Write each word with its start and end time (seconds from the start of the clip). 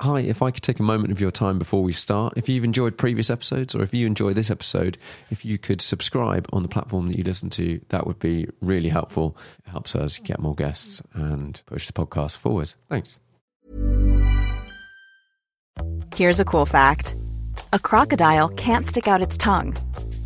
hi, 0.00 0.20
if 0.20 0.42
I 0.42 0.50
could 0.50 0.62
take 0.62 0.78
a 0.78 0.82
moment 0.82 1.12
of 1.12 1.20
your 1.20 1.30
time 1.30 1.58
before 1.58 1.82
we 1.82 1.92
start, 1.92 2.34
if 2.36 2.48
you've 2.48 2.64
enjoyed 2.64 2.96
previous 2.96 3.30
episodes 3.30 3.74
or 3.74 3.82
if 3.82 3.92
you 3.92 4.06
enjoy 4.06 4.32
this 4.32 4.50
episode, 4.50 4.98
if 5.30 5.44
you 5.44 5.58
could 5.58 5.80
subscribe 5.80 6.48
on 6.52 6.62
the 6.62 6.68
platform 6.68 7.08
that 7.08 7.18
you 7.18 7.24
listen 7.24 7.50
to, 7.50 7.80
that 7.88 8.06
would 8.06 8.18
be 8.18 8.48
really 8.60 8.88
helpful. 8.88 9.36
It 9.66 9.70
helps 9.70 9.96
us 9.96 10.18
get 10.18 10.40
more 10.40 10.54
guests 10.54 11.02
and 11.14 11.60
push 11.66 11.86
the 11.86 11.92
podcast 11.92 12.36
forward. 12.36 12.74
Thanks. 12.88 13.18
Here's 16.14 16.40
a 16.40 16.44
cool 16.44 16.66
fact 16.66 17.14
a 17.72 17.78
crocodile 17.78 18.48
can't 18.48 18.86
stick 18.86 19.08
out 19.08 19.22
its 19.22 19.36
tongue. 19.36 19.76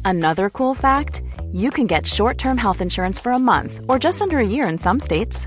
Another 0.05 0.51
cool 0.51 0.75
fact 0.75 1.23
you 1.51 1.71
can 1.71 1.87
get 1.87 2.07
short 2.07 2.39
term 2.39 2.57
health 2.57 2.81
insurance 2.81 3.19
for 3.19 3.33
a 3.33 3.39
month 3.39 3.81
or 3.89 3.99
just 3.99 4.23
under 4.23 4.39
a 4.39 4.47
year 4.47 4.67
in 4.67 4.79
some 4.79 5.01
states. 5.01 5.47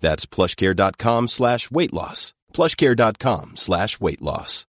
That's 0.00 0.26
plushcare.com 0.26 1.28
slash 1.28 1.70
weight 1.70 1.92
loss. 1.92 2.34
Plushcare.com 2.52 3.56
slash 3.56 4.00
weight 4.00 4.22
loss. 4.22 4.66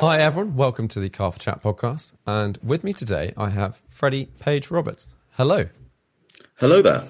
Hi, 0.00 0.18
everyone. 0.20 0.54
Welcome 0.54 0.86
to 0.88 1.00
the 1.00 1.08
Car 1.08 1.32
for 1.32 1.38
Chat 1.38 1.62
podcast. 1.62 2.12
And 2.26 2.58
with 2.62 2.84
me 2.84 2.92
today, 2.92 3.32
I 3.38 3.48
have 3.48 3.80
Freddie 3.88 4.26
Page 4.38 4.70
Roberts. 4.70 5.06
Hello. 5.32 5.68
Hello 6.56 6.82
there. 6.82 7.04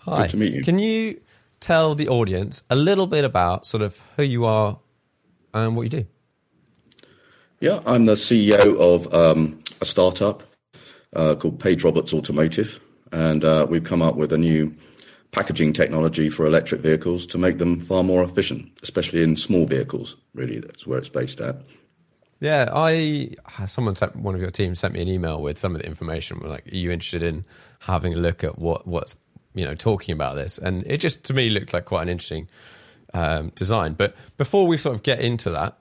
Hi. 0.00 0.22
Good 0.22 0.30
to 0.30 0.36
meet 0.36 0.52
you. 0.52 0.62
Can 0.62 0.78
you 0.78 1.20
tell 1.60 1.94
the 1.94 2.08
audience 2.08 2.62
a 2.68 2.76
little 2.76 3.06
bit 3.06 3.24
about 3.24 3.66
sort 3.66 3.82
of 3.82 4.02
who 4.16 4.24
you 4.24 4.44
are 4.44 4.78
and 5.54 5.74
what 5.74 5.84
you 5.84 5.88
do? 5.88 6.06
Yeah, 7.60 7.80
I'm 7.86 8.04
the 8.04 8.14
CEO 8.14 8.76
of 8.78 9.14
um, 9.14 9.58
a 9.80 9.86
startup 9.86 10.42
uh, 11.14 11.34
called 11.36 11.58
Page 11.60 11.84
Roberts 11.84 12.12
Automotive, 12.14 12.80
and 13.12 13.44
uh, 13.44 13.66
we've 13.68 13.84
come 13.84 14.02
up 14.02 14.16
with 14.16 14.32
a 14.32 14.38
new 14.38 14.74
packaging 15.30 15.72
technology 15.72 16.30
for 16.30 16.46
electric 16.46 16.80
vehicles 16.80 17.26
to 17.26 17.38
make 17.38 17.58
them 17.58 17.80
far 17.80 18.04
more 18.04 18.22
efficient, 18.22 18.70
especially 18.82 19.22
in 19.22 19.36
small 19.36 19.66
vehicles. 19.66 20.16
Really, 20.34 20.60
that's 20.60 20.86
where 20.86 20.98
it's 20.98 21.08
based 21.08 21.40
at. 21.40 21.56
Yeah, 22.40 22.68
I 22.72 23.30
someone 23.66 23.94
sent 23.96 24.16
one 24.16 24.34
of 24.34 24.40
your 24.40 24.50
team 24.50 24.74
sent 24.74 24.94
me 24.94 25.00
an 25.02 25.08
email 25.08 25.40
with 25.40 25.58
some 25.58 25.74
of 25.74 25.80
the 25.80 25.86
information. 25.86 26.40
We're 26.40 26.50
like, 26.50 26.66
are 26.72 26.76
you 26.76 26.90
interested 26.90 27.22
in 27.22 27.44
having 27.80 28.12
a 28.14 28.16
look 28.16 28.44
at 28.44 28.58
what 28.58 28.86
what's 28.86 29.16
you 29.54 29.64
know 29.64 29.74
talking 29.74 30.12
about 30.12 30.36
this? 30.36 30.58
And 30.58 30.84
it 30.86 30.98
just 30.98 31.24
to 31.24 31.34
me 31.34 31.48
looked 31.48 31.72
like 31.72 31.84
quite 31.86 32.02
an 32.02 32.08
interesting 32.08 32.48
um, 33.14 33.50
design. 33.54 33.94
But 33.94 34.14
before 34.36 34.66
we 34.66 34.76
sort 34.76 34.94
of 34.94 35.02
get 35.02 35.20
into 35.20 35.50
that, 35.50 35.78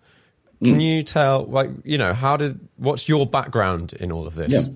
can 0.64 0.76
Mm. 0.80 0.82
you 0.84 1.04
tell 1.04 1.44
like 1.46 1.70
you 1.84 1.98
know 1.98 2.14
how 2.14 2.38
did 2.38 2.60
what's 2.78 3.10
your 3.10 3.26
background 3.26 3.92
in 3.94 4.12
all 4.12 4.26
of 4.26 4.36
this? 4.36 4.54
Yeah. 4.54 4.74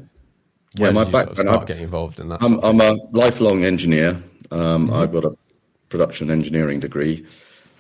Yeah, 0.80 0.92
my 0.92 1.04
you 1.04 1.12
sort 1.12 1.30
of 1.30 1.38
start 1.38 1.58
I'm- 1.58 1.66
getting 1.66 1.84
involved 1.84 2.20
in 2.20 2.30
that? 2.30 2.42
I'm, 2.42 2.60
I'm 2.64 2.80
a 2.82 2.98
lifelong 3.12 3.64
engineer. 3.64 4.22
Um, 4.52 4.94
I've 4.94 5.12
got 5.12 5.26
a 5.26 5.36
production 5.90 6.32
engineering 6.32 6.80
degree. 6.80 7.26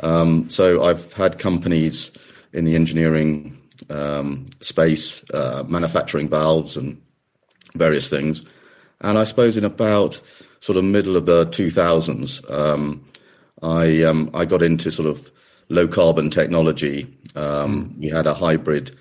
Um, 0.02 0.50
so 0.50 0.84
I've 0.84 1.12
had 1.14 1.40
companies 1.40 2.12
in 2.54 2.66
the 2.66 2.76
engineering 2.76 3.58
um, 3.90 4.46
space, 4.62 5.24
uh, 5.34 5.64
manufacturing 5.68 6.30
valves 6.30 6.78
and 6.78 7.02
various 7.76 8.10
things. 8.10 8.44
And 9.02 9.18
I 9.18 9.24
suppose 9.24 9.58
in 9.58 9.66
about 9.66 10.20
sort 10.60 10.78
of 10.78 10.84
middle 10.84 11.16
of 11.16 11.26
the 11.26 11.46
2000s, 11.48 12.50
um, 12.52 13.06
I 13.62 14.04
um, 14.04 14.30
I 14.34 14.46
got 14.46 14.62
into 14.62 14.92
sort 14.92 15.08
of 15.08 15.32
low 15.70 15.88
carbon 15.88 16.30
technology. 16.30 17.08
Um, 17.36 17.96
We 18.00 18.10
had 18.10 18.28
a 18.28 18.34
hybrid 18.34 18.96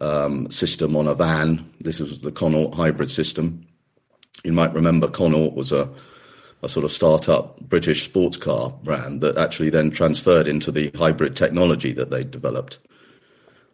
um, 0.00 0.50
system 0.50 0.96
on 0.96 1.06
a 1.06 1.14
van. 1.14 1.68
This 1.80 2.00
was 2.00 2.20
the 2.20 2.32
Connaught 2.32 2.74
hybrid 2.74 3.10
system. 3.10 3.66
You 4.44 4.52
might 4.52 4.72
remember 4.72 5.08
Connaught 5.08 5.54
was 5.54 5.72
a 5.72 5.88
a 6.62 6.68
sort 6.68 6.84
of 6.84 6.92
startup 6.92 7.58
British 7.60 8.04
sports 8.04 8.36
car 8.36 8.70
brand 8.82 9.20
that 9.22 9.38
actually 9.38 9.70
then 9.70 9.90
transferred 9.90 10.46
into 10.46 10.70
the 10.70 10.90
hybrid 10.94 11.34
technology 11.36 11.92
that 11.92 12.10
they 12.10 12.22
developed. 12.22 12.78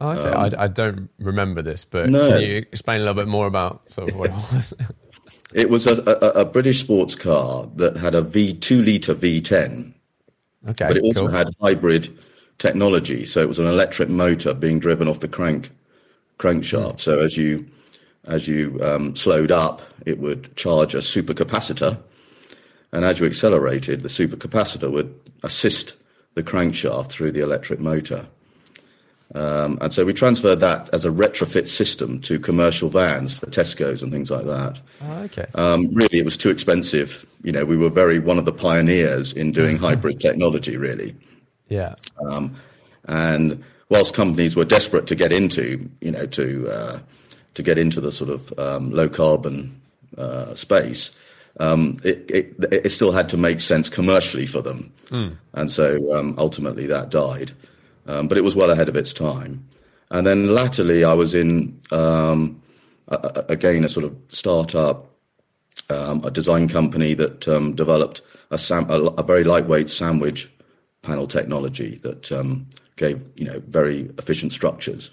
Oh, 0.00 0.10
okay, 0.10 0.56
I, 0.56 0.64
I 0.64 0.68
don't 0.68 1.08
remember 1.18 1.62
this, 1.62 1.84
but 1.84 2.06
um, 2.06 2.12
No. 2.12 2.30
can 2.30 2.42
you 2.42 2.56
explain 2.58 2.98
a 2.98 3.00
little 3.00 3.14
bit 3.14 3.28
more 3.28 3.46
about 3.46 3.88
sort 3.90 4.10
of 4.10 4.16
what 4.16 4.30
it 4.30 4.34
was? 4.52 4.74
It 5.52 5.70
was 5.70 5.86
a, 5.86 6.02
a, 6.02 6.40
a 6.42 6.44
British 6.44 6.80
sports 6.80 7.14
car 7.14 7.68
that 7.76 7.96
had 7.96 8.14
a 8.14 8.22
V 8.22 8.54
two 8.54 8.82
liter 8.82 9.14
V10, 9.14 9.92
okay, 10.68 10.88
but 10.88 10.96
it 10.96 11.02
also 11.02 11.22
cool. 11.22 11.28
had 11.28 11.48
hybrid 11.60 12.16
technology. 12.58 13.24
So 13.24 13.40
it 13.40 13.48
was 13.48 13.58
an 13.58 13.66
electric 13.66 14.08
motor 14.08 14.54
being 14.54 14.78
driven 14.78 15.08
off 15.08 15.20
the 15.20 15.28
crank 15.28 15.70
crankshaft. 16.38 17.00
So 17.00 17.18
as 17.18 17.36
you 17.36 17.66
as 18.26 18.48
you 18.48 18.78
um, 18.82 19.14
slowed 19.14 19.52
up, 19.52 19.82
it 20.04 20.18
would 20.18 20.54
charge 20.56 20.94
a 20.94 20.98
supercapacitor, 20.98 21.96
and 22.92 23.04
as 23.04 23.20
you 23.20 23.26
accelerated, 23.26 24.00
the 24.00 24.08
supercapacitor 24.08 24.90
would 24.90 25.14
assist 25.42 25.96
the 26.34 26.42
crankshaft 26.42 27.08
through 27.10 27.32
the 27.32 27.40
electric 27.40 27.80
motor. 27.80 28.26
Um, 29.34 29.78
and 29.80 29.92
so 29.92 30.04
we 30.04 30.12
transferred 30.12 30.60
that 30.60 30.88
as 30.92 31.04
a 31.04 31.10
retrofit 31.10 31.66
system 31.66 32.20
to 32.22 32.38
commercial 32.38 32.88
vans 32.88 33.36
for 33.36 33.46
Tesco's 33.46 34.02
and 34.02 34.12
things 34.12 34.30
like 34.30 34.44
that. 34.46 34.80
Oh, 35.02 35.18
okay. 35.22 35.46
Um, 35.54 35.92
really, 35.92 36.18
it 36.18 36.24
was 36.24 36.36
too 36.36 36.50
expensive. 36.50 37.26
You 37.42 37.50
know, 37.52 37.64
we 37.64 37.76
were 37.76 37.90
very 37.90 38.20
one 38.20 38.38
of 38.38 38.44
the 38.44 38.52
pioneers 38.52 39.32
in 39.32 39.50
doing 39.50 39.76
hybrid 39.86 40.20
technology, 40.20 40.76
really. 40.76 41.14
yeah. 41.68 41.94
Um, 42.28 42.54
And 43.08 43.62
whilst 43.88 44.14
companies 44.14 44.56
were 44.56 44.64
desperate 44.64 45.06
to 45.08 45.14
get 45.14 45.32
into, 45.32 45.88
you 46.00 46.10
know, 46.10 46.26
to 46.26 46.68
uh, 46.70 46.98
to 47.54 47.62
get 47.62 47.78
into 47.78 48.00
the 48.00 48.12
sort 48.12 48.30
of 48.30 48.58
um, 48.58 48.90
low 48.90 49.08
carbon 49.08 49.80
uh, 50.18 50.54
space, 50.54 51.10
um, 51.60 51.96
it, 52.04 52.30
it 52.30 52.54
it 52.72 52.90
still 52.90 53.12
had 53.12 53.28
to 53.30 53.36
make 53.36 53.60
sense 53.60 53.88
commercially 53.88 54.46
for 54.46 54.62
them, 54.62 54.92
and 55.54 55.70
so 55.70 56.14
um, 56.14 56.34
ultimately 56.38 56.86
that 56.86 57.10
died. 57.10 57.52
Um, 58.08 58.28
but 58.28 58.38
it 58.38 58.44
was 58.44 58.54
well 58.54 58.70
ahead 58.70 58.88
of 58.88 58.94
its 58.96 59.12
time. 59.12 59.66
And 60.12 60.24
then 60.24 60.54
latterly, 60.54 61.02
I 61.02 61.12
was 61.12 61.34
in 61.34 61.76
um, 61.90 62.62
a, 63.08 63.16
a- 63.48 63.52
again 63.52 63.82
a 63.84 63.88
sort 63.88 64.04
of 64.06 64.14
startup, 64.28 65.10
um, 65.90 66.24
a 66.24 66.30
design 66.30 66.68
company 66.68 67.14
that 67.14 67.48
um, 67.48 67.74
developed 67.74 68.22
a, 68.52 68.58
sam- 68.58 68.88
a, 68.90 69.00
a 69.18 69.24
very 69.24 69.42
lightweight 69.42 69.90
sandwich 69.90 70.48
panel 71.02 71.26
technology 71.26 71.96
that 72.02 72.30
um, 72.30 72.66
gave 72.96 73.28
you 73.36 73.44
know 73.44 73.60
very 73.68 74.10
efficient 74.18 74.52
structures. 74.52 75.10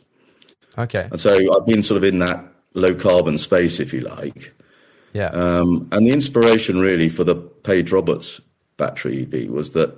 Okay. 0.77 1.07
And 1.11 1.19
so 1.19 1.31
I've 1.55 1.67
been 1.67 1.83
sort 1.83 1.97
of 1.97 2.03
in 2.03 2.19
that 2.19 2.43
low 2.73 2.95
carbon 2.95 3.37
space, 3.37 3.79
if 3.79 3.93
you 3.93 4.01
like. 4.01 4.53
Yeah. 5.13 5.27
Um, 5.27 5.87
and 5.91 6.07
the 6.07 6.11
inspiration 6.11 6.79
really 6.79 7.09
for 7.09 7.23
the 7.23 7.35
Page 7.35 7.91
Roberts 7.91 8.41
battery 8.77 9.21
EV 9.21 9.49
was 9.49 9.73
that 9.73 9.95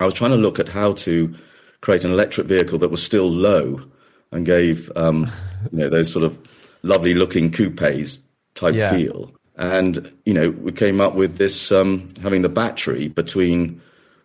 I 0.00 0.06
was 0.06 0.14
trying 0.14 0.30
to 0.30 0.38
look 0.38 0.58
at 0.58 0.68
how 0.68 0.94
to 0.94 1.34
create 1.82 2.04
an 2.04 2.12
electric 2.12 2.46
vehicle 2.46 2.78
that 2.78 2.90
was 2.90 3.02
still 3.02 3.28
low 3.30 3.82
and 4.30 4.46
gave 4.46 4.90
um, 4.96 5.30
you 5.70 5.78
know 5.78 5.90
those 5.90 6.10
sort 6.10 6.24
of 6.24 6.38
lovely 6.82 7.12
looking 7.12 7.50
coupes 7.50 8.20
type 8.54 8.74
Yeah. 8.74 8.92
feel, 8.92 9.32
And, 9.56 10.10
you 10.24 10.32
know, 10.32 10.50
we 10.50 10.72
came 10.72 11.00
up 11.00 11.14
with 11.14 11.36
this 11.36 11.70
um, 11.70 12.08
having 12.22 12.42
the 12.42 12.48
battery 12.48 13.08
between 13.08 13.80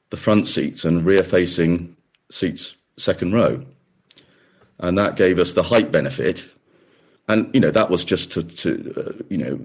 the 0.10 0.18
front 0.18 0.48
seats 0.48 0.86
and 0.86 1.06
rear 1.06 1.24
facing 1.24 1.97
seats, 2.30 2.76
second 2.98 3.34
row. 3.34 3.64
And 4.80 4.98
that 4.98 5.16
gave 5.16 5.40
us 5.40 5.54
the 5.54 5.64
height 5.64 5.92
benefit. 5.92 6.48
And, 7.28 7.54
you 7.54 7.60
know, 7.60 7.72
that 7.72 7.90
was 7.90 8.06
just 8.06 8.32
to, 8.34 8.44
to 8.44 8.94
uh, 8.98 9.24
you 9.30 9.38
know, 9.38 9.60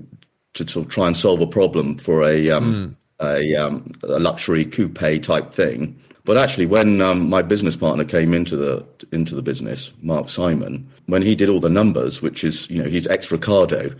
to 0.54 0.66
sort 0.68 0.86
of 0.86 0.92
try 0.92 1.06
and 1.06 1.16
solve 1.16 1.40
a 1.40 1.46
problem 1.46 1.98
for 1.98 2.24
a, 2.24 2.50
um, 2.50 2.96
mm. 3.20 3.26
a, 3.26 3.54
um, 3.54 3.90
a, 4.04 4.18
luxury 4.18 4.64
coupe 4.64 5.22
type 5.22 5.52
thing. 5.52 5.98
But 6.24 6.36
actually, 6.38 6.66
when 6.66 7.00
um, 7.00 7.28
my 7.28 7.42
business 7.42 7.76
partner 7.76 8.04
came 8.04 8.32
into 8.32 8.56
the 8.56 8.86
into 9.10 9.34
the 9.34 9.42
business, 9.42 9.92
Mark 10.02 10.28
Simon, 10.28 10.88
when 11.06 11.20
he 11.20 11.34
did 11.34 11.48
all 11.48 11.58
the 11.58 11.68
numbers, 11.68 12.22
which 12.22 12.44
is 12.44 12.70
you 12.70 12.80
know 12.80 12.88
he's 12.88 13.08
ex 13.08 13.32
Ricardo, 13.32 13.92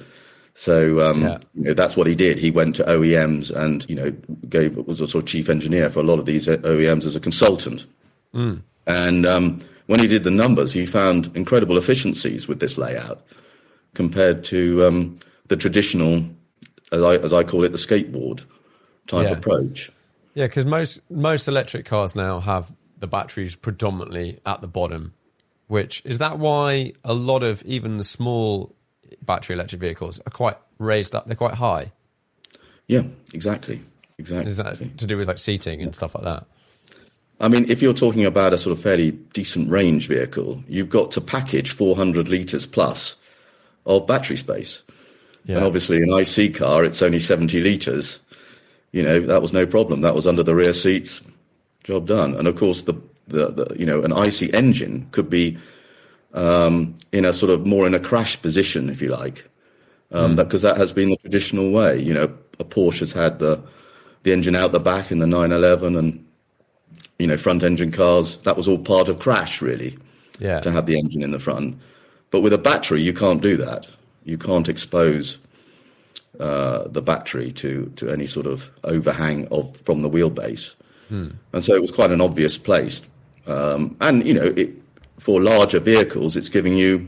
so 0.54 1.00
um, 1.00 1.22
yeah. 1.22 1.38
you 1.54 1.64
know, 1.64 1.74
that's 1.74 1.96
what 1.96 2.06
he 2.06 2.14
did. 2.14 2.38
He 2.38 2.50
went 2.50 2.76
to 2.76 2.84
OEMs 2.84 3.50
and 3.50 3.88
you 3.88 3.96
know 3.96 4.10
gave 4.48 4.76
was 4.76 5.00
a 5.00 5.08
sort 5.08 5.24
of 5.24 5.28
chief 5.28 5.48
engineer 5.48 5.90
for 5.90 6.00
a 6.00 6.04
lot 6.04 6.18
of 6.18 6.26
these 6.26 6.46
OEMs 6.46 7.04
as 7.04 7.16
a 7.16 7.20
consultant. 7.20 7.86
Mm. 8.34 8.62
And 8.86 9.26
um, 9.26 9.60
when 9.86 10.00
he 10.00 10.06
did 10.06 10.24
the 10.24 10.30
numbers, 10.30 10.72
he 10.72 10.86
found 10.86 11.34
incredible 11.36 11.78
efficiencies 11.78 12.48
with 12.48 12.60
this 12.60 12.78
layout 12.78 13.24
compared 13.94 14.44
to 14.44 14.84
um, 14.86 15.18
the 15.48 15.56
traditional, 15.56 16.24
as 16.90 17.02
I 17.02 17.16
as 17.16 17.32
I 17.32 17.44
call 17.44 17.64
it, 17.64 17.72
the 17.72 17.78
skateboard 17.78 18.44
type 19.06 19.26
yeah. 19.26 19.32
approach. 19.32 19.90
Yeah, 20.34 20.46
because 20.46 20.64
most 20.64 21.00
most 21.10 21.48
electric 21.48 21.86
cars 21.86 22.16
now 22.16 22.40
have 22.40 22.72
the 22.98 23.06
batteries 23.06 23.54
predominantly 23.54 24.40
at 24.46 24.60
the 24.60 24.68
bottom. 24.68 25.14
Which 25.68 26.02
is 26.04 26.18
that 26.18 26.38
why 26.38 26.92
a 27.02 27.14
lot 27.14 27.42
of 27.42 27.62
even 27.62 27.96
the 27.96 28.04
small 28.04 28.74
battery 29.22 29.54
electric 29.54 29.80
vehicles 29.80 30.20
are 30.26 30.30
quite 30.30 30.58
raised 30.78 31.14
up. 31.14 31.26
They're 31.26 31.34
quite 31.34 31.54
high. 31.54 31.92
Yeah, 32.88 33.04
exactly. 33.32 33.80
Exactly. 34.18 34.50
Is 34.50 34.58
that 34.58 34.98
to 34.98 35.06
do 35.06 35.16
with 35.16 35.28
like 35.28 35.38
seating 35.38 35.80
and 35.80 35.94
stuff 35.94 36.14
like 36.14 36.24
that? 36.24 36.46
I 37.42 37.48
mean, 37.48 37.68
if 37.68 37.82
you're 37.82 37.92
talking 37.92 38.24
about 38.24 38.54
a 38.54 38.58
sort 38.58 38.76
of 38.76 38.82
fairly 38.82 39.10
decent 39.10 39.68
range 39.68 40.06
vehicle, 40.06 40.62
you've 40.68 40.88
got 40.88 41.10
to 41.10 41.20
package 41.20 41.72
400 41.72 42.28
litres 42.28 42.66
plus 42.66 43.16
of 43.84 44.06
battery 44.06 44.36
space. 44.36 44.82
Yeah. 45.44 45.56
And 45.56 45.64
obviously, 45.66 46.00
an 46.00 46.12
IC 46.12 46.54
car, 46.54 46.84
it's 46.84 47.02
only 47.02 47.18
70 47.18 47.60
litres. 47.60 48.20
You 48.92 49.02
know, 49.02 49.18
that 49.20 49.42
was 49.42 49.52
no 49.52 49.66
problem. 49.66 50.02
That 50.02 50.14
was 50.14 50.26
under 50.26 50.44
the 50.44 50.54
rear 50.54 50.72
seats, 50.72 51.20
job 51.82 52.06
done. 52.06 52.36
And 52.36 52.46
of 52.46 52.54
course, 52.54 52.82
the, 52.82 52.94
the, 53.26 53.48
the 53.50 53.76
you 53.76 53.86
know, 53.86 54.02
an 54.02 54.12
IC 54.12 54.54
engine 54.54 55.08
could 55.10 55.28
be 55.28 55.58
um, 56.34 56.94
in 57.10 57.24
a 57.24 57.32
sort 57.32 57.50
of 57.50 57.66
more 57.66 57.88
in 57.88 57.94
a 57.94 58.00
crash 58.00 58.40
position, 58.40 58.88
if 58.88 59.02
you 59.02 59.08
like, 59.08 59.44
because 60.10 60.24
um, 60.24 60.34
mm. 60.34 60.36
that, 60.36 60.50
that, 60.50 60.76
has 60.76 60.92
been 60.92 61.08
the 61.08 61.16
traditional 61.16 61.72
way. 61.72 62.00
You 62.00 62.14
know, 62.14 62.32
a 62.60 62.64
Porsche 62.64 63.00
has 63.00 63.10
had 63.10 63.40
the 63.40 63.60
the 64.22 64.32
engine 64.32 64.54
out 64.54 64.70
the 64.70 64.78
back 64.78 65.10
in 65.10 65.18
the 65.18 65.26
911 65.26 65.96
and 65.96 66.24
you 67.18 67.26
know 67.26 67.36
front 67.36 67.62
engine 67.62 67.90
cars. 67.90 68.36
That 68.38 68.56
was 68.56 68.68
all 68.68 68.78
part 68.78 69.08
of 69.08 69.18
crash, 69.18 69.62
really. 69.62 69.98
Yeah. 70.38 70.60
To 70.60 70.70
have 70.72 70.86
the 70.86 70.98
engine 70.98 71.22
in 71.22 71.30
the 71.30 71.38
front, 71.38 71.78
but 72.30 72.40
with 72.40 72.52
a 72.52 72.58
battery, 72.58 73.00
you 73.00 73.12
can't 73.12 73.40
do 73.40 73.56
that. 73.58 73.86
You 74.24 74.38
can't 74.38 74.68
expose 74.68 75.38
uh, 76.40 76.88
the 76.88 77.02
battery 77.02 77.52
to 77.52 77.92
to 77.96 78.10
any 78.10 78.26
sort 78.26 78.46
of 78.46 78.70
overhang 78.84 79.46
of 79.48 79.76
from 79.84 80.00
the 80.00 80.10
wheelbase. 80.10 80.74
Mm. 81.10 81.34
And 81.52 81.62
so 81.62 81.74
it 81.74 81.80
was 81.80 81.90
quite 81.90 82.10
an 82.10 82.20
obvious 82.20 82.58
place. 82.58 83.02
Um, 83.46 83.96
and 84.00 84.26
you 84.26 84.34
know, 84.34 84.52
it, 84.56 84.70
for 85.18 85.40
larger 85.40 85.78
vehicles, 85.78 86.36
it's 86.36 86.48
giving 86.48 86.76
you 86.76 87.06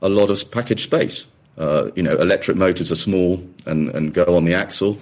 a 0.00 0.08
lot 0.08 0.30
of 0.30 0.50
package 0.50 0.84
space. 0.84 1.26
Uh, 1.58 1.90
you 1.94 2.02
know, 2.02 2.16
electric 2.16 2.56
motors 2.56 2.90
are 2.90 2.96
small 2.96 3.42
and, 3.66 3.90
and 3.90 4.14
go 4.14 4.36
on 4.36 4.44
the 4.44 4.54
axle, 4.54 4.98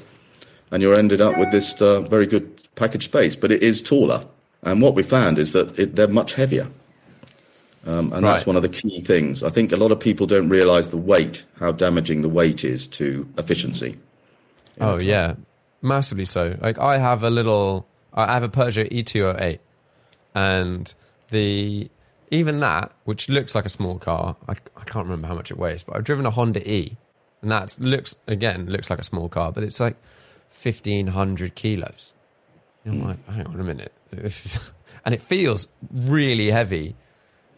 and 0.71 0.83
you're 0.83 0.95
ended 0.95 1.21
up 1.21 1.37
with 1.39 1.51
this 1.51 1.81
uh, 1.81 2.01
very 2.03 2.27
good 2.27 2.63
package 2.75 3.05
space. 3.05 3.37
But 3.37 3.53
it 3.53 3.63
is 3.63 3.83
taller, 3.83 4.27
and 4.63 4.81
what 4.81 4.95
we 4.95 5.03
found 5.03 5.39
is 5.39 5.53
that 5.53 5.79
it, 5.79 5.97
they're 5.97 6.09
much 6.09 6.35
heavier, 6.35 6.69
um, 7.87 8.13
and 8.13 8.13
right. 8.13 8.23
that's 8.23 8.47
one 8.47 8.57
of 8.57 8.63
the 8.63 8.69
key 8.69 9.01
things. 9.01 9.43
I 9.43 9.51
think 9.51 9.73
a 9.73 9.77
lot 9.77 9.93
of 9.93 10.01
people 10.01 10.27
don't 10.27 10.49
realise 10.49 10.89
the 10.89 10.97
weight, 10.97 11.45
how 11.59 11.73
damaging 11.73 12.23
the 12.23 12.29
weight 12.29 12.65
is 12.65 12.87
to 12.89 13.29
efficiency. 13.39 13.99
Oh 14.81 14.99
yeah, 14.99 15.35
massively 15.83 16.25
so. 16.25 16.57
Like 16.61 16.79
I 16.79 16.99
have 16.99 17.23
a 17.23 17.31
little, 17.31 17.87
I 18.13 18.33
have 18.33 18.43
a 18.43 18.49
Peugeot 18.49 18.91
E208, 18.91 19.59
and 20.35 20.95
the 21.31 21.91
even 22.31 22.61
that, 22.61 22.93
which 23.05 23.29
looks 23.29 23.55
like 23.55 23.67
a 23.67 23.71
small 23.71 23.99
car, 23.99 24.37
I, 24.49 24.53
I 24.77 24.85
can't 24.85 25.05
remember 25.05 25.27
how 25.27 25.35
much 25.35 25.51
it 25.51 25.59
weighs, 25.59 25.83
but 25.83 25.97
I've 25.97 26.05
driven 26.05 26.27
a 26.27 26.31
Honda 26.31 26.69
E, 26.71 26.97
and 27.43 27.51
that 27.51 27.77
looks 27.81 28.17
again 28.27 28.67
looks 28.67 28.91
like 28.91 28.99
a 28.99 29.05
small 29.05 29.29
car, 29.29 29.53
but 29.53 29.65
it's 29.65 29.81
like 29.81 29.97
fifteen 30.51 31.09
hundred 31.09 31.55
kilos. 31.55 32.13
I'm 32.85 33.01
mm. 33.01 33.07
like, 33.07 33.29
hang 33.29 33.47
on 33.47 33.61
a 33.61 33.65
minute, 33.65 33.93
this 34.11 34.47
is, 34.47 34.61
and 35.05 35.15
it 35.15 35.21
feels 35.21 35.69
really 35.91 36.51
heavy 36.51 36.95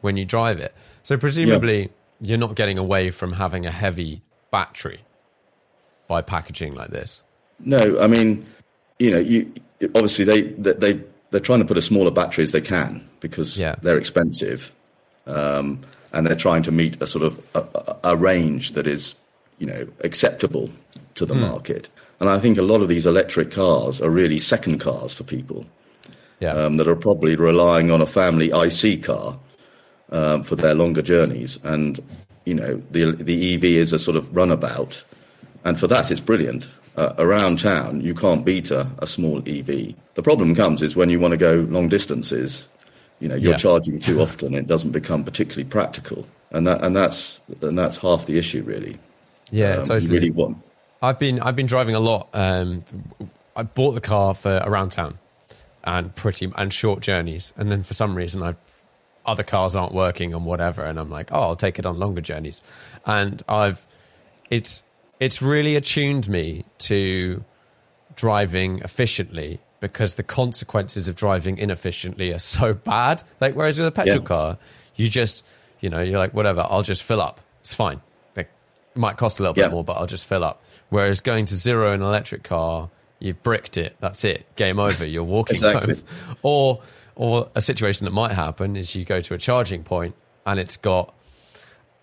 when 0.01 0.17
you 0.17 0.25
drive 0.25 0.59
it. 0.59 0.75
So 1.03 1.17
presumably, 1.17 1.91
you're 2.21 2.39
not 2.39 2.55
getting 2.55 2.79
away 2.79 3.11
from 3.11 3.33
having 3.33 3.67
a 3.67 3.71
heavy 3.71 4.23
battery 4.51 5.01
by 6.09 6.23
packaging 6.23 6.75
like 6.75 6.91
this. 6.91 7.23
No, 7.59 8.01
I 8.01 8.07
mean, 8.07 8.47
you 8.99 9.11
know, 9.11 9.19
you 9.19 9.53
obviously 9.95 10.25
they 10.25 10.43
they 10.43 11.01
they're 11.31 11.41
trying 11.41 11.61
to 11.61 11.65
put 11.65 11.77
as 11.77 11.85
smaller 11.85 12.11
battery 12.11 12.45
as 12.45 12.53
they 12.53 12.61
can 12.61 13.09
because 13.21 13.59
yeah. 13.59 13.77
they're 13.83 13.99
expensive, 13.99 14.71
um, 15.27 15.81
and 16.13 16.27
they're 16.27 16.37
trying 16.37 16.63
to 16.65 16.71
meet 16.71 17.01
a 17.01 17.07
sort 17.07 17.25
of 17.25 17.49
a, 17.55 18.11
a, 18.11 18.17
range 18.17 18.73
that 18.73 18.87
is, 18.87 19.15
you 19.59 19.67
know, 19.67 19.89
acceptable 20.05 20.71
to 21.15 21.25
the 21.25 21.35
mm. 21.35 21.41
market. 21.41 21.89
And 22.23 22.31
I 22.31 22.39
think 22.39 22.57
a 22.57 22.63
lot 22.63 22.83
of 22.83 22.87
these 22.87 23.05
electric 23.05 23.51
cars 23.51 24.01
are 24.01 24.09
really 24.09 24.39
second 24.39 24.79
cars 24.79 25.13
for 25.13 25.25
people 25.25 25.67
yeah. 26.39 26.53
um, 26.53 26.77
that 26.77 26.87
are 26.87 26.95
probably 26.95 27.35
relying 27.35 27.91
on 27.91 28.01
a 28.01 28.07
family 28.07 28.53
IC 28.55 29.03
car 29.03 29.37
um, 30.11 30.45
for 30.45 30.55
their 30.55 30.77
longer 30.77 31.03
journeys. 31.03 31.59
And 31.65 31.99
you 32.45 32.55
know, 32.55 32.81
the 32.93 33.11
the 33.11 33.55
EV 33.55 33.65
is 33.65 33.93
a 33.93 33.99
sort 33.99 34.17
of 34.17 34.35
runabout, 34.37 35.03
and 35.65 35.81
for 35.81 35.89
that, 35.89 36.13
it's 36.13 36.21
brilliant 36.21 36.71
uh, 36.97 37.13
around 37.19 37.59
town, 37.59 38.01
you 38.01 38.15
can't 38.15 38.45
beat 38.45 38.71
a, 38.71 38.89
a, 38.99 39.07
small 39.07 39.39
EV. 39.39 39.95
The 40.15 40.23
problem 40.23 40.55
comes 40.55 40.81
is 40.81 40.95
when 40.95 41.11
you 41.11 41.19
want 41.19 41.33
to 41.33 41.39
go 41.39 41.67
long 41.71 41.89
distances, 41.89 42.69
you 43.19 43.29
know, 43.29 43.35
you're 43.35 43.53
yeah. 43.53 43.57
charging 43.57 43.99
too 43.99 44.21
often. 44.21 44.55
It 44.55 44.69
doesn't 44.69 44.93
become 44.93 45.25
particularly 45.25 45.65
practical, 45.65 46.25
and 46.53 46.69
that 46.69 46.85
and 46.85 46.95
that's 46.95 47.41
and 47.63 47.77
that's 47.77 47.97
half 47.97 48.27
the 48.27 48.39
issue, 48.39 48.63
really. 48.63 48.97
Yeah, 49.51 49.77
um, 49.77 49.85
totally. 49.85 50.13
really 50.13 50.31
want. 50.31 50.59
I've 51.03 51.19
been 51.19 51.41
I've 51.41 51.57
been 51.57 51.67
driving 51.67 51.95
a 51.95 52.01
lot. 52.01 52.29
Um, 52.33 52.85
I 53.57 53.65
bought 53.65 53.93
the 53.93 54.01
car 54.01 54.35
for 54.35 54.63
around 54.65 54.91
town 54.91 55.19
and 55.85 56.15
pretty 56.15 56.51
and 56.57 56.73
short 56.73 57.01
journeys, 57.01 57.53
and 57.57 57.71
then 57.71 57.83
for 57.83 57.95
some 57.95 58.15
reason 58.15 58.43
I 58.43 58.55
other 59.27 59.43
cars 59.43 59.77
aren't 59.77 59.93
working 59.93 60.33
and 60.33 60.45
whatever, 60.45 60.85
and 60.85 60.99
I'm 60.99 61.11
like, 61.11 61.31
oh, 61.33 61.41
I'll 61.41 61.57
take 61.57 61.79
it 61.79 61.87
on 61.87 61.99
longer 61.99 62.21
journeys, 62.21 62.63
and 63.05 63.43
I've 63.49 63.85
it's 64.49 64.85
it's 65.19 65.43
really 65.43 65.77
attuned 65.77 66.29
me 66.29 66.65
to 66.79 67.45
driving 68.15 68.79
efficiently 68.81 69.61
because 69.81 70.15
the 70.15 70.23
consequences 70.23 71.09
of 71.09 71.17
driving 71.17 71.59
inefficiently 71.59 72.33
are 72.33 72.39
so 72.39 72.73
bad. 72.73 73.23
Like, 73.41 73.55
whereas 73.55 73.79
with 73.79 73.89
a 73.89 73.93
petrol 73.93 74.19
yeah. 74.19 74.27
car, 74.27 74.59
you 74.95 75.09
just, 75.09 75.45
you 75.81 75.91
know, 75.91 76.01
you're 76.01 76.19
like, 76.19 76.35
whatever, 76.35 76.65
I'll 76.69 76.83
just 76.83 77.03
fill 77.03 77.21
up. 77.21 77.41
It's 77.61 77.75
fine. 77.75 78.01
It 78.37 78.49
might 78.95 79.17
cost 79.17 79.41
a 79.41 79.43
little 79.43 79.57
yeah. 79.57 79.65
bit 79.65 79.73
more, 79.73 79.85
but 79.85 79.95
I'll 79.95 80.07
just 80.07 80.27
fill 80.27 80.45
up. 80.45 80.63
Whereas 80.93 81.23
going 81.23 81.47
to 81.47 81.55
zero 81.55 81.95
in 81.95 82.03
an 82.03 82.07
electric 82.07 82.43
car, 82.43 82.91
you've 83.19 83.43
bricked 83.43 83.79
it. 83.79 83.97
That's 84.01 84.25
it. 84.25 84.45
Game 84.57 84.79
over. 84.79 85.07
You're 85.07 85.25
walking 85.39 85.57
exactly. 85.57 85.95
home. 85.95 86.05
Or, 86.43 86.83
or 87.15 87.49
a 87.55 87.63
situation 87.63 88.05
that 88.05 88.11
might 88.11 88.33
happen 88.33 88.77
is 88.77 88.95
you 88.95 89.07
go 89.07 89.23
to 89.23 89.33
a 89.33 89.39
charging 89.39 89.85
point 89.85 90.15
and 90.45 90.61
it's 90.61 90.77
got 90.77 91.15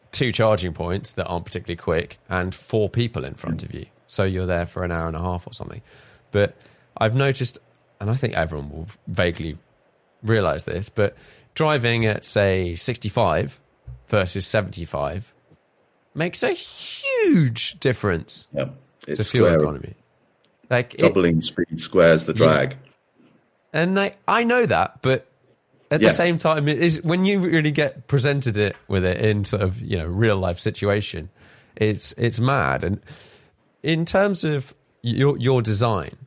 two 0.10 0.32
charging 0.32 0.74
points 0.74 1.12
that 1.12 1.28
aren't 1.28 1.46
particularly 1.46 1.78
quick 1.78 2.18
and 2.30 2.56
four 2.56 2.90
people 2.90 3.26
in 3.26 3.36
front 3.36 3.62
of 3.62 3.76
you. 3.76 3.86
So 4.08 4.24
you're 4.24 4.48
there 4.48 4.66
for 4.66 4.84
an 4.84 4.92
hour 4.92 5.06
and 5.06 5.16
a 5.16 5.22
half 5.22 5.46
or 5.46 5.54
something. 5.54 5.84
But 6.32 6.56
I've 6.98 7.14
noticed, 7.14 7.60
and 8.00 8.10
I 8.10 8.16
think 8.16 8.34
everyone 8.34 8.72
will 8.72 8.88
vaguely 9.06 9.60
realize 10.24 10.66
this, 10.66 10.90
but 10.90 11.16
driving 11.54 12.08
at, 12.08 12.26
say, 12.26 12.74
65 12.74 13.60
versus 14.08 14.48
75 14.48 15.32
makes 16.16 16.42
a 16.42 16.54
huge 16.54 17.09
difference 17.80 18.48
yep. 18.54 18.76
to 19.06 19.24
fuel 19.24 19.48
square. 19.48 19.60
economy. 19.60 19.96
Like 20.70 20.98
doubling 20.98 21.38
it, 21.38 21.44
speed 21.44 21.82
squares 21.82 22.26
the 22.26 22.34
drag. 22.34 22.72
Yeah. 22.72 22.78
And 23.82 24.00
I, 24.00 24.16
I 24.28 24.44
know 24.44 24.66
that, 24.66 25.02
but 25.02 25.30
at 25.92 26.02
yeah. 26.02 26.10
the 26.10 26.14
same 26.14 26.38
time, 26.38 26.68
it 26.68 26.80
is 26.80 27.04
when 27.04 27.26
you 27.26 27.40
really 27.40 27.72
get 27.72 28.08
presented 28.08 28.58
it 28.58 28.76
with 28.88 29.04
it 29.04 29.18
in 29.20 29.46
sort 29.46 29.62
of 29.62 29.80
you 29.82 29.98
know 29.98 30.06
real 30.06 30.38
life 30.38 30.60
situation, 30.60 31.30
it's 31.76 32.14
it's 32.14 32.40
mad. 32.40 32.84
And 32.84 33.00
in 33.82 34.06
terms 34.06 34.44
of 34.44 34.74
your 35.02 35.38
your 35.38 35.62
design, 35.62 36.18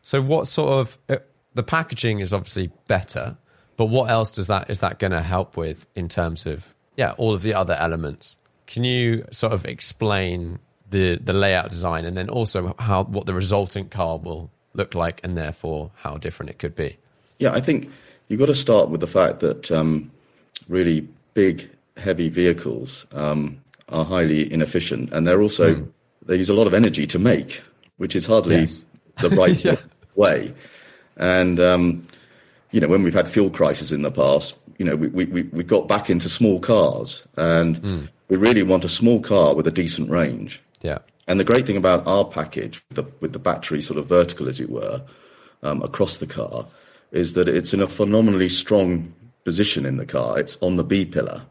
so 0.00 0.20
what 0.20 0.48
sort 0.48 0.72
of 0.72 0.98
uh, 1.08 1.16
the 1.54 1.62
packaging 1.62 2.18
is 2.18 2.34
obviously 2.34 2.72
better, 2.88 3.36
but 3.76 3.86
what 3.86 4.10
else 4.10 4.30
does 4.30 4.48
that 4.48 4.68
is 4.70 4.80
that 4.80 4.98
going 4.98 5.12
to 5.12 5.22
help 5.22 5.56
with 5.56 5.86
in 5.94 6.08
terms 6.08 6.46
of 6.46 6.74
yeah 6.96 7.12
all 7.12 7.34
of 7.34 7.42
the 7.42 7.54
other 7.54 7.74
elements? 7.74 8.36
Can 8.72 8.84
you 8.84 9.26
sort 9.30 9.52
of 9.52 9.66
explain 9.66 10.58
the 10.88 11.16
the 11.16 11.34
layout 11.34 11.68
design, 11.68 12.06
and 12.06 12.16
then 12.16 12.30
also 12.30 12.74
how 12.78 13.04
what 13.04 13.26
the 13.26 13.34
resultant 13.34 13.90
car 13.90 14.16
will 14.16 14.50
look 14.72 14.94
like, 14.94 15.20
and 15.22 15.36
therefore 15.36 15.90
how 15.96 16.16
different 16.16 16.48
it 16.48 16.58
could 16.58 16.74
be. 16.74 16.96
Yeah, 17.38 17.52
I 17.52 17.60
think 17.60 17.90
you've 18.28 18.40
got 18.40 18.46
to 18.46 18.54
start 18.54 18.88
with 18.88 19.02
the 19.02 19.06
fact 19.06 19.40
that 19.40 19.70
um, 19.70 20.10
really 20.68 21.06
big, 21.34 21.68
heavy 21.98 22.30
vehicles 22.30 23.06
um, 23.12 23.60
are 23.90 24.06
highly 24.06 24.50
inefficient, 24.50 25.12
and 25.12 25.26
they're 25.26 25.42
also 25.42 25.74
mm. 25.74 25.88
they 26.24 26.36
use 26.36 26.48
a 26.48 26.54
lot 26.54 26.66
of 26.66 26.72
energy 26.72 27.06
to 27.08 27.18
make, 27.18 27.60
which 27.98 28.16
is 28.16 28.24
hardly 28.24 28.60
yes. 28.60 28.86
the 29.20 29.28
right 29.28 29.62
yeah. 29.66 29.76
way. 30.14 30.54
And 31.18 31.60
um, 31.60 32.06
you 32.70 32.80
know, 32.80 32.88
when 32.88 33.02
we've 33.02 33.12
had 33.12 33.28
fuel 33.28 33.50
crises 33.50 33.92
in 33.92 34.00
the 34.00 34.10
past, 34.10 34.56
you 34.78 34.86
know, 34.86 34.96
we 34.96 35.08
we 35.08 35.42
we 35.42 35.62
got 35.62 35.88
back 35.88 36.08
into 36.08 36.30
small 36.30 36.58
cars, 36.58 37.22
and 37.36 37.82
mm. 37.82 38.08
We 38.32 38.38
really 38.38 38.62
want 38.62 38.82
a 38.82 38.88
small 38.88 39.20
car 39.20 39.54
with 39.54 39.66
a 39.66 39.70
decent 39.70 40.08
range. 40.08 40.58
Yeah. 40.80 41.00
And 41.28 41.38
the 41.38 41.44
great 41.44 41.66
thing 41.66 41.76
about 41.76 42.06
our 42.06 42.24
package, 42.24 42.82
with 42.88 42.96
the, 42.96 43.12
with 43.20 43.34
the 43.34 43.38
battery 43.38 43.82
sort 43.82 43.98
of 43.98 44.06
vertical, 44.06 44.48
as 44.48 44.58
it 44.58 44.70
were, 44.70 45.02
um, 45.62 45.82
across 45.82 46.16
the 46.16 46.26
car, 46.26 46.66
is 47.10 47.34
that 47.34 47.46
it's 47.46 47.74
in 47.74 47.82
a 47.82 47.86
phenomenally 47.86 48.48
strong 48.48 49.12
position 49.44 49.84
in 49.84 49.98
the 49.98 50.06
car. 50.06 50.38
It's 50.38 50.56
on 50.62 50.76
the 50.76 50.82
B 50.82 51.04
pillar. 51.04 51.42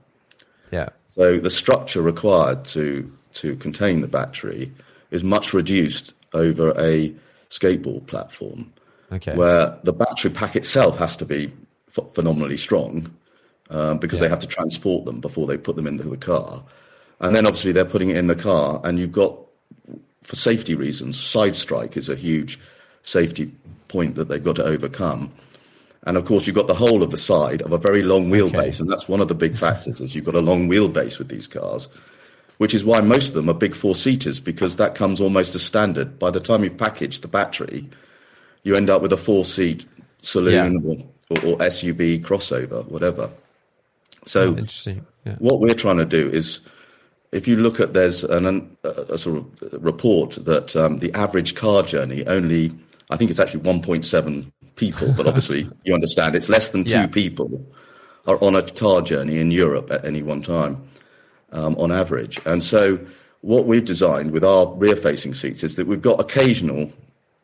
Yeah. 0.71 0.89
So 1.13 1.38
the 1.38 1.51
structure 1.51 2.01
required 2.01 2.65
to 2.73 3.15
to 3.33 3.55
contain 3.57 4.01
the 4.01 4.07
battery 4.07 4.71
is 5.11 5.23
much 5.23 5.53
reduced 5.53 6.15
over 6.33 6.71
a 6.79 7.13
skateboard 7.51 8.07
platform. 8.07 8.73
Okay. 9.11 9.35
Where 9.35 9.77
the 9.83 9.93
battery 9.93 10.31
pack 10.31 10.55
itself 10.55 10.97
has 10.97 11.15
to 11.17 11.25
be 11.25 11.53
ph- 11.93 12.07
phenomenally 12.15 12.57
strong 12.57 13.15
um, 13.71 13.97
because 13.97 14.19
yeah. 14.19 14.27
they 14.27 14.29
have 14.29 14.39
to 14.39 14.47
transport 14.47 15.05
them 15.05 15.19
before 15.19 15.47
they 15.47 15.57
put 15.57 15.75
them 15.75 15.87
into 15.87 16.03
the 16.03 16.17
car. 16.17 16.63
And 17.19 17.35
then 17.35 17.45
obviously 17.45 17.71
they're 17.71 17.85
putting 17.85 18.09
it 18.09 18.17
in 18.17 18.27
the 18.27 18.35
car, 18.35 18.81
and 18.83 18.99
you've 18.99 19.11
got, 19.11 19.37
for 20.23 20.35
safety 20.35 20.75
reasons, 20.75 21.19
side 21.19 21.55
strike 21.55 21.97
is 21.97 22.09
a 22.09 22.15
huge 22.15 22.59
safety 23.03 23.51
point 23.87 24.15
that 24.15 24.27
they've 24.27 24.43
got 24.43 24.55
to 24.57 24.63
overcome. 24.63 25.31
And 26.03 26.17
of 26.17 26.25
course, 26.25 26.47
you've 26.47 26.55
got 26.55 26.67
the 26.67 26.73
whole 26.73 27.03
of 27.03 27.11
the 27.11 27.17
side 27.17 27.61
of 27.61 27.71
a 27.71 27.77
very 27.77 28.01
long 28.01 28.31
wheelbase, 28.31 28.55
okay. 28.55 28.77
and 28.79 28.89
that's 28.89 29.07
one 29.07 29.21
of 29.21 29.27
the 29.27 29.35
big 29.35 29.55
factors. 29.55 30.01
Is 30.01 30.15
you've 30.15 30.25
got 30.25 30.35
a 30.35 30.41
long 30.41 30.67
wheelbase 30.67 31.19
with 31.19 31.29
these 31.29 31.47
cars, 31.47 31.87
which 32.57 32.73
is 32.73 32.83
why 32.83 33.01
most 33.01 33.29
of 33.29 33.33
them 33.35 33.49
are 33.49 33.53
big 33.53 33.75
four 33.75 33.93
seaters 33.93 34.39
because 34.39 34.77
that 34.77 34.95
comes 34.95 35.21
almost 35.21 35.53
as 35.53 35.61
standard. 35.61 36.17
By 36.17 36.31
the 36.31 36.39
time 36.39 36.63
you 36.63 36.71
package 36.71 37.21
the 37.21 37.27
battery, 37.27 37.87
you 38.63 38.75
end 38.75 38.89
up 38.89 39.03
with 39.03 39.13
a 39.13 39.17
four 39.17 39.45
seat 39.45 39.85
saloon 40.21 40.81
yeah. 40.83 41.37
or, 41.37 41.53
or, 41.53 41.57
SUV 41.57 42.21
crossover, 42.21 42.85
whatever. 42.87 43.29
So, 44.25 44.55
oh, 44.57 44.93
yeah. 45.25 45.35
what 45.39 45.59
we're 45.59 45.73
trying 45.73 45.97
to 45.97 46.05
do 46.05 46.29
is 46.29 46.61
if 47.31 47.47
you 47.47 47.55
look 47.55 47.79
at 47.79 47.93
there's 47.93 48.23
an, 48.23 48.77
a, 48.83 48.89
a 48.89 49.17
sort 49.17 49.37
of 49.37 49.83
report 49.83 50.31
that 50.45 50.75
um, 50.75 50.99
the 50.99 51.13
average 51.13 51.55
car 51.55 51.83
journey 51.83 52.25
only 52.27 52.71
I 53.09 53.17
think 53.17 53.29
it's 53.29 53.39
actually 53.39 53.61
1.7 53.61 54.51
people, 54.75 55.11
but 55.13 55.27
obviously 55.27 55.69
you 55.83 55.93
understand 55.93 56.35
it's 56.35 56.49
less 56.49 56.69
than 56.69 56.85
two 56.85 56.91
yeah. 56.91 57.07
people 57.07 57.65
are 58.27 58.41
on 58.41 58.55
a 58.55 58.61
car 58.61 59.01
journey 59.01 59.37
in 59.39 59.51
Europe 59.51 59.91
at 59.91 60.05
any 60.05 60.23
one 60.23 60.41
time 60.41 60.81
um, 61.51 61.75
on 61.75 61.91
average. 61.91 62.39
And 62.45 62.63
so 62.63 62.99
what 63.41 63.65
we've 63.65 63.83
designed 63.83 64.31
with 64.31 64.45
our 64.45 64.67
rear-facing 64.75 65.33
seats 65.33 65.63
is 65.63 65.75
that 65.75 65.87
we've 65.87 66.01
got 66.01 66.21
occasional 66.21 66.91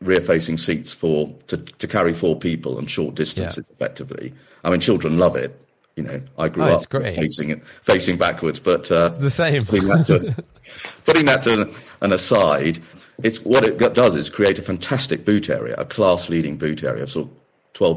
rear-facing 0.01 0.57
seats 0.57 0.93
for 0.93 1.33
to, 1.47 1.57
to 1.57 1.87
carry 1.87 2.13
four 2.13 2.37
people 2.37 2.77
and 2.77 2.89
short 2.89 3.15
distances 3.15 3.65
yeah. 3.67 3.73
effectively. 3.73 4.33
I 4.63 4.69
mean, 4.69 4.79
children 4.79 5.17
love 5.17 5.35
it 5.35 5.66
you 5.97 6.03
know, 6.03 6.21
I 6.37 6.47
grew 6.47 6.63
oh, 6.63 6.75
up 6.75 6.89
facing 6.89 7.49
it, 7.49 7.65
facing 7.81 8.17
backwards, 8.17 8.59
but 8.59 8.89
uh, 8.91 9.09
the 9.09 9.31
same. 9.31 9.65
putting 9.65 9.87
that 9.87 10.05
to, 10.05 10.43
putting 11.05 11.25
that 11.25 11.43
to 11.43 11.73
an 12.01 12.13
aside, 12.13 12.79
it's 13.23 13.43
what 13.43 13.65
it 13.65 13.77
does 13.95 14.15
is 14.15 14.29
create 14.29 14.59
a 14.59 14.61
fantastic 14.61 15.25
boot 15.25 15.49
area, 15.49 15.75
a 15.77 15.85
class-leading 15.85 16.57
boot 16.57 16.83
area 16.83 17.03
of 17.03 17.09
sort 17.09 17.25
of 17.25 17.31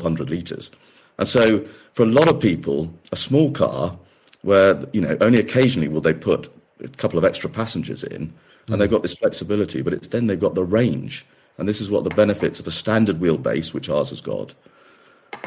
1,200 0.02 0.30
litres. 0.30 0.70
And 1.18 1.28
so, 1.28 1.62
for 1.92 2.04
a 2.04 2.06
lot 2.06 2.28
of 2.28 2.40
people, 2.40 2.92
a 3.12 3.16
small 3.16 3.52
car 3.52 3.98
where 4.42 4.82
you 4.94 5.02
know 5.02 5.18
only 5.20 5.38
occasionally 5.38 5.88
will 5.88 6.00
they 6.00 6.14
put 6.14 6.48
a 6.82 6.88
couple 6.88 7.18
of 7.18 7.24
extra 7.26 7.50
passengers 7.50 8.02
in, 8.02 8.32
and 8.66 8.76
mm. 8.76 8.78
they've 8.78 8.90
got 8.90 9.02
this 9.02 9.14
flexibility, 9.14 9.82
but 9.82 9.92
it's 9.92 10.08
then 10.08 10.26
they've 10.26 10.40
got 10.40 10.54
the 10.54 10.64
range, 10.64 11.26
and 11.58 11.68
this 11.68 11.82
is 11.82 11.90
what 11.90 12.04
the 12.04 12.10
benefits 12.10 12.60
of 12.60 12.66
a 12.66 12.70
standard 12.70 13.20
wheelbase, 13.20 13.74
which 13.74 13.90
ours 13.90 14.08
has 14.08 14.22
got, 14.22 14.54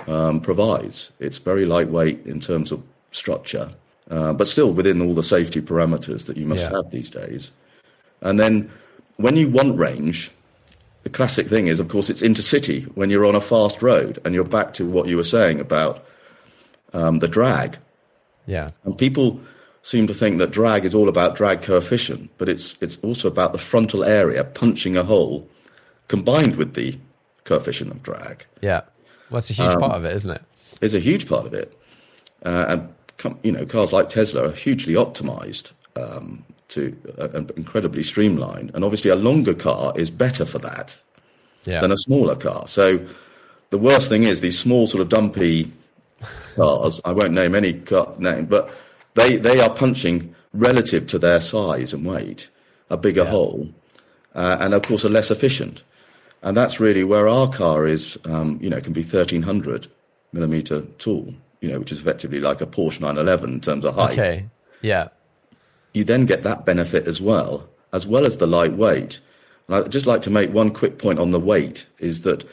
um, 0.08 0.40
provides. 0.40 1.12
It's 1.20 1.38
very 1.38 1.66
lightweight 1.66 2.26
in 2.26 2.40
terms 2.40 2.72
of 2.72 2.84
structure, 3.12 3.72
uh, 4.10 4.34
but 4.34 4.48
still 4.48 4.74
within 4.74 5.02
all 5.02 5.14
the 5.14 5.24
safety 5.24 5.62
parameters 5.62 6.26
that 6.28 6.38
you 6.38 6.46
must 6.46 6.64
yeah. 6.64 6.76
have 6.76 6.92
these 6.92 7.10
days. 7.10 7.52
And 8.22 8.40
then 8.40 8.72
when 9.18 9.36
you 9.36 9.50
want 9.50 9.78
range, 9.78 10.32
the 11.04 11.10
classic 11.10 11.48
thing 11.48 11.68
is, 11.68 11.80
of 11.80 11.90
course, 11.90 12.10
it's 12.10 12.22
intercity 12.22 12.86
when 12.96 13.10
you're 13.10 13.26
on 13.26 13.36
a 13.36 13.42
fast 13.42 13.82
road 13.82 14.20
and 14.24 14.34
you're 14.34 14.44
back 14.44 14.74
to 14.76 14.86
what 14.86 15.08
you 15.08 15.18
were 15.18 15.24
saying 15.24 15.60
about 15.60 16.06
um, 16.94 17.20
the 17.20 17.28
drag. 17.28 17.78
Yeah. 18.46 18.70
And 18.86 18.98
people 18.98 19.40
seem 19.82 20.08
to 20.08 20.14
think 20.14 20.38
that 20.38 20.52
drag 20.52 20.86
is 20.86 20.96
all 20.96 21.10
about 21.10 21.36
drag 21.36 21.62
coefficient, 21.62 22.32
but 22.38 22.48
it's 22.48 22.78
it's 22.80 22.98
also 23.00 23.28
about 23.28 23.52
the 23.52 23.60
frontal 23.60 24.04
area 24.04 24.44
punching 24.44 24.96
a 24.96 25.04
hole 25.04 25.48
combined 26.08 26.56
with 26.56 26.74
the 26.74 26.98
coefficient 27.44 27.92
of 27.92 28.02
drag. 28.02 28.46
Yeah. 28.62 28.82
Well, 29.34 29.40
it's 29.40 29.50
a 29.50 29.54
huge 29.54 29.72
um, 29.72 29.80
part 29.80 29.96
of 29.96 30.06
it, 30.06 30.14
isn't 30.14 30.30
it? 30.30 30.44
It's 30.80 30.94
a 30.94 31.00
huge 31.00 31.28
part 31.28 31.48
of 31.48 31.54
it. 31.56 31.76
Uh, 32.46 32.66
and, 32.70 33.36
you 33.42 33.52
know, 33.52 33.66
cars 33.66 33.92
like 33.92 34.10
Tesla 34.10 34.48
are 34.48 34.52
hugely 34.52 34.94
optimized 34.94 35.72
um, 35.96 36.46
to 36.70 36.96
uh, 37.18 37.40
incredibly 37.58 38.04
streamlined. 38.04 38.70
And 38.76 38.84
obviously, 38.84 39.10
a 39.10 39.16
longer 39.16 39.56
car 39.56 39.92
is 39.96 40.12
better 40.12 40.46
for 40.46 40.60
that 40.60 40.96
yeah. 41.64 41.82
than 41.82 41.92
a 41.92 41.98
smaller 41.98 42.36
car. 42.36 42.68
So 42.68 43.04
the 43.72 43.80
worst 43.80 44.08
thing 44.08 44.22
is 44.22 44.42
these 44.42 44.60
small, 44.60 44.86
sort 44.86 45.02
of 45.02 45.10
dumpy 45.10 45.72
cars. 46.56 47.02
I 47.04 47.12
won't 47.12 47.34
name 47.34 47.56
any 47.56 47.74
car 47.74 48.14
name, 48.20 48.46
but 48.46 48.70
they 49.16 49.38
they 49.38 49.60
are 49.60 49.74
punching 49.74 50.36
relative 50.54 51.08
to 51.08 51.18
their 51.18 51.40
size 51.40 51.92
and 51.92 52.06
weight 52.06 52.52
a 52.92 52.98
bigger 52.98 53.24
yeah. 53.24 53.32
hole, 53.32 53.68
uh, 54.36 54.58
and 54.60 54.76
of 54.76 54.84
course 54.84 55.04
are 55.04 55.10
less 55.10 55.32
efficient. 55.32 55.82
And 56.44 56.58
that's 56.58 56.80
really 56.80 57.06
where 57.06 57.28
our 57.28 57.48
car 57.50 57.88
is, 57.88 58.18
um, 58.26 58.60
you 58.62 58.70
know, 58.70 58.82
can 58.82 58.94
be 58.94 59.02
1300 59.02 59.88
millimeter 60.34 60.82
tall, 61.00 61.34
you 61.62 61.70
know, 61.70 61.80
which 61.80 61.92
is 61.92 62.02
effectively 62.02 62.42
like 62.42 62.60
a 62.60 62.66
Porsche 62.66 63.00
911 63.00 63.54
in 63.54 63.62
terms 63.62 63.86
of 63.86 63.96
height. 63.96 64.20
Okay. 64.20 64.46
Yeah. 64.82 65.08
You 65.94 66.04
then 66.04 66.26
get 66.26 66.44
that 66.44 66.66
benefit 66.66 67.08
as 67.08 67.22
well, 67.22 67.70
as 67.94 68.06
well 68.06 68.26
as 68.26 68.38
the 68.38 68.48
lightweight. 68.48 69.22
And 69.68 69.78
I'd 69.78 69.92
just 69.92 70.06
like 70.06 70.22
to 70.24 70.30
make 70.30 70.52
one 70.52 70.72
quick 70.72 70.98
point 70.98 71.18
on 71.18 71.32
the 71.32 71.40
weight 71.40 71.88
is 72.00 72.24
that 72.24 72.44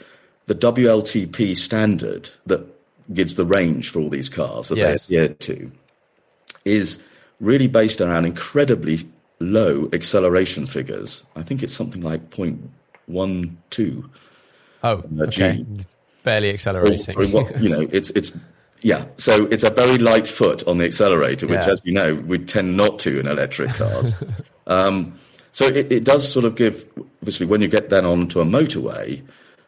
the 0.47 0.54
WLTP 0.54 1.56
standard 1.56 2.30
that 2.47 2.64
gives 3.12 3.35
the 3.35 3.44
range 3.44 3.90
for 3.90 3.99
all 3.99 4.09
these 4.09 4.28
cars 4.28 4.68
that 4.68 4.78
yes. 4.78 5.09
they 5.09 5.16
adhere 5.16 5.35
to 5.35 5.73
is 6.64 7.02
really 7.40 7.66
based 7.66 8.00
around 8.00 8.25
incredibly 8.25 9.00
low 9.40 9.88
acceleration 9.92 10.68
figures. 10.68 11.25
I 11.35 11.42
think 11.42 11.64
it's 11.64 11.75
something 11.75 12.02
like 12.02 12.30
point 12.30 12.70
one 13.12 13.59
two. 13.71 14.09
Oh, 14.83 15.02
okay. 15.21 15.59
G. 15.59 15.85
Barely 16.23 16.50
accelerating. 16.50 17.17
Or, 17.17 17.43
or, 17.43 17.59
you 17.59 17.69
know, 17.69 17.88
it's 17.93 18.11
it's 18.11 18.38
yeah. 18.83 19.07
So 19.17 19.47
it's 19.47 19.64
a 19.64 19.71
very 19.71 19.99
light 19.99 20.29
foot 20.29 20.67
on 20.67 20.79
the 20.79 20.85
accelerator, 20.85 21.47
which, 21.47 21.61
yeah. 21.61 21.71
as 21.71 21.81
you 21.85 21.93
know, 21.93 22.14
we 22.14 22.38
tend 22.38 22.76
not 22.76 22.99
to 23.00 23.19
in 23.19 23.26
electric 23.26 23.71
cars. 23.71 24.14
um, 24.67 25.19
so 25.52 25.64
it, 25.67 25.90
it, 25.90 26.05
does 26.05 26.31
sort 26.31 26.45
of 26.45 26.55
give. 26.55 26.87
Obviously, 27.23 27.47
when 27.47 27.61
you 27.61 27.69
get 27.69 27.90
then 27.90 28.05
onto 28.05 28.40
a 28.40 28.45
motorway, 28.45 29.23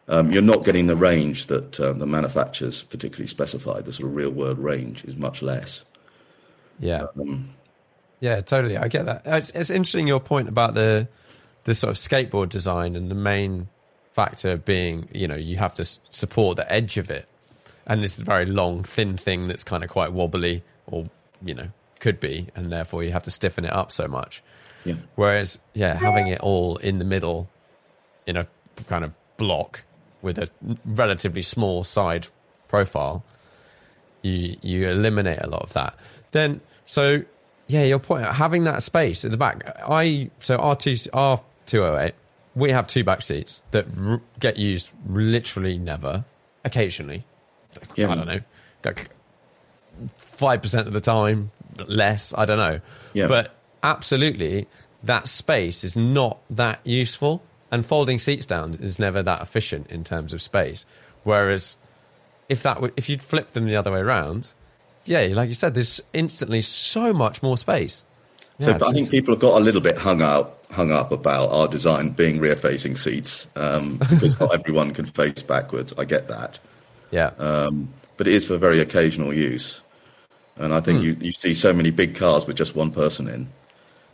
um, 0.07 0.31
you're 0.31 0.41
not 0.41 0.63
getting 0.63 0.87
the 0.87 0.95
range 0.95 1.47
that 1.47 1.79
uh, 1.79 1.93
the 1.93 2.05
manufacturers 2.05 2.83
particularly 2.83 3.27
specified. 3.27 3.85
The 3.85 3.93
sort 3.93 4.09
of 4.09 4.15
real 4.15 4.31
world 4.31 4.59
range 4.59 5.03
is 5.05 5.15
much 5.15 5.41
less. 5.41 5.83
Yeah. 6.79 7.07
Um, 7.19 7.53
yeah, 8.19 8.41
totally. 8.41 8.77
I 8.77 8.87
get 8.87 9.05
that. 9.05 9.23
It's, 9.25 9.49
it's 9.51 9.69
interesting 9.69 10.07
your 10.07 10.19
point 10.19 10.47
about 10.47 10.75
the 10.75 11.07
the 11.63 11.73
sort 11.73 11.91
of 11.91 11.97
skateboard 11.97 12.49
design 12.49 12.95
and 12.95 13.09
the 13.09 13.15
main 13.15 13.69
factor 14.11 14.57
being, 14.57 15.07
you 15.13 15.27
know, 15.27 15.35
you 15.35 15.57
have 15.57 15.73
to 15.75 15.85
support 15.85 16.57
the 16.57 16.71
edge 16.71 16.97
of 16.97 17.09
it. 17.09 17.27
And 17.85 18.01
this 18.01 18.13
is 18.13 18.19
a 18.21 18.23
very 18.23 18.45
long, 18.45 18.83
thin 18.83 19.17
thing 19.17 19.47
that's 19.47 19.63
kind 19.63 19.83
of 19.83 19.89
quite 19.89 20.13
wobbly 20.13 20.63
or, 20.87 21.09
you 21.43 21.53
know, 21.53 21.69
could 21.99 22.19
be. 22.19 22.47
And 22.55 22.71
therefore 22.71 23.03
you 23.03 23.11
have 23.11 23.23
to 23.23 23.31
stiffen 23.31 23.65
it 23.65 23.73
up 23.73 23.91
so 23.91 24.07
much. 24.07 24.43
Yeah. 24.85 24.95
Whereas, 25.15 25.59
yeah, 25.73 25.95
having 25.95 26.27
it 26.27 26.41
all 26.41 26.77
in 26.77 26.99
the 26.99 27.05
middle 27.05 27.49
in 28.25 28.37
a 28.37 28.47
kind 28.87 29.03
of 29.03 29.13
block 29.37 29.83
with 30.21 30.37
a 30.37 30.49
relatively 30.85 31.41
small 31.41 31.83
side 31.83 32.27
profile, 32.67 33.23
you 34.21 34.57
you 34.61 34.89
eliminate 34.89 35.39
a 35.41 35.47
lot 35.47 35.63
of 35.63 35.73
that. 35.73 35.95
Then, 36.31 36.61
so 36.85 37.23
yeah, 37.67 37.83
your 37.83 37.99
point 37.99 38.25
having 38.25 38.63
that 38.65 38.83
space 38.83 39.23
at 39.25 39.31
the 39.31 39.37
back. 39.37 39.63
I 39.87 40.31
so 40.39 40.57
R 40.57 40.75
two 40.75 40.95
R 41.13 41.41
208. 41.65 42.13
We 42.55 42.71
have 42.71 42.87
two 42.87 43.03
back 43.03 43.21
seats 43.21 43.61
that 43.71 43.85
r- 43.99 44.21
get 44.39 44.57
used 44.57 44.89
literally 45.07 45.77
never, 45.77 46.25
occasionally. 46.63 47.25
Yeah. 47.95 48.11
I 48.11 48.15
don't 48.15 48.27
know, 48.27 48.41
like 48.85 49.09
5% 50.19 50.87
of 50.87 50.93
the 50.93 51.01
time, 51.01 51.51
less, 51.87 52.33
I 52.37 52.45
don't 52.45 52.57
know. 52.57 52.79
Yeah. 53.13 53.27
But 53.27 53.55
absolutely, 53.81 54.67
that 55.03 55.27
space 55.27 55.83
is 55.83 55.97
not 55.97 56.39
that 56.49 56.79
useful, 56.83 57.43
and 57.71 57.85
folding 57.85 58.19
seats 58.19 58.45
down 58.45 58.75
is 58.79 58.99
never 58.99 59.23
that 59.23 59.41
efficient 59.41 59.87
in 59.89 60.03
terms 60.03 60.33
of 60.33 60.41
space. 60.41 60.85
Whereas 61.23 61.75
if 62.49 62.61
that 62.63 62.75
w- 62.75 62.93
if 62.95 63.09
you'd 63.09 63.23
flip 63.23 63.51
them 63.51 63.65
the 63.65 63.75
other 63.75 63.91
way 63.91 63.99
around, 63.99 64.53
yeah, 65.05 65.21
like 65.31 65.49
you 65.49 65.55
said, 65.55 65.73
there's 65.73 65.99
instantly 66.13 66.61
so 66.61 67.13
much 67.13 67.41
more 67.41 67.57
space. 67.57 68.03
So 68.59 68.71
Yeah, 68.71 68.77
but 68.77 68.89
I 68.89 68.93
think 68.93 69.09
people 69.09 69.33
have 69.33 69.41
got 69.41 69.59
a 69.59 69.63
little 69.63 69.81
bit 69.81 69.97
hung 69.97 70.21
out, 70.21 70.62
hung 70.73 70.91
up 70.91 71.11
about 71.11 71.49
our 71.51 71.67
design 71.67 72.09
being 72.09 72.39
rear-facing 72.39 72.95
seats 72.97 73.47
um, 73.55 73.97
because 74.09 74.39
not 74.39 74.53
everyone 74.53 74.93
can 74.93 75.05
face 75.05 75.43
backwards. 75.43 75.93
I 75.97 76.05
get 76.05 76.27
that, 76.27 76.59
yeah, 77.11 77.31
but 78.17 78.27
it 78.27 78.33
is 78.33 78.47
for 78.47 78.57
very 78.57 78.79
occasional 78.79 79.33
use. 79.33 79.81
And 80.57 80.73
I 80.73 80.79
Hmm. 80.79 80.85
think 80.85 81.03
you, 81.03 81.17
you 81.19 81.31
see 81.31 81.53
so 81.53 81.73
many 81.73 81.89
big 81.91 82.15
cars 82.15 82.45
with 82.45 82.55
just 82.55 82.75
one 82.75 82.91
person 82.91 83.27
in 83.27 83.49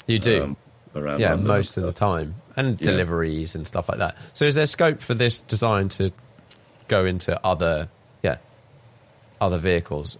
you 0.08 0.18
do. 0.20 0.44
um, 0.44 0.58
around. 0.96 1.20
yeah, 1.20 1.32
London. 1.32 1.48
most 1.48 1.78
of 1.78 1.84
the 1.84 1.92
time, 1.92 2.36
and 2.56 2.80
Yeah. 2.80 2.88
deliveries 2.92 3.56
and 3.56 3.68
stuff 3.68 3.90
like 3.90 3.98
that. 4.00 4.16
So, 4.34 4.46
is 4.46 4.56
there 4.56 4.66
scope 4.66 5.02
for 5.02 5.14
this 5.14 5.40
design 5.40 5.90
to 5.90 6.12
go 6.88 7.06
into 7.06 7.40
other, 7.46 7.90
yeah, 8.24 8.38
other 9.42 9.58
vehicles? 9.58 10.18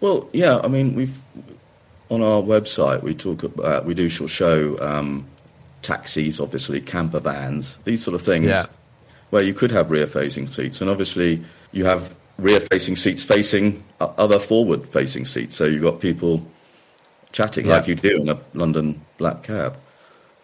Well, 0.00 0.28
yeah, 0.32 0.60
I 0.62 0.68
mean, 0.68 0.94
we've 0.94 1.18
on 2.10 2.22
our 2.22 2.40
website 2.42 3.02
we 3.02 3.14
talk 3.14 3.42
about 3.42 3.84
we 3.84 3.94
do 3.94 4.08
show 4.08 4.76
um, 4.80 5.26
taxis, 5.82 6.40
obviously 6.40 6.80
camper 6.80 7.20
vans, 7.20 7.78
these 7.84 8.02
sort 8.02 8.14
of 8.14 8.22
things, 8.22 8.46
Yeah. 8.46 8.64
where 9.30 9.42
you 9.42 9.54
could 9.54 9.70
have 9.70 9.90
rear-facing 9.90 10.48
seats, 10.48 10.80
and 10.80 10.90
obviously 10.90 11.42
you 11.72 11.84
have 11.84 12.14
rear-facing 12.38 12.96
seats 12.96 13.22
facing 13.22 13.82
other 14.00 14.38
forward-facing 14.38 15.24
seats, 15.24 15.56
so 15.56 15.64
you've 15.64 15.82
got 15.82 16.00
people 16.00 16.46
chatting 17.32 17.66
Yeah. 17.66 17.74
like 17.76 17.88
you 17.88 17.94
do 17.94 18.20
in 18.20 18.28
a 18.28 18.38
London 18.54 19.00
black 19.18 19.42
cab. 19.42 19.76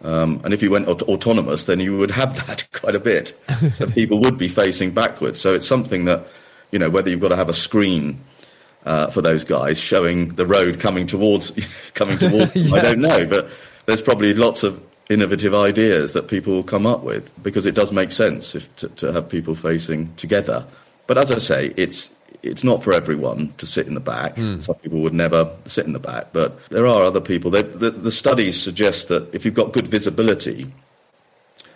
Um, 0.02 0.40
and 0.44 0.52
if 0.52 0.62
you 0.62 0.70
went 0.70 0.86
aut- 0.88 1.02
autonomous, 1.04 1.64
then 1.64 1.80
you 1.80 1.96
would 1.96 2.10
have 2.10 2.34
that 2.46 2.66
quite 2.72 2.94
a 2.94 3.00
bit. 3.00 3.32
that 3.78 3.92
people 3.94 4.18
would 4.20 4.36
be 4.36 4.48
facing 4.48 4.90
backwards. 4.90 5.40
So 5.40 5.54
it's 5.54 5.66
something 5.66 6.04
that, 6.04 6.26
you 6.72 6.78
know, 6.78 6.90
whether 6.90 7.08
you've 7.08 7.20
got 7.20 7.28
to 7.28 7.36
have 7.36 7.48
a 7.48 7.54
screen 7.54 8.20
uh, 8.84 9.06
for 9.06 9.22
those 9.22 9.44
guys 9.44 9.78
showing 9.78 10.28
the 10.34 10.44
road 10.44 10.78
coming 10.78 11.06
towards 11.06 11.52
coming 11.94 12.18
towards 12.18 12.52
them, 12.52 12.74
I 12.74 12.80
don't 12.82 12.98
know, 13.00 13.24
but 13.26 13.48
there's 13.86 14.02
probably 14.02 14.34
lots 14.34 14.62
of 14.62 14.82
innovative 15.10 15.54
ideas 15.54 16.12
that 16.14 16.28
people 16.28 16.54
will 16.54 16.62
come 16.62 16.86
up 16.86 17.02
with 17.02 17.30
because 17.42 17.66
it 17.66 17.74
does 17.74 17.92
make 17.92 18.10
sense 18.10 18.54
if, 18.54 18.74
to, 18.76 18.88
to 18.88 19.12
have 19.12 19.28
people 19.28 19.54
facing 19.54 20.14
together. 20.16 20.66
But 21.06 21.18
as 21.18 21.30
I 21.30 21.38
say, 21.38 21.74
it's 21.76 22.12
it's 22.42 22.64
not 22.64 22.84
for 22.84 22.92
everyone 22.92 23.54
to 23.56 23.66
sit 23.66 23.86
in 23.86 23.94
the 23.94 24.00
back. 24.00 24.36
Hmm. 24.36 24.58
Some 24.60 24.74
people 24.76 25.00
would 25.00 25.14
never 25.14 25.50
sit 25.64 25.86
in 25.86 25.92
the 25.92 25.98
back, 25.98 26.28
but 26.32 26.62
there 26.68 26.86
are 26.86 27.02
other 27.02 27.20
people. 27.20 27.50
They, 27.50 27.62
the, 27.62 27.90
the 27.90 28.10
studies 28.10 28.60
suggest 28.60 29.08
that 29.08 29.34
if 29.34 29.44
you've 29.44 29.54
got 29.54 29.72
good 29.72 29.88
visibility, 29.88 30.70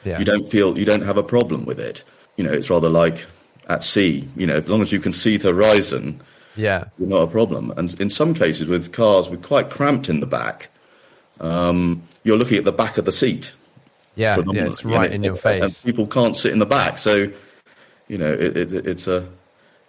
Yeah, 0.05 0.19
you 0.19 0.25
don't 0.25 0.49
feel 0.51 0.79
you 0.79 0.85
don't 0.85 1.05
have 1.05 1.17
a 1.17 1.23
problem 1.23 1.65
with 1.65 1.81
it. 1.81 2.05
You 2.37 2.45
know, 2.45 2.53
it's 2.53 2.71
rather 2.71 2.89
like 2.89 3.27
at 3.69 3.83
sea. 3.85 4.29
You 4.37 4.47
know, 4.47 4.57
as 4.57 4.69
long 4.69 4.83
as 4.83 4.93
you 4.93 5.01
can 5.01 5.13
see 5.13 5.37
the 5.39 5.53
horizon, 5.53 6.21
yeah, 6.57 6.85
you're 6.99 7.09
not 7.09 7.23
a 7.23 7.27
problem. 7.27 7.73
And 7.77 7.99
in 8.01 8.09
some 8.09 8.33
cases, 8.35 8.69
with 8.69 8.93
cars 8.93 9.29
we're 9.29 9.37
quite 9.39 9.71
cramped 9.71 10.09
in 10.09 10.21
the 10.21 10.27
back, 10.27 10.69
um, 11.41 12.03
you're 12.25 12.37
looking 12.37 12.59
at 12.59 12.65
the 12.65 12.73
back 12.73 12.99
of 12.99 13.05
the 13.05 13.13
seat. 13.13 13.53
yeah, 14.17 14.37
yeah. 14.53 14.65
It's 14.67 14.85
right 14.85 15.11
in 15.11 15.23
your 15.23 15.37
face. 15.37 15.85
and 15.85 15.95
people 15.95 16.07
can't 16.07 16.37
sit 16.37 16.53
in 16.53 16.59
the 16.59 16.67
back, 16.67 16.99
so 16.99 17.31
you 18.09 18.19
know, 18.19 18.33
it, 18.33 18.57
it, 18.57 18.73
it's 18.87 19.07
a 19.07 19.29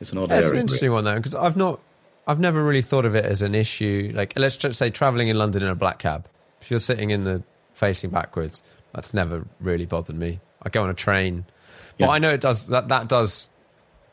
it's 0.01 0.11
an 0.11 0.17
odd 0.19 0.29
That's 0.29 0.45
area. 0.47 0.55
an 0.55 0.61
interesting 0.61 0.91
one 0.91 1.03
though, 1.03 1.15
because 1.15 1.35
I've 1.35 1.57
not, 1.57 1.79
I've 2.27 2.39
never 2.39 2.63
really 2.63 2.81
thought 2.81 3.05
of 3.05 3.15
it 3.15 3.25
as 3.25 3.41
an 3.41 3.53
issue. 3.55 4.11
Like, 4.15 4.37
let's 4.37 4.55
just 4.57 4.77
say 4.79 4.89
traveling 4.89 5.27
in 5.29 5.37
London 5.37 5.61
in 5.63 5.69
a 5.69 5.75
black 5.75 5.99
cab. 5.99 6.27
If 6.61 6.69
you're 6.71 6.79
sitting 6.79 7.09
in 7.09 7.23
the 7.23 7.43
facing 7.73 8.09
backwards, 8.09 8.61
that's 8.93 9.13
never 9.13 9.45
really 9.59 9.85
bothered 9.85 10.15
me. 10.17 10.39
I 10.63 10.69
go 10.69 10.83
on 10.83 10.89
a 10.89 10.93
train, 10.93 11.45
but 11.97 12.05
Yeah. 12.05 12.11
I 12.11 12.19
know 12.19 12.33
it 12.33 12.41
does. 12.41 12.67
That 12.67 12.87
that 12.89 13.07
does 13.09 13.49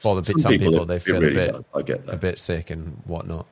bother 0.03 0.23
some, 0.25 0.39
some 0.39 0.53
people. 0.53 0.83
it- 0.83 0.87
They 0.89 0.99
feel 0.99 1.21
really 1.21 1.35
a 1.35 1.45
bit, 1.47 1.53
does. 1.53 1.65
I 1.75 1.83
get 1.83 2.09
a 2.09 2.17
bit 2.17 2.39
sick 2.39 2.71
and 2.71 3.01
whatnot. 3.05 3.47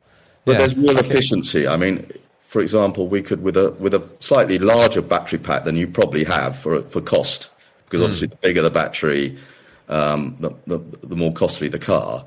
But 0.44 0.52
Yeah. 0.52 0.58
there's 0.58 0.76
real 0.76 0.98
efficiency. 0.98 1.66
I 1.66 1.76
mean, 1.76 2.10
for 2.54 2.60
example, 2.60 3.08
we 3.08 3.20
could 3.20 3.42
with 3.42 3.56
a 3.56 3.72
with 3.80 3.94
a 3.94 4.02
slightly 4.20 4.60
larger 4.60 5.02
battery 5.02 5.40
pack 5.40 5.64
than 5.64 5.74
you 5.74 5.88
probably 5.88 6.22
have 6.22 6.56
for 6.56 6.82
for 6.82 7.00
cost, 7.00 7.50
because 7.84 7.98
Hmm. 7.98 8.04
obviously 8.04 8.28
the 8.28 8.36
bigger 8.36 8.62
the 8.62 8.70
battery, 8.70 9.36
um, 9.88 10.36
the, 10.38 10.50
the 10.68 10.78
the 11.02 11.16
more 11.16 11.32
costly 11.32 11.66
the 11.66 11.80
car. 11.80 12.24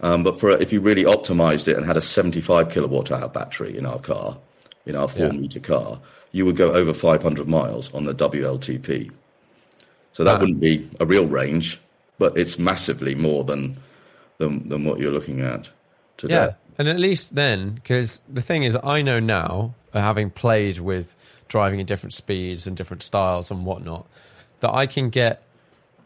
Um, 0.00 0.22
but 0.24 0.40
for 0.40 0.48
if 0.50 0.72
you 0.72 0.80
really 0.80 1.04
optimized 1.04 1.68
it 1.68 1.76
and 1.76 1.84
had 1.84 1.98
a 1.98 2.00
75 2.00 2.70
kilowatt 2.70 3.12
hour 3.12 3.28
battery 3.28 3.76
in 3.76 3.84
our 3.84 3.98
car, 3.98 4.38
in 4.86 4.96
our 4.96 5.08
four 5.08 5.26
Yeah. 5.26 5.32
meter 5.42 5.60
car, 5.60 6.00
you 6.32 6.46
would 6.46 6.56
go 6.56 6.72
over 6.72 6.94
500 6.94 7.46
miles 7.46 7.92
on 7.92 8.04
the 8.06 8.14
WLTP. 8.14 9.10
So 10.12 10.24
that 10.24 10.36
Ah. 10.36 10.40
wouldn't 10.40 10.60
be 10.60 10.88
a 11.00 11.04
real 11.04 11.26
range, 11.26 11.78
but 12.18 12.32
it's 12.38 12.58
massively 12.58 13.14
more 13.14 13.44
than 13.44 13.76
than, 14.38 14.66
than 14.68 14.84
what 14.84 14.98
you're 15.00 15.12
looking 15.18 15.40
at 15.42 15.68
today. 16.16 16.34
Yeah, 16.34 16.50
and 16.78 16.88
at 16.88 16.98
least 16.98 17.34
then, 17.34 17.74
because 17.74 18.22
the 18.28 18.42
thing 18.42 18.62
is, 18.62 18.78
I 18.84 19.00
know 19.02 19.20
now, 19.20 19.74
uh, 19.92 20.00
having 20.00 20.30
played 20.30 20.78
with 20.78 21.14
driving 21.48 21.80
at 21.80 21.86
different 21.86 22.12
speeds 22.12 22.66
and 22.66 22.76
different 22.76 23.02
styles 23.02 23.50
and 23.50 23.64
whatnot, 23.64 24.06
that 24.60 24.74
I 24.74 24.86
can 24.86 25.10
get 25.10 25.42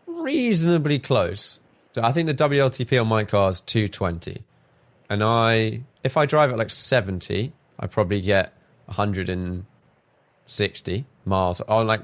reasonably 0.06 0.98
close. 0.98 1.60
So 1.94 2.02
I 2.02 2.12
think 2.12 2.26
the 2.26 2.34
WLTP 2.34 3.00
on 3.00 3.08
my 3.08 3.24
car 3.24 3.48
is 3.50 3.60
220, 3.60 4.44
and 5.08 5.24
I, 5.24 5.80
if 6.04 6.16
I 6.16 6.26
drive 6.26 6.50
at 6.50 6.58
like 6.58 6.70
70, 6.70 7.52
I 7.80 7.86
probably 7.88 8.20
get 8.20 8.52
160 8.86 11.04
miles 11.24 11.60
on 11.62 11.88
like 11.88 12.02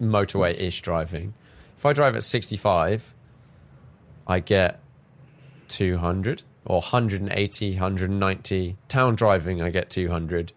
motorway 0.00 0.58
ish 0.58 0.80
driving. 0.80 1.34
If 1.76 1.84
I 1.84 1.92
drive 1.92 2.16
at 2.16 2.24
65, 2.24 3.14
I 4.26 4.40
get 4.40 4.80
200 5.68 6.42
or 6.66 6.76
180, 6.80 7.70
190. 7.72 8.76
Town 8.88 9.14
driving, 9.14 9.62
I 9.62 9.70
get 9.70 9.90
200. 9.90 10.52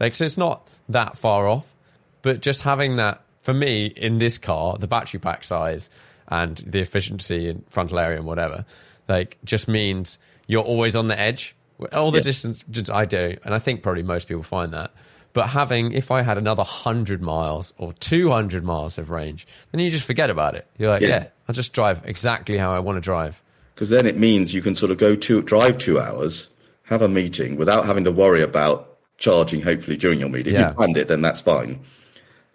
Like, 0.00 0.14
so 0.14 0.24
it's 0.24 0.38
not 0.38 0.68
that 0.88 1.16
far 1.16 1.48
off. 1.48 1.74
But 2.22 2.40
just 2.40 2.62
having 2.62 2.96
that, 2.96 3.22
for 3.42 3.54
me, 3.54 3.86
in 3.86 4.18
this 4.18 4.38
car, 4.38 4.76
the 4.78 4.86
battery 4.88 5.20
pack 5.20 5.44
size 5.44 5.90
and 6.28 6.56
the 6.58 6.80
efficiency 6.80 7.48
and 7.48 7.64
frontal 7.68 7.98
area 7.98 8.18
and 8.18 8.26
whatever, 8.26 8.64
like, 9.08 9.38
just 9.44 9.68
means 9.68 10.18
you're 10.46 10.62
always 10.64 10.94
on 10.96 11.08
the 11.08 11.18
edge. 11.18 11.54
All 11.92 12.10
the 12.10 12.18
Yeah. 12.18 12.22
distance 12.24 12.64
I 12.90 13.04
do, 13.04 13.36
and 13.44 13.54
I 13.54 13.58
think 13.60 13.82
probably 13.82 14.02
most 14.02 14.26
people 14.26 14.42
find 14.42 14.72
that. 14.72 14.90
But 15.32 15.48
having, 15.50 15.92
if 15.92 16.10
I 16.10 16.22
had 16.22 16.36
another 16.38 16.64
100 16.64 17.22
miles 17.22 17.72
or 17.78 17.92
200 17.92 18.64
miles 18.64 18.98
of 18.98 19.10
range, 19.10 19.46
then 19.70 19.80
you 19.80 19.90
just 19.90 20.04
forget 20.04 20.28
about 20.30 20.56
it. 20.56 20.66
You're 20.76 20.90
like, 20.90 21.02
Yeah. 21.02 21.08
yeah, 21.08 21.26
I'll 21.48 21.54
just 21.54 21.72
drive 21.72 22.02
exactly 22.04 22.58
how 22.58 22.72
I 22.72 22.80
want 22.80 22.96
to 22.96 23.00
drive. 23.00 23.42
Because 23.78 23.90
then 23.90 24.06
it 24.06 24.16
means 24.18 24.52
you 24.52 24.60
can 24.60 24.74
sort 24.74 24.90
of 24.90 24.98
go 24.98 25.14
to 25.14 25.40
drive 25.40 25.78
two 25.78 26.00
hours, 26.00 26.48
have 26.86 27.00
a 27.00 27.08
meeting 27.08 27.54
without 27.54 27.86
having 27.86 28.02
to 28.02 28.10
worry 28.10 28.42
about 28.42 28.98
charging. 29.18 29.60
Hopefully 29.62 29.96
during 29.96 30.18
your 30.18 30.28
meeting, 30.28 30.54
Yeah. 30.54 30.62
if 30.62 30.68
you 30.70 30.74
planned 30.74 30.96
it, 30.96 31.06
then 31.06 31.22
that's 31.22 31.40
fine, 31.40 31.78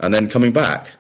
and 0.02 0.14
then 0.14 0.28
coming 0.30 0.52
back, 0.52 0.92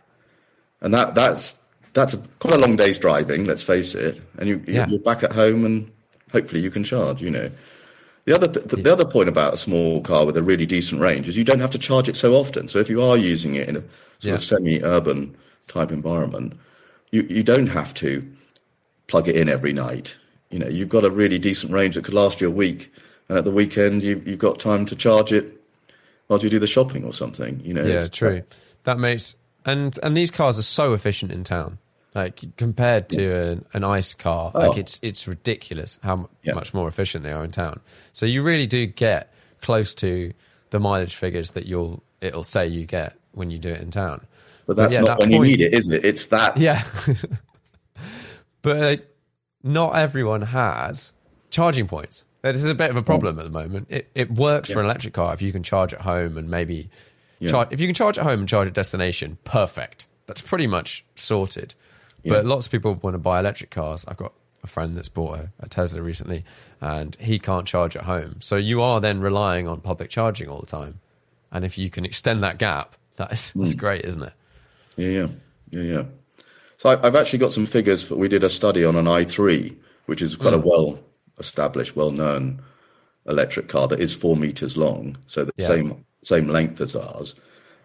and 0.80 0.94
that 0.94 1.14
that's 1.14 1.60
that's 1.92 2.14
a, 2.14 2.20
quite 2.40 2.54
a 2.56 2.58
long 2.58 2.78
day's 2.78 2.98
driving. 2.98 3.44
Let's 3.44 3.64
face 3.64 3.96
it, 3.96 4.22
and 4.38 4.48
you 4.48 4.64
Yeah. 4.66 4.88
you're 4.88 5.02
back 5.02 5.24
at 5.24 5.34
home, 5.34 5.66
and 5.66 5.92
hopefully 6.32 6.62
you 6.62 6.72
can 6.72 6.86
charge. 6.86 7.22
You 7.22 7.30
know. 7.30 7.52
The 8.24 8.34
other 8.34 8.48
the, 8.48 8.78
the 8.78 8.94
other 8.94 9.04
point 9.04 9.28
about 9.28 9.56
a 9.56 9.58
small 9.58 10.00
car 10.00 10.26
with 10.26 10.38
a 10.38 10.44
really 10.44 10.66
decent 10.66 11.02
range 11.02 11.28
is 11.28 11.36
you 11.36 11.44
don't 11.44 11.60
have 11.60 11.72
to 11.72 11.78
charge 11.78 12.08
it 12.08 12.16
so 12.16 12.36
often. 12.36 12.70
So 12.70 12.80
if 12.80 12.90
you 12.90 13.02
are 13.02 13.18
using 13.18 13.56
it 13.56 13.68
in 13.68 13.76
a 13.76 13.82
sort 13.82 13.90
Yeah. 14.22 14.34
of 14.36 14.44
semi-urban 14.46 15.36
type 15.68 15.92
environment, 15.92 16.54
you 17.12 17.24
you 17.30 17.44
don't 17.44 17.68
have 17.68 17.94
to 17.96 18.26
plug 19.08 19.28
it 19.28 19.36
in 19.36 19.50
every 19.50 19.74
night. 19.74 20.16
You 20.50 20.60
know, 20.60 20.68
you've 20.68 20.90
got 20.90 21.04
a 21.04 21.10
really 21.10 21.40
decent 21.40 21.72
range 21.72 21.96
that 21.96 22.04
could 22.04 22.14
last 22.14 22.40
you 22.42 22.48
a 22.48 22.52
week, 22.52 22.94
and 23.30 23.38
at 23.38 23.44
the 23.44 23.52
weekend 23.52 24.04
you, 24.04 24.22
you've 24.26 24.40
got 24.40 24.60
time 24.60 24.86
to 24.88 24.96
charge 24.96 25.32
it 25.34 25.60
while 26.28 26.40
you 26.40 26.50
do 26.50 26.60
the 26.60 26.68
shopping 26.68 27.04
or 27.04 27.14
something. 27.14 27.60
You 27.64 27.74
know, 27.74 27.82
Yeah, 27.82 27.94
It's- 27.96 28.10
true. 28.10 28.44
That 28.84 29.00
makes 29.00 29.36
and 29.66 29.98
and 30.04 30.16
these 30.18 30.30
cars 30.32 30.60
are 30.60 30.64
so 30.64 30.94
efficient 30.94 31.32
in 31.32 31.44
town. 31.44 31.78
Like 32.14 32.44
compared 32.58 33.10
to 33.10 33.24
an, 33.52 33.66
an 33.74 33.84
ICE 33.84 34.14
car, 34.14 34.52
Oh. 34.54 34.60
like 34.68 34.78
it's 34.78 35.00
it's 35.02 35.28
ridiculous 35.28 35.98
how 36.04 36.30
Yeah. 36.44 36.54
much 36.54 36.74
more 36.74 36.88
efficient 36.88 37.24
they 37.24 37.32
are 37.32 37.44
in 37.44 37.50
town. 37.52 37.80
So 38.12 38.26
you 38.28 38.44
really 38.44 38.68
do 38.68 38.86
get 38.86 39.34
close 39.62 39.96
to 39.96 40.34
the 40.70 40.80
mileage 40.80 41.16
figures 41.16 41.52
that 41.52 41.66
you'll 41.66 42.04
it'll 42.22 42.44
say 42.44 42.68
you 42.68 42.86
get 42.86 43.16
when 43.32 43.50
you 43.52 43.58
do 43.58 43.70
it 43.70 43.82
in 43.82 43.90
town. 43.90 44.22
But 44.68 44.76
that's 44.76 44.94
yeah, 44.94 45.00
not 45.02 45.08
that 45.08 45.20
when 45.20 45.30
point- 45.32 45.50
you 45.50 45.58
need 45.58 45.62
it, 45.62 45.74
is 45.74 45.90
it? 45.90 46.06
It's 46.06 46.28
that. 46.28 46.58
Yeah, 46.58 46.84
but 48.64 48.78
uh, 48.82 48.98
not 49.62 49.96
everyone 49.96 50.42
has 50.42 51.14
charging 51.52 51.88
points. 51.88 52.26
This 52.42 52.58
is 52.58 52.68
a 52.70 52.76
bit 52.76 52.90
of 52.90 52.98
a 52.98 53.04
problem 53.04 53.38
at 53.40 53.46
the 53.46 53.52
moment. 53.52 53.88
It 53.90 54.10
it 54.16 54.32
works 54.32 54.72
for 54.72 54.80
an 54.80 54.86
electric 54.86 55.14
car 55.14 55.34
if 55.36 55.42
you 55.42 55.52
can 55.52 55.62
charge 55.64 55.94
at 55.94 56.02
home 56.02 56.38
and 56.38 56.50
maybe 56.50 56.90
Yeah. 57.40 57.52
charge 57.52 57.68
if 57.72 57.80
you 57.80 57.88
can 57.88 57.94
charge 57.94 58.18
at 58.18 58.24
home 58.26 58.40
and 58.42 58.50
charge 58.50 58.68
at 58.68 58.74
destination. 58.74 59.38
Perfect. 59.46 60.08
That's 60.26 60.42
pretty 60.42 60.68
much 60.68 61.06
sorted. 61.16 61.76
But 62.26 62.46
lots 62.46 62.66
of 62.66 62.72
people 62.72 62.96
want 62.96 63.14
to 63.14 63.20
buy 63.20 63.40
electric 63.40 63.70
cars. 63.70 64.04
I've 64.08 64.18
got 64.18 64.34
a 64.64 64.68
friend 64.68 64.96
that's 64.98 65.10
bought 65.10 65.38
a, 65.40 65.52
a 65.60 65.68
Tesla 65.70 66.02
recently, 66.02 66.46
and 66.80 67.16
he 67.20 67.38
can't 67.38 67.68
charge 67.68 67.98
at 67.98 68.04
home. 68.04 68.38
So 68.40 68.56
you 68.56 68.82
are 68.82 69.02
then 69.02 69.20
relying 69.20 69.68
on 69.68 69.82
public 69.82 70.10
charging 70.10 70.48
all 70.48 70.60
the 70.62 70.66
time. 70.66 71.02
And 71.52 71.66
if 71.66 71.78
you 71.78 71.90
can 71.90 72.06
extend 72.06 72.42
that 72.44 72.58
gap, 72.58 72.96
That 73.18 73.32
is 73.34 73.52
that's 73.54 73.74
great, 73.74 74.06
isn't 74.06 74.24
it? 74.24 74.34
Yeah, 74.96 75.10
yeah, 75.10 75.28
yeah, 75.72 75.82
yeah. 75.82 76.04
So 76.84 76.90
I, 76.90 77.08
I've 77.08 77.16
actually 77.16 77.40
got 77.40 77.54
some 77.54 77.66
figures. 77.66 78.04
But 78.04 78.18
we 78.18 78.28
did 78.28 78.44
a 78.44 78.50
study 78.50 78.84
on 78.84 78.98
an 78.98 79.06
i3, 79.06 79.74
which 80.08 80.22
is 80.22 80.36
quite 80.36 80.54
a 80.54 80.58
well 80.60 81.00
established, 81.40 81.96
well 81.96 82.12
known 82.12 82.62
electric 83.26 83.70
car 83.70 83.88
that 83.88 84.02
is 84.02 84.14
four 84.14 84.36
meters 84.36 84.76
long, 84.76 85.18
so 85.26 85.46
the 85.46 85.54
Yeah. 85.56 85.68
same 85.68 86.06
same 86.24 86.50
length 86.50 86.82
as 86.82 86.94
ours. 86.94 87.36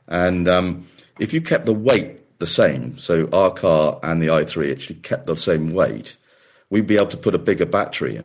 And 0.09 0.49
um, 0.49 0.89
if 1.21 1.33
you 1.33 1.41
kept 1.41 1.65
the 1.65 1.73
weight 1.73 2.41
the 2.41 2.47
same, 2.49 2.99
so 2.99 3.29
our 3.33 3.53
car 3.53 4.01
and 4.03 4.21
the 4.21 4.27
i3 4.27 4.73
actually 4.73 4.97
kept 4.97 5.27
the 5.27 5.37
same 5.37 5.73
weight, 5.73 6.17
we'd 6.69 6.89
be 6.89 6.97
able 6.97 7.07
to 7.07 7.17
put 7.17 7.37
a 7.37 7.39
bigger 7.39 7.67
battery 7.67 8.17
in. 8.17 8.25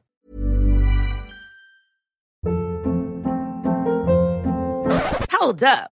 Hold 5.31 5.61
up. 5.63 5.92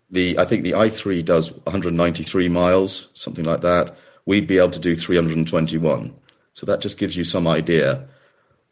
the 0.11 0.37
I 0.37 0.45
think 0.45 0.63
the 0.63 0.71
i3 0.73 1.23
does 1.23 1.51
193 1.65 2.49
miles, 2.49 3.09
something 3.13 3.45
like 3.45 3.61
that. 3.61 3.95
We'd 4.25 4.47
be 4.47 4.57
able 4.57 4.69
to 4.71 4.79
do 4.79 4.95
321. 4.95 6.13
So 6.53 6.65
that 6.65 6.81
just 6.81 6.97
gives 6.97 7.15
you 7.15 7.23
some 7.23 7.47
idea 7.47 8.05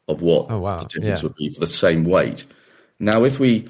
of 0.08 0.21
what 0.21 0.47
Oh, 0.49 0.60
wow. 0.60 0.80
the 0.80 0.86
difference 0.89 1.21
Yeah. 1.21 1.23
would 1.23 1.36
be 1.36 1.49
for 1.49 1.60
the 1.62 1.67
same 1.67 2.04
weight. 2.04 2.45
Now, 2.99 3.23
if 3.23 3.39
we 3.39 3.67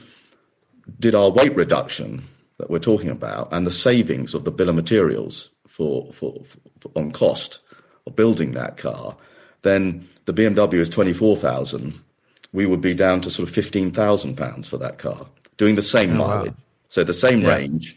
did 1.00 1.14
our 1.16 1.30
weight 1.30 1.56
reduction 1.56 2.24
that 2.58 2.70
we're 2.70 2.80
talking 2.80 3.10
about 3.10 3.48
and 3.52 3.66
the 3.68 3.72
savings 3.72 4.34
of 4.34 4.44
the 4.44 4.52
bill 4.52 4.70
of 4.70 4.76
materials 4.76 5.50
for, 5.68 6.12
for, 6.14 6.42
for 6.80 6.92
on 6.96 7.12
cost 7.12 7.60
of 8.08 8.16
building 8.16 8.54
that 8.54 8.78
car, 8.78 9.16
then 9.62 10.08
the 10.26 10.34
BMW 10.34 10.74
is 10.80 10.90
24,000. 10.90 11.94
We 12.52 12.66
would 12.66 12.82
be 12.82 12.96
down 12.96 13.22
to 13.22 13.30
sort 13.32 13.48
of 13.48 13.54
15,000 13.54 14.36
pounds 14.36 14.68
for 14.68 14.78
that 14.78 14.98
car, 14.98 15.28
doing 15.58 15.76
the 15.76 15.82
same 15.84 16.20
Oh, 16.20 16.24
wow. 16.26 16.46
So 16.90 17.04
the 17.04 17.14
same 17.14 17.42
Yeah. 17.42 17.56
range, 17.56 17.96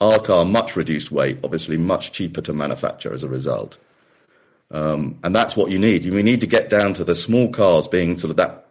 our 0.00 0.18
car 0.18 0.44
much 0.44 0.76
reduced 0.76 1.10
weight, 1.12 1.38
obviously 1.44 1.76
much 1.76 2.12
cheaper 2.12 2.40
to 2.42 2.52
manufacture 2.52 3.12
as 3.12 3.22
a 3.22 3.28
result. 3.28 3.76
Um, 4.70 5.18
and 5.22 5.34
that's 5.36 5.56
what 5.56 5.70
you 5.70 5.78
need. 5.78 6.08
We 6.10 6.22
need 6.22 6.40
to 6.40 6.46
get 6.46 6.70
down 6.70 6.94
to 6.94 7.04
the 7.04 7.14
small 7.14 7.48
cars 7.50 7.86
being 7.86 8.16
sort 8.16 8.30
of 8.30 8.36
that 8.38 8.66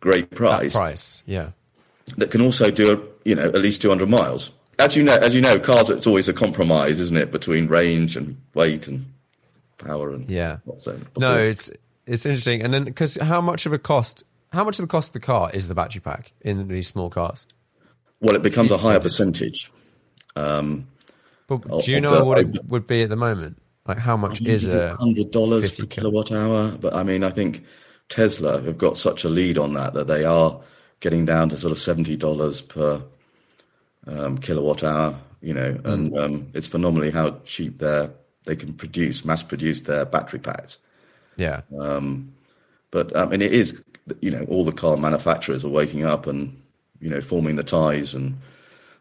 great 0.00 0.30
That 0.30 0.36
price 0.36 0.74
price, 0.76 1.22
yeah. 1.26 1.50
that 2.16 2.30
can 2.30 2.40
also 2.40 2.70
do 2.70 3.08
you 3.24 3.34
know 3.34 3.44
at 3.44 3.54
least 3.62 3.80
200 3.82 4.08
miles. 4.08 4.50
As 4.78 4.94
you 4.96 5.02
know, 5.02 5.14
as 5.16 5.34
you 5.34 5.40
know, 5.40 5.58
cars 5.58 5.88
it's 5.88 6.06
always 6.06 6.28
a 6.28 6.34
compromise, 6.34 6.98
isn't 7.00 7.16
it, 7.16 7.30
between 7.32 7.66
range 7.68 8.16
and 8.16 8.36
weight 8.54 8.86
and 8.88 9.06
power 9.78 10.10
and 10.12 10.28
Yeah. 10.28 10.58
that? 10.84 11.00
No, 11.16 11.38
it's 11.38 11.70
it's 12.06 12.26
interesting. 12.26 12.60
And 12.62 12.74
then 12.74 12.84
because 12.84 13.16
how 13.16 13.40
much 13.40 13.66
of 13.66 13.72
a 13.72 13.78
cost? 13.78 14.24
How 14.52 14.64
much 14.64 14.78
of 14.78 14.82
the 14.84 14.88
cost 14.88 15.10
of 15.10 15.12
the 15.14 15.20
car 15.26 15.50
is 15.54 15.68
the 15.68 15.74
battery 15.74 16.00
pack 16.00 16.32
in 16.42 16.68
these 16.68 16.88
small 16.88 17.08
cars? 17.10 17.46
Well, 18.26 18.36
it 18.36 18.42
becomes 18.42 18.70
a 18.70 18.78
higher 18.78 19.00
percentage. 19.00 19.70
But 20.34 21.62
Oh, 21.70 21.80
do 21.80 21.92
you 21.92 22.00
know 22.00 22.24
what 22.24 22.38
it 22.38 22.64
would 22.66 22.86
be 22.86 23.02
at 23.02 23.08
the 23.08 23.16
moment? 23.16 23.62
Like 23.86 23.98
how 23.98 24.16
much 24.16 24.40
is 24.40 24.64
it's 24.64 24.72
a 24.74 24.96
hundred 24.96 25.30
dollars 25.30 25.70
per 25.70 25.86
kilowatt 25.86 26.32
hour. 26.32 26.72
But 26.80 26.92
I 26.94 27.02
mean, 27.04 27.22
I 27.22 27.30
think 27.30 27.64
Tesla 28.08 28.60
have 28.62 28.78
got 28.78 28.96
such 28.96 29.24
a 29.24 29.28
lead 29.28 29.58
on 29.58 29.74
that 29.74 29.94
that 29.94 30.08
they 30.08 30.24
are 30.24 30.60
getting 31.00 31.24
down 31.24 31.50
to 31.50 31.56
sort 31.56 31.70
of 31.72 31.78
seventy 31.78 32.16
dollars 32.16 32.60
per 32.60 33.00
um, 34.08 34.38
kilowatt 34.38 34.82
hour. 34.82 35.14
You 35.40 35.54
know, 35.54 35.72
Hmm. 35.72 35.88
and 35.90 36.18
um, 36.18 36.46
it's 36.54 36.66
phenomenally 36.66 37.12
how 37.12 37.38
cheap 37.44 37.78
they 37.78 38.08
they 38.44 38.56
can 38.56 38.72
produce, 38.72 39.24
mass 39.24 39.42
produce 39.42 39.82
their 39.82 40.04
battery 40.04 40.38
packs. 40.40 40.78
yeah? 41.36 41.60
But 42.90 43.16
I 43.16 43.26
mean, 43.26 43.42
it 43.42 43.52
is 43.52 43.82
you 44.20 44.30
know 44.32 44.44
all 44.48 44.64
the 44.64 44.72
car 44.72 44.96
manufacturers 44.96 45.64
are 45.64 45.68
waking 45.68 46.04
up 46.04 46.26
and 46.26 46.60
you 47.00 47.08
know 47.10 47.20
forming 47.20 47.56
the 47.56 47.62
ties 47.64 48.14
and 48.14 48.36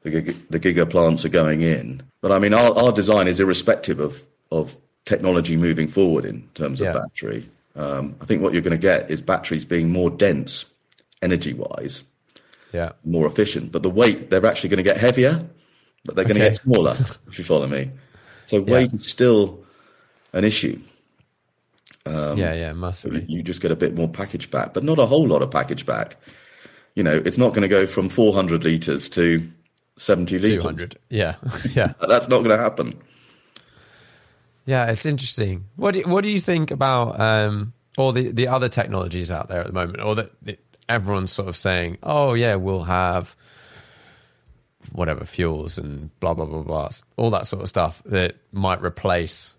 the 0.04 0.12
giga, 0.12 0.36
the 0.50 0.60
giga 0.60 0.90
plants 0.90 1.26
are 1.26 1.30
going 1.30 1.62
in. 1.62 2.02
But 2.22 2.32
I 2.32 2.40
mean, 2.40 2.54
our, 2.54 2.78
our 2.78 2.92
design 2.92 3.28
is 3.28 3.40
irrespective 3.40 4.00
of 4.00 4.24
of 4.52 4.78
technology 5.06 5.58
moving 5.58 5.88
forward 5.88 6.26
in 6.26 6.48
terms 6.54 6.82
of 6.82 6.86
Yeah. 6.88 6.94
battery. 6.94 7.50
Um, 7.76 8.16
I 8.22 8.26
think 8.26 8.42
what 8.42 8.54
you're 8.54 8.62
going 8.62 8.72
to 8.72 8.78
get 8.78 9.12
is 9.12 9.22
batteries 9.22 9.66
being 9.66 9.90
more 9.92 10.10
dense, 10.10 10.66
energy 11.22 11.54
wise, 11.54 12.04
yeah. 12.72 12.92
more 13.04 13.28
efficient. 13.28 13.72
But 13.72 13.84
the 13.84 13.90
weight 13.90 14.30
they're 14.30 14.46
actually 14.46 14.70
going 14.70 14.84
to 14.84 14.90
get 14.90 14.98
heavier, 14.98 15.46
but 16.06 16.16
they're 16.16 16.26
going 16.26 16.38
to 16.38 16.44
Okay. 16.46 16.52
get 16.52 16.62
smaller. 16.62 16.96
if 17.28 17.38
you 17.38 17.44
follow 17.44 17.68
me, 17.68 17.92
so 18.46 18.62
weight 18.62 18.94
is 18.94 19.06
still 19.08 19.64
an 20.34 20.44
issue. 20.44 20.80
Um, 22.08 22.38
yeah, 22.38 22.54
yeah, 22.54 22.74
massively. 22.74 23.26
you 23.28 23.42
just 23.42 23.62
get 23.62 23.72
a 23.72 23.76
bit 23.76 23.96
more 23.96 24.08
package 24.08 24.52
back, 24.52 24.74
but 24.76 24.84
not 24.84 25.00
a 25.00 25.06
whole 25.08 25.28
lot 25.28 25.42
of 25.42 25.50
package 25.50 25.86
back. 25.86 26.18
You 26.96 27.04
know, 27.04 27.22
it's 27.26 27.38
not 27.38 27.50
going 27.50 27.62
to 27.64 27.68
go 27.68 27.86
from 27.86 28.08
400 28.10 28.64
liters 28.64 29.10
to 29.10 29.46
70 29.98 30.38
liters. 30.40 30.58
Two 30.58 30.62
hundred. 30.62 30.98
Yeah, 31.10 31.36
yeah, 31.74 31.94
That's 32.08 32.28
not 32.30 32.40
going 32.40 32.50
to 32.52 32.58
happen. 32.58 32.98
yeah. 34.66 34.86
It's 34.92 35.06
interesting. 35.06 35.66
What 35.76 35.94
do, 35.94 36.02
what 36.04 36.24
do 36.24 36.30
you 36.30 36.40
think 36.40 36.72
about 36.72 37.20
um, 37.20 37.74
all 37.98 38.12
the 38.12 38.32
the 38.32 38.48
other 38.48 38.68
technologies 38.70 39.32
out 39.32 39.48
there 39.50 39.60
at 39.62 39.68
the 39.68 39.74
moment, 39.74 40.02
or 40.02 40.16
that 40.16 40.32
everyone's 40.90 41.32
sort 41.32 41.48
of 41.50 41.56
saying, 41.58 41.98
"Oh 42.04 42.34
yeah, 42.34 42.56
we'll 42.56 42.84
have." 42.84 43.36
Whatever 44.92 45.26
fuels 45.26 45.80
and 45.80 46.18
blah 46.20 46.36
blah 46.36 46.46
blah 46.46 46.62
blah, 46.62 46.90
all 47.18 47.32
that 47.32 47.48
sort 47.48 47.64
of 47.64 47.70
stuff 47.70 48.04
that 48.06 48.36
might 48.52 48.84
replace 48.84 49.56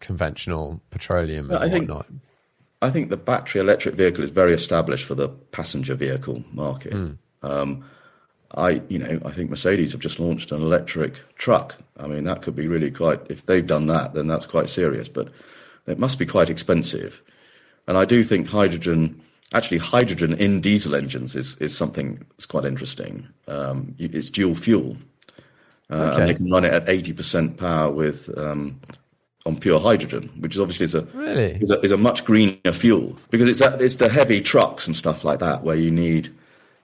conventional 0.00 0.80
petroleum 0.90 1.48
and 1.50 1.58
I 1.60 1.68
think- 1.70 1.88
whatnot. 1.88 2.06
I 2.82 2.90
think 2.90 3.10
the 3.10 3.16
battery 3.16 3.60
electric 3.60 3.94
vehicle 3.94 4.22
is 4.22 4.30
very 4.30 4.52
established 4.52 5.04
for 5.06 5.14
the 5.14 5.28
passenger 5.28 5.94
vehicle 5.94 6.44
market. 6.52 6.92
Um, 7.42 7.84
I, 8.54 8.82
you 8.88 8.98
know, 8.98 9.20
I 9.24 9.30
think 9.32 9.50
Mercedes 9.50 9.92
have 9.92 10.00
just 10.00 10.20
launched 10.20 10.52
an 10.52 10.62
electric 10.62 11.14
truck. 11.36 11.76
I 11.98 12.06
mean, 12.06 12.24
that 12.24 12.42
could 12.42 12.54
be 12.54 12.68
really 12.68 12.90
quite. 12.90 13.20
If 13.28 13.46
they've 13.46 13.66
done 13.66 13.86
that, 13.86 14.14
then 14.14 14.26
that's 14.26 14.46
quite 14.46 14.68
serious. 14.68 15.08
But 15.08 15.28
it 15.86 15.98
must 15.98 16.18
be 16.18 16.26
quite 16.26 16.50
expensive. 16.50 17.22
And 17.88 17.96
I 17.96 18.04
do 18.04 18.22
think 18.22 18.48
hydrogen, 18.48 19.20
actually, 19.54 19.78
hydrogen 19.78 20.34
in 20.34 20.60
diesel 20.60 20.94
engines 20.94 21.34
is 21.34 21.56
is 21.56 21.76
something 21.76 22.24
that's 22.30 22.46
quite 22.46 22.64
interesting. 22.64 23.26
Um, 23.48 23.94
it's 23.98 24.30
dual 24.30 24.54
fuel, 24.54 24.96
uh, 25.90 26.14
and 26.16 26.28
they 26.28 26.34
can 26.34 26.50
run 26.50 26.64
it 26.64 26.72
at 26.72 26.88
eighty 26.88 27.12
percent 27.12 27.56
power 27.56 27.90
with 27.92 28.36
um, 28.38 28.80
on 29.46 29.56
pure 29.56 29.80
hydrogen, 29.80 30.28
which 30.40 30.54
is 30.56 30.60
obviously 30.60 30.84
is 30.84 30.94
a 30.94 31.02
Really? 31.14 31.52
is 31.60 31.70
a, 31.70 31.80
is 31.80 31.92
a 31.92 31.96
much 31.96 32.24
greener 32.24 32.72
fuel 32.72 33.16
because 33.30 33.48
it's 33.48 33.60
that, 33.60 33.80
it's 33.80 33.96
the 33.96 34.08
heavy 34.10 34.40
trucks 34.40 34.86
and 34.86 34.96
stuff 34.96 35.24
like 35.24 35.38
that 35.38 35.62
where 35.62 35.76
you 35.76 35.90
need 35.90 36.28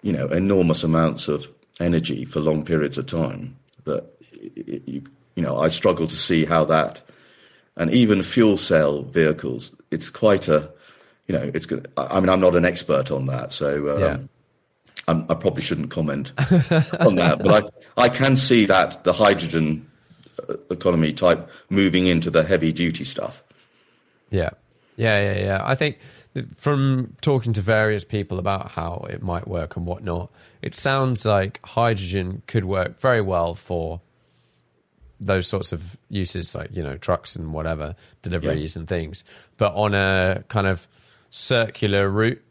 you 0.03 0.13
know 0.13 0.27
enormous 0.29 0.85
amounts 0.85 1.29
of 1.29 1.51
energy 1.81 2.25
for 2.25 2.41
long 2.41 2.65
periods 2.65 2.97
of 2.99 3.07
time 3.07 3.57
that 3.85 4.05
you 4.57 5.03
you 5.37 5.43
know 5.43 5.59
I 5.59 5.69
struggle 5.69 6.07
to 6.07 6.17
see 6.17 6.45
how 6.45 6.65
that 6.67 7.03
and 7.77 7.91
even 7.93 8.23
fuel 8.23 8.57
cell 8.57 9.03
vehicles 9.03 9.75
it's 9.91 10.11
quite 10.11 10.47
a 10.49 10.71
you 11.27 11.35
know 11.37 11.51
it's 11.55 11.67
good 11.67 11.91
I 11.97 12.21
mean 12.21 12.29
I'm 12.29 12.41
not 12.41 12.55
an 12.57 12.65
expert 12.65 13.11
on 13.11 13.27
that 13.27 13.51
so 13.53 13.95
um, 13.97 14.01
Yeah. 14.01 14.19
I'm, 15.09 15.27
I 15.29 15.35
probably 15.35 15.63
shouldn't 15.63 15.91
comment 15.91 16.33
on 17.01 17.17
that 17.17 17.41
but 17.43 17.73
I 17.99 18.05
I 18.05 18.09
can 18.09 18.37
see 18.37 18.67
that 18.67 19.03
the 19.05 19.13
hydrogen 19.13 19.87
economy 20.71 21.13
type 21.13 21.49
moving 21.71 22.07
into 22.07 22.31
the 22.31 22.43
heavy 22.43 22.73
duty 22.73 23.05
stuff 23.05 23.43
Yeah. 24.33 24.51
Yeah, 24.97 25.21
yeah, 25.21 25.45
yeah. 25.45 25.61
I 25.63 25.75
think 25.75 25.99
from 26.57 27.17
talking 27.21 27.53
to 27.53 27.61
various 27.61 28.05
people 28.05 28.39
about 28.39 28.73
how 28.73 29.07
it 29.09 29.23
might 29.23 29.47
work 29.47 29.77
and 29.77 29.87
whatnot, 29.87 30.31
it 30.63 30.75
sounds 30.75 31.25
like 31.25 31.61
hydrogen 31.65 32.43
could 32.47 32.65
work 32.65 33.01
very 33.01 33.21
well 33.21 33.55
for 33.55 34.01
those 35.21 35.47
sorts 35.47 35.73
of 35.73 35.97
uses, 36.09 36.55
like 36.55 36.75
you 36.75 36.83
know 36.83 36.97
trucks 36.97 37.37
and 37.37 37.53
whatever 37.53 37.95
deliveries 38.23 38.77
and 38.77 38.89
things. 38.89 39.25
But 39.57 39.75
on 39.75 39.95
a 39.95 40.45
kind 40.49 40.67
of 40.67 40.89
circular 41.31 42.09
route 42.09 42.43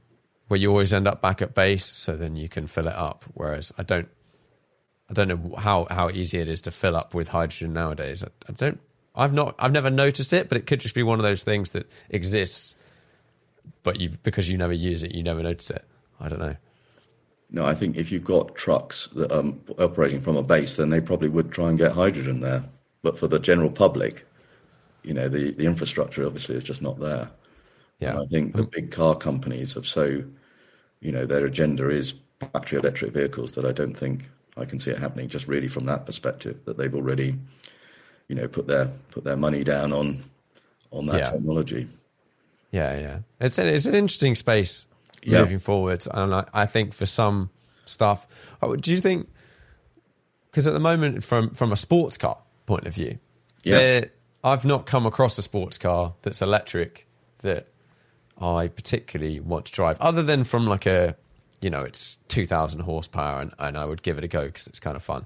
where 0.48 0.60
you 0.60 0.70
always 0.70 0.94
end 0.94 1.08
up 1.08 1.22
back 1.22 1.42
at 1.42 1.54
base, 1.54 1.86
so 1.86 2.16
then 2.16 2.36
you 2.36 2.48
can 2.48 2.68
fill 2.68 2.88
it 2.88 2.96
up. 2.96 3.24
Whereas 3.34 3.72
I 3.78 3.84
don't, 3.84 4.10
I 5.12 5.14
don't 5.14 5.28
know 5.28 5.56
how 5.58 5.88
how 5.90 6.10
easy 6.10 6.40
it 6.40 6.48
is 6.48 6.62
to 6.62 6.72
fill 6.72 6.96
up 6.96 7.14
with 7.14 7.28
hydrogen 7.28 7.74
nowadays. 7.74 8.24
I, 8.24 8.28
I 8.48 8.54
don't. 8.54 8.80
I've 9.14 9.34
not. 9.34 9.56
I've 9.60 9.74
never 9.74 9.90
noticed 9.90 10.32
it, 10.32 10.48
but 10.48 10.58
it 10.58 10.66
could 10.66 10.80
just 10.80 10.96
be 10.96 11.04
one 11.04 11.20
of 11.20 11.24
those 11.24 11.44
things 11.44 11.72
that 11.72 11.92
exists, 12.10 12.78
but 13.84 14.00
you 14.00 14.12
because 14.24 14.50
you 14.50 14.58
never 14.58 14.72
use 14.72 15.04
it, 15.04 15.12
you 15.14 15.22
never 15.22 15.44
notice 15.44 15.70
it. 15.70 15.84
I 16.22 16.30
don't 16.30 16.40
know. 16.40 16.56
No, 17.50 17.66
I 17.66 17.74
think 17.74 17.98
if 17.98 18.10
you've 18.10 18.24
got 18.24 18.56
trucks 18.56 19.08
that 19.08 19.34
are 19.34 19.44
operating 19.84 20.22
from 20.22 20.38
a 20.38 20.44
base, 20.44 20.78
then 20.78 20.90
they 20.90 21.02
probably 21.02 21.28
would 21.28 21.52
try 21.52 21.68
and 21.68 21.78
get 21.78 21.92
hydrogen 21.92 22.40
there. 22.40 22.64
But 23.02 23.18
for 23.18 23.28
the 23.28 23.40
general 23.40 23.70
public, 23.70 24.26
you 25.04 25.14
know, 25.14 25.28
the, 25.28 25.52
the 25.52 25.66
infrastructure 25.66 26.26
obviously 26.26 26.56
is 26.56 26.64
just 26.64 26.82
not 26.82 27.02
there. 27.02 27.30
Yeah, 28.00 28.12
And 28.12 28.20
I 28.20 28.26
think 28.28 28.56
the 28.56 28.64
mm. 28.64 28.72
big 28.72 28.92
car 28.92 29.16
companies 29.16 29.74
have 29.74 29.86
so, 29.86 30.24
you 31.02 31.12
know, 31.12 31.26
their 31.26 31.46
agenda 31.46 31.90
is 31.90 32.14
battery 32.14 32.80
electric 32.80 33.12
vehicles 33.12 33.52
that 33.54 33.66
I 33.66 33.74
don't 33.74 33.98
think 33.98 34.30
I 34.58 34.66
can 34.66 34.80
see 34.80 34.92
it 34.92 34.98
happening. 34.98 35.30
Just 35.30 35.48
really 35.48 35.68
from 35.68 35.86
that 35.86 36.06
perspective, 36.06 36.60
that 36.66 36.78
they've 36.78 36.94
already, 36.94 37.36
you 38.28 38.36
know, 38.36 38.48
put 38.48 38.68
their 38.68 38.92
put 39.12 39.24
their 39.24 39.38
money 39.38 39.64
down 39.64 39.92
on 39.94 40.24
on 40.92 41.06
that 41.08 41.18
Yeah. 41.20 41.30
technology. 41.32 41.88
Yeah, 42.72 42.98
yeah. 43.00 43.20
It's 43.40 43.58
an, 43.58 43.68
it's 43.68 43.86
an 43.86 43.96
interesting 43.96 44.36
space 44.36 44.88
Yeah. 45.24 45.42
moving 45.42 45.60
forward, 45.60 46.06
and 46.12 46.34
I, 46.34 46.46
I 46.54 46.66
think 46.66 46.94
for 46.94 47.06
some 47.06 47.50
stuff, 47.86 48.28
do 48.80 48.92
you 48.92 49.00
think? 49.00 49.28
Because 50.50 50.68
at 50.68 50.74
the 50.74 50.80
moment, 50.80 51.24
from 51.24 51.52
from 51.52 51.72
a 51.72 51.78
sports 51.78 52.18
car 52.18 52.38
point 52.66 52.86
of 52.88 52.94
view, 52.94 53.20
Yeah. 53.64 54.06
I've 54.44 54.66
not 54.66 54.86
come 54.88 55.06
across 55.06 55.38
a 55.38 55.44
sports 55.44 55.78
car 55.78 56.14
that's 56.24 56.42
electric 56.42 57.08
that 57.40 57.68
I 58.40 58.68
particularly 58.70 59.40
want 59.40 59.66
to 59.68 59.72
drive, 59.72 60.00
other 60.02 60.24
than 60.24 60.44
from 60.46 60.66
like 60.66 60.86
a, 60.88 61.16
you 61.62 61.70
know, 61.70 61.84
it's 61.84 62.18
two 62.28 62.46
thousand 62.46 62.82
horsepower, 62.82 63.42
and, 63.42 63.54
and 63.60 63.78
I 63.78 63.86
would 63.86 64.04
give 64.04 64.18
it 64.18 64.24
a 64.24 64.28
go 64.28 64.46
because 64.46 64.68
it's 64.68 64.80
kind 64.80 64.96
of 64.96 65.04
fun, 65.04 65.26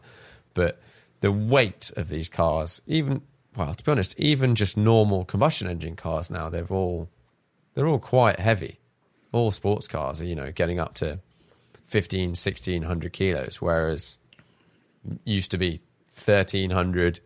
but 0.54 0.80
the 1.22 1.32
weight 1.32 1.92
of 1.96 2.10
these 2.10 2.30
cars, 2.30 2.82
even 2.86 3.22
well, 3.56 3.74
to 3.74 3.84
be 3.84 3.92
honest, 3.92 4.20
even 4.20 4.56
just 4.56 4.78
normal 4.78 5.26
combustion 5.26 5.68
engine 5.68 5.96
cars 5.96 6.30
now, 6.30 6.50
they've 6.50 6.72
all 6.72 7.10
they're 7.74 7.88
all 7.88 8.00
quite 8.00 8.40
heavy. 8.40 8.80
All 9.32 9.52
sports 9.52 9.88
cars 9.88 10.22
are, 10.22 10.26
you 10.26 10.36
know, 10.36 10.52
getting 10.52 10.80
up 10.80 10.94
to 10.96 11.20
15, 11.86 12.30
1600 12.30 13.14
kilos, 13.14 13.62
whereas 13.62 14.18
used 15.24 15.52
to 15.52 15.58
be 15.58 15.82
1300, 16.08 17.20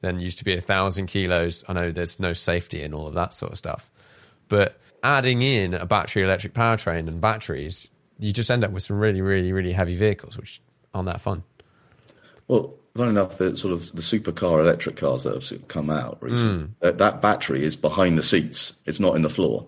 then 0.00 0.18
used 0.20 0.38
to 0.38 0.44
be 0.44 0.54
1000 0.54 1.06
kilos. 1.06 1.64
I 1.68 1.74
know 1.74 1.92
there's 1.92 2.18
no 2.18 2.32
safety 2.32 2.82
in 2.82 2.94
all 2.94 3.06
of 3.06 3.14
that 3.14 3.34
sort 3.34 3.52
of 3.52 3.58
stuff. 3.58 3.90
But 4.48 4.80
adding 5.02 5.42
in 5.42 5.74
a 5.74 5.86
battery 5.86 6.22
electric 6.22 6.54
powertrain 6.54 7.08
and 7.08 7.20
batteries, 7.20 7.88
you 8.20 8.32
just 8.32 8.50
end 8.50 8.64
up 8.64 8.70
with 8.70 8.82
some 8.82 8.98
really, 8.98 9.20
really, 9.20 9.52
really 9.52 9.72
heavy 9.72 9.96
vehicles, 9.96 10.36
which 10.38 10.60
aren't 10.94 11.06
that 11.06 11.20
fun. 11.20 11.42
Well, 12.48 12.74
funny 12.96 13.10
enough, 13.10 13.38
the 13.38 13.56
sort 13.56 13.72
of 13.72 13.80
the 13.92 14.02
supercar 14.02 14.60
electric 14.60 14.96
cars 14.96 15.22
that 15.24 15.34
have 15.34 15.68
come 15.68 15.90
out 15.90 16.18
recently, 16.20 16.64
Hmm. 16.66 16.72
that, 16.80 16.98
that 16.98 17.22
battery 17.22 17.62
is 17.62 17.76
behind 17.76 18.18
the 18.18 18.22
seats. 18.22 18.72
It's 18.86 19.00
not 19.00 19.16
in 19.16 19.22
the 19.22 19.30
floor. 19.30 19.66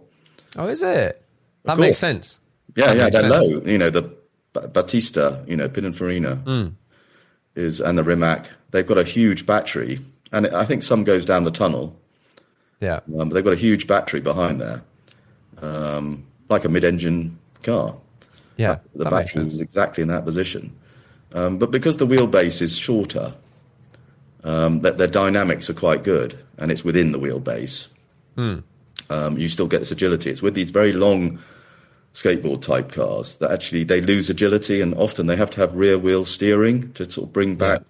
Oh, 0.57 0.67
is 0.67 0.83
it? 0.83 1.23
That 1.65 1.79
makes 1.79 1.99
sense. 1.99 2.41
Yeah, 2.77 2.89
That 2.89 2.97
yeah, 2.97 3.11
they're 3.11 3.31
sense. 3.31 3.53
low. 3.55 3.63
You 3.65 3.79
know, 3.79 3.91
the 3.91 4.03
B- 4.03 4.61
Battista, 4.73 5.45
you 5.47 5.57
know, 5.57 5.69
Pininfarina 5.69 6.43
Hmm. 6.45 6.69
is, 7.55 7.81
and 7.81 7.97
the 7.97 8.03
Rimac, 8.05 8.47
they've 8.71 8.87
got 8.87 8.99
a 8.99 9.05
huge 9.05 9.47
battery. 9.47 10.01
And 10.33 10.47
I 10.49 10.65
think 10.65 10.83
some 10.83 11.05
goes 11.05 11.25
down 11.25 11.45
the 11.45 11.51
tunnel, 11.51 11.95
Yeah. 12.81 13.01
um, 13.19 13.29
but 13.29 13.35
they've 13.35 13.45
got 13.45 13.53
a 13.53 13.57
huge 13.57 13.87
battery 13.87 14.21
behind 14.21 14.61
there, 14.61 14.83
um, 15.61 16.25
like 16.49 16.65
a 16.65 16.69
mid 16.69 16.85
engine 16.85 17.39
car. 17.63 17.97
Yeah. 18.57 18.79
The 18.95 19.05
makes 19.05 19.35
battery 19.35 19.47
is 19.47 19.61
exactly 19.61 20.03
in 20.03 20.09
that 20.09 20.25
position. 20.25 20.77
Um, 21.35 21.59
but 21.59 21.71
because 21.71 21.97
the 21.97 22.07
wheelbase 22.07 22.61
is 22.61 22.77
shorter, 22.77 23.35
um, 24.45 24.81
that 24.81 24.99
their 24.99 25.09
dynamics 25.09 25.71
are 25.71 25.75
quite 25.75 26.03
good, 26.03 26.39
and 26.59 26.71
it's 26.71 26.85
within 26.85 27.13
the 27.13 27.19
wheelbase. 27.19 27.89
Hmm. 28.37 28.59
Um, 29.11 29.39
you 29.39 29.49
still 29.49 29.67
get 29.67 29.79
this 29.79 29.91
agility. 29.91 30.31
It's 30.31 30.43
with 30.43 30.55
these 30.55 30.71
very 30.71 30.93
long 30.93 31.39
skateboard 32.15 32.63
type 32.63 32.93
cars 32.93 33.37
that 33.39 33.51
actually 33.51 33.85
they 33.85 34.01
lose 34.01 34.29
agility, 34.29 34.81
and 34.81 34.95
often 34.95 35.27
they 35.27 35.37
have 35.37 35.51
to 35.51 35.61
have 35.61 35.75
rear 35.75 35.99
wheel 35.99 36.25
steering 36.25 36.93
to 36.95 37.11
sort 37.11 37.29
of 37.29 37.33
bring 37.33 37.57
back 37.57 37.83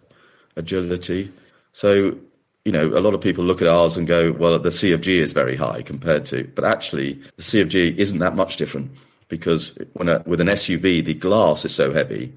agility. 0.56 1.32
So 1.72 2.16
you 2.64 2.70
know, 2.70 2.86
a 2.88 3.00
lot 3.00 3.12
of 3.12 3.20
people 3.20 3.42
look 3.42 3.60
at 3.60 3.66
ours 3.66 3.96
and 3.96 4.06
go, 4.06 4.32
"Well, 4.32 4.56
the 4.58 4.70
C 4.70 4.92
of 4.92 5.00
G 5.00 5.18
is 5.18 5.32
very 5.32 5.56
high 5.56 5.82
compared 5.82 6.24
to," 6.26 6.44
but 6.54 6.64
actually, 6.64 7.20
the 7.36 7.42
C 7.42 7.60
of 7.60 7.68
G 7.68 7.94
isn't 7.98 8.20
that 8.20 8.36
much 8.36 8.56
different 8.56 8.90
because 9.32 9.74
when 9.94 10.10
a, 10.10 10.22
with 10.26 10.42
an 10.42 10.48
SUV, 10.48 11.02
the 11.02 11.14
glass 11.14 11.64
is 11.64 11.74
so 11.74 11.90
heavy 11.90 12.34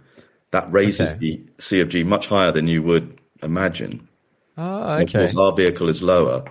that 0.51 0.71
raises 0.71 1.11
Okay. 1.11 1.19
the 1.19 1.41
C 1.59 1.81
of 1.81 1.89
G 1.89 2.05
much 2.05 2.27
higher 2.27 2.53
than 2.53 2.67
you 2.67 2.81
would 2.81 3.19
imagine. 3.43 4.07
And 4.55 5.03
okay. 5.03 5.25
Of 5.25 5.33
course, 5.33 5.37
our 5.37 5.51
vehicle 5.51 5.89
is 5.89 6.01
lower, 6.01 6.45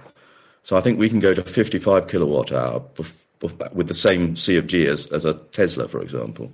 so 0.63 0.77
I 0.77 0.83
think 0.83 0.99
we 0.99 1.09
can 1.09 1.19
go 1.19 1.33
to 1.33 1.43
55 1.43 2.09
kilowatt 2.09 2.53
hour 2.53 2.83
with 3.73 3.89
the 3.89 3.95
same 3.95 4.37
C 4.37 4.59
of 4.59 4.67
G 4.67 4.87
as, 4.87 5.07
as 5.07 5.25
a 5.25 5.33
Tesla, 5.33 5.89
for 5.89 6.03
example. 6.03 6.53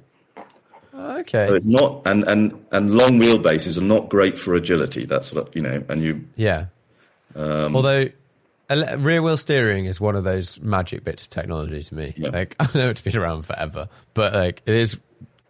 Okay. 0.94 1.48
So 1.48 1.54
it's 1.56 1.66
not, 1.66 2.02
and, 2.06 2.22
and, 2.28 2.64
and 2.70 2.94
long 2.94 3.18
wheelbases 3.20 3.76
are 3.76 3.82
not 3.82 4.08
great 4.08 4.38
for 4.38 4.54
agility. 4.54 5.04
That's 5.04 5.32
what 5.32 5.54
you 5.56 5.62
know, 5.62 5.82
and 5.88 6.00
you 6.02 6.24
Yeah. 6.36 6.66
Um, 7.34 7.74
Although 7.74 8.08
rear 8.98 9.22
wheel 9.22 9.36
steering 9.36 9.86
is 9.86 10.00
one 10.00 10.14
of 10.16 10.24
those 10.24 10.60
magic 10.60 11.04
bits 11.04 11.22
of 11.24 11.30
technology 11.30 11.82
to 11.82 11.94
me. 11.94 12.14
Yeah. 12.16 12.30
Like 12.30 12.56
I 12.60 12.68
know 12.76 12.88
it's 12.90 13.00
been 13.00 13.16
around 13.16 13.42
forever, 13.42 13.88
but 14.14 14.32
like 14.34 14.62
it 14.66 14.74
is. 14.74 14.96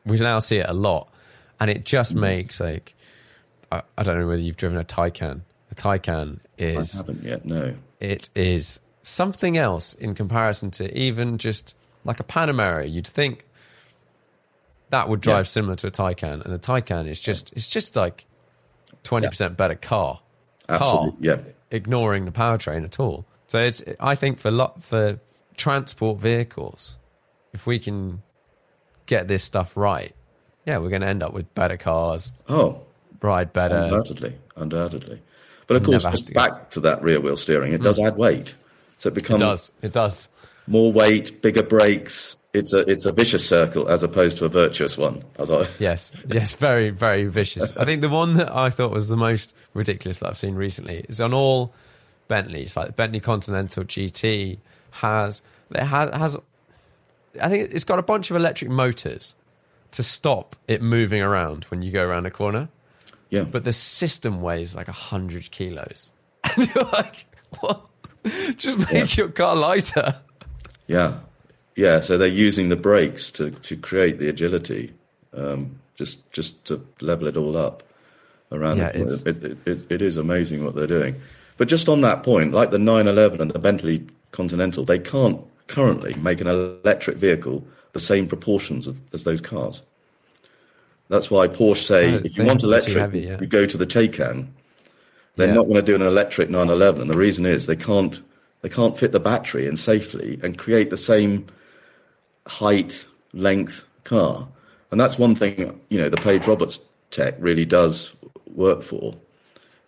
We 0.07 0.19
now 0.19 0.39
see 0.39 0.57
it 0.59 0.67
a 0.69 0.73
lot, 0.73 1.13
and 1.61 1.71
it 1.71 1.85
just 1.85 2.15
Mm. 2.15 2.21
makes 2.21 2.61
like 2.61 2.95
I, 3.71 3.83
I 3.99 4.03
don't 4.03 4.19
know 4.19 4.27
whether 4.27 4.41
you've 4.43 4.57
driven 4.57 4.79
a 4.79 4.85
Taycan. 4.85 5.43
A 5.71 5.75
Taycan 5.75 6.39
is 6.59 6.95
I 6.95 6.99
haven't 6.99 7.23
yet. 7.23 7.45
No, 7.45 7.75
it 8.01 8.31
is 8.35 8.81
something 9.03 9.57
else 9.59 9.95
in 9.95 10.15
comparison 10.15 10.71
to 10.73 10.97
even 10.99 11.37
just 11.39 11.75
like 12.05 12.19
a 12.21 12.25
Panamera. 12.25 12.91
You'd 12.91 13.07
think 13.07 13.45
that 14.89 15.09
would 15.09 15.21
drive 15.21 15.45
Yeah. 15.45 15.51
similar 15.51 15.77
to 15.77 15.87
a 15.87 15.91
Taycan, 15.91 16.43
and 16.45 16.53
the 16.55 16.59
Taycan 16.59 17.07
is 17.07 17.21
just 17.21 17.53
it's 17.55 17.69
just 17.69 17.95
like 17.95 18.25
twenty 19.03 19.29
percent 19.29 19.57
better 19.57 19.75
car. 19.77 20.21
absolutely, 20.69 21.11
Car, 21.11 21.17
yeah. 21.21 21.53
Ignoring 21.71 22.25
the 22.25 22.33
powertrain 22.33 22.85
at 22.85 22.99
all. 23.01 23.27
So 23.47 23.61
it's 23.61 23.83
I 23.99 24.15
think 24.15 24.39
for 24.39 24.51
lot 24.51 24.83
for 24.83 25.21
transport 25.57 26.19
vehicles, 26.21 26.99
if 27.53 27.67
we 27.67 27.79
can 27.79 28.23
get 29.07 29.29
this 29.29 29.43
stuff 29.43 29.77
right, 29.77 30.15
yeah, 30.67 30.79
we're 30.79 30.89
going 30.91 31.03
to 31.03 31.09
end 31.09 31.23
up 31.23 31.33
with 31.33 31.53
better 31.55 31.77
cars, 31.77 32.33
Oh, 32.49 32.83
ride 33.21 33.53
better. 33.53 33.77
undoubtedly, 33.77 34.37
undoubtedly. 34.57 35.21
But 35.67 35.77
of 35.77 35.83
course, 35.85 36.05
has 36.05 36.21
just 36.21 36.33
go. 36.33 36.41
back 36.41 36.71
to 36.71 36.81
that 36.81 37.03
rear 37.03 37.21
wheel 37.21 37.37
steering, 37.37 37.73
it 37.73 37.79
hmm. 37.79 37.85
does 37.85 37.99
add 37.99 38.17
weight. 38.17 38.55
So 38.97 39.09
it 39.09 39.13
It 39.13 39.15
becomes 39.15 39.41
does. 39.41 39.73
It 39.83 39.93
does. 39.93 40.29
more 40.67 40.93
weight, 40.93 41.41
bigger 41.43 41.63
brakes. 41.63 42.37
It's 42.53 42.73
a 42.73 42.79
it's 42.81 43.07
a 43.07 43.13
vicious 43.13 43.49
circle 43.49 43.89
as 43.89 44.03
opposed 44.03 44.39
to 44.39 44.45
a 44.45 44.49
virtuous 44.49 44.99
one. 44.99 45.23
As 45.39 45.51
I, 45.51 45.69
Yes, 45.79 46.11
yes, 46.27 46.53
very, 46.55 46.91
very 46.91 47.27
vicious. 47.27 47.77
I 47.77 47.85
think 47.85 48.01
the 48.01 48.09
one 48.09 48.35
that 48.35 48.55
I 48.55 48.71
thought 48.71 48.91
was 48.91 49.09
the 49.09 49.17
most 49.17 49.55
ridiculous 49.73 50.19
that 50.19 50.29
I've 50.29 50.39
seen 50.39 50.57
recently 50.57 51.05
is 51.09 51.21
on 51.21 51.33
all 51.33 51.73
Bentleys, 52.27 52.77
like 52.77 52.87
the 52.87 52.93
Bentley 52.93 53.21
Continental 53.21 53.85
GT 53.85 54.59
has 54.93 55.43
it 55.71 55.83
has, 55.85 56.11
has 56.15 56.39
I 57.41 57.49
think 57.49 57.73
it's 57.73 57.85
got 57.85 58.01
a 58.01 58.03
bunch 58.03 58.31
of 58.31 58.37
electric 58.37 58.71
motors 58.71 59.35
to 59.93 60.03
stop 60.03 60.57
it 60.67 60.83
moving 60.83 61.23
around 61.23 61.65
when 61.65 61.83
you 61.83 61.93
go 61.93 62.05
around 62.05 62.27
a 62.27 62.31
corner, 62.31 62.69
yeah, 63.29 63.45
but 63.45 63.63
the 63.65 63.73
system 63.73 64.43
weighs 64.43 64.75
like 64.75 64.89
a 64.89 64.93
hundred 64.93 65.51
kilos, 65.53 66.11
and 66.57 66.69
you're 66.75 66.85
like, 66.93 67.27
what? 67.61 67.87
Just 68.57 68.91
make 68.93 69.17
your 69.17 69.29
car 69.29 69.55
lighter. 69.57 70.17
yeah, 70.89 71.19
yeah. 71.77 72.01
So 72.01 72.19
they're 72.19 72.29
using 72.29 72.69
the 72.69 72.77
brakes 72.77 73.31
to 73.33 73.51
to 73.51 73.77
create 73.77 74.19
the 74.19 74.29
agility, 74.29 74.93
um, 75.37 75.79
just 75.95 76.31
just 76.33 76.65
to 76.67 76.85
level 77.01 77.27
it 77.27 77.37
all 77.37 77.57
up 77.57 77.83
around. 78.53 78.79
Yeah, 78.79 78.93
the, 78.93 78.99
it's- 79.01 79.23
it, 79.25 79.45
it, 79.67 79.87
it, 79.91 80.03
is 80.03 80.17
amazing 80.17 80.65
what 80.65 80.75
they're 80.75 80.87
doing. 80.87 81.15
But 81.57 81.69
just 81.69 81.89
on 81.89 82.01
that 82.01 82.23
point, 82.23 82.55
like 82.55 82.71
the 82.71 82.79
911 82.79 83.41
and 83.41 83.51
the 83.51 83.59
Bentley 83.59 84.07
Continental, 84.33 84.85
they 84.85 84.99
can't 84.99 85.41
currently 85.67 86.15
make 86.15 86.41
an 86.41 86.47
electric 86.47 87.17
vehicle 87.19 87.65
the 87.93 87.99
same 87.99 88.27
proportions 88.27 88.87
as, 88.87 89.03
as 89.13 89.25
those 89.25 89.41
cars. 89.43 89.83
That's 91.09 91.31
why 91.31 91.49
Porsche 91.49 91.85
say 91.87 92.11
No, 92.13 92.17
if 92.25 92.37
you 92.39 92.45
want 92.45 92.63
have 92.63 92.63
to 92.63 92.67
be 92.67 92.71
too 92.71 92.71
electric, 92.71 92.97
heavy, 92.97 93.21
yeah. 93.21 93.39
you 93.41 93.47
go 93.47 93.67
to 93.67 93.77
the 93.77 93.87
Taycan. 93.87 94.47
They're 95.37 95.49
Yeah. 95.49 95.55
not 95.55 95.65
going 95.65 95.75
to 95.77 95.83
do 95.83 95.95
an 95.95 96.03
electric 96.03 96.51
911, 96.51 97.03
and 97.03 97.11
the 97.11 97.17
reason 97.17 97.45
is 97.47 97.67
they 97.67 97.77
can't 97.77 98.21
they 98.63 98.69
can't 98.69 98.99
fit 98.99 99.13
the 99.13 99.21
battery 99.21 99.67
in 99.67 99.77
safely 99.77 100.39
and 100.43 100.57
create 100.59 100.91
the 100.91 100.97
same 100.97 101.47
height, 102.51 103.07
length 103.33 103.87
car. 104.05 104.49
And 104.91 105.01
that's 105.01 105.19
one 105.19 105.37
thing, 105.37 105.81
you 105.89 105.99
know, 105.99 106.09
the 106.09 106.17
Page 106.17 106.47
Roberts 106.49 106.81
tech 107.13 107.35
really 107.39 107.65
does 107.65 108.13
work 108.55 108.83
for. 108.83 109.15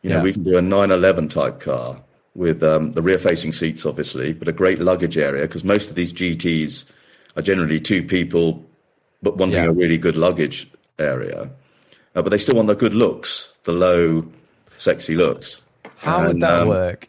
You 0.03 0.11
know, 0.11 0.17
Yeah. 0.19 0.23
we 0.23 0.33
can 0.33 0.45
do 0.45 0.57
a 0.57 0.63
911 0.63 1.29
type 1.29 1.59
car 1.61 2.01
with 2.37 2.63
um, 2.63 2.93
the 2.93 3.03
rear 3.03 3.19
facing 3.19 3.53
seats, 3.53 3.85
obviously, 3.85 4.33
but 4.33 4.47
a 4.47 4.53
great 4.53 4.79
luggage 4.79 5.19
area 5.19 5.43
because 5.43 5.65
most 5.65 5.91
of 5.91 5.97
these 5.97 6.13
GTs 6.13 6.85
are 7.37 7.43
generally 7.43 7.81
two 7.81 8.03
people, 8.05 8.65
but 9.23 9.37
wanting 9.37 9.57
Yeah. 9.65 9.71
a 9.71 9.73
really 9.73 9.99
good 9.99 10.17
luggage 10.17 10.71
area. 11.01 11.51
Uh, 12.15 12.23
but 12.23 12.31
they 12.31 12.39
still 12.39 12.55
want 12.55 12.69
the 12.69 12.77
good 12.77 12.95
looks, 12.95 13.53
the 13.65 13.73
low, 13.73 14.25
sexy 14.77 15.17
looks. 15.17 15.61
How 15.97 16.27
would 16.29 16.41
that 16.41 16.61
um, 16.63 16.69
work 16.69 17.09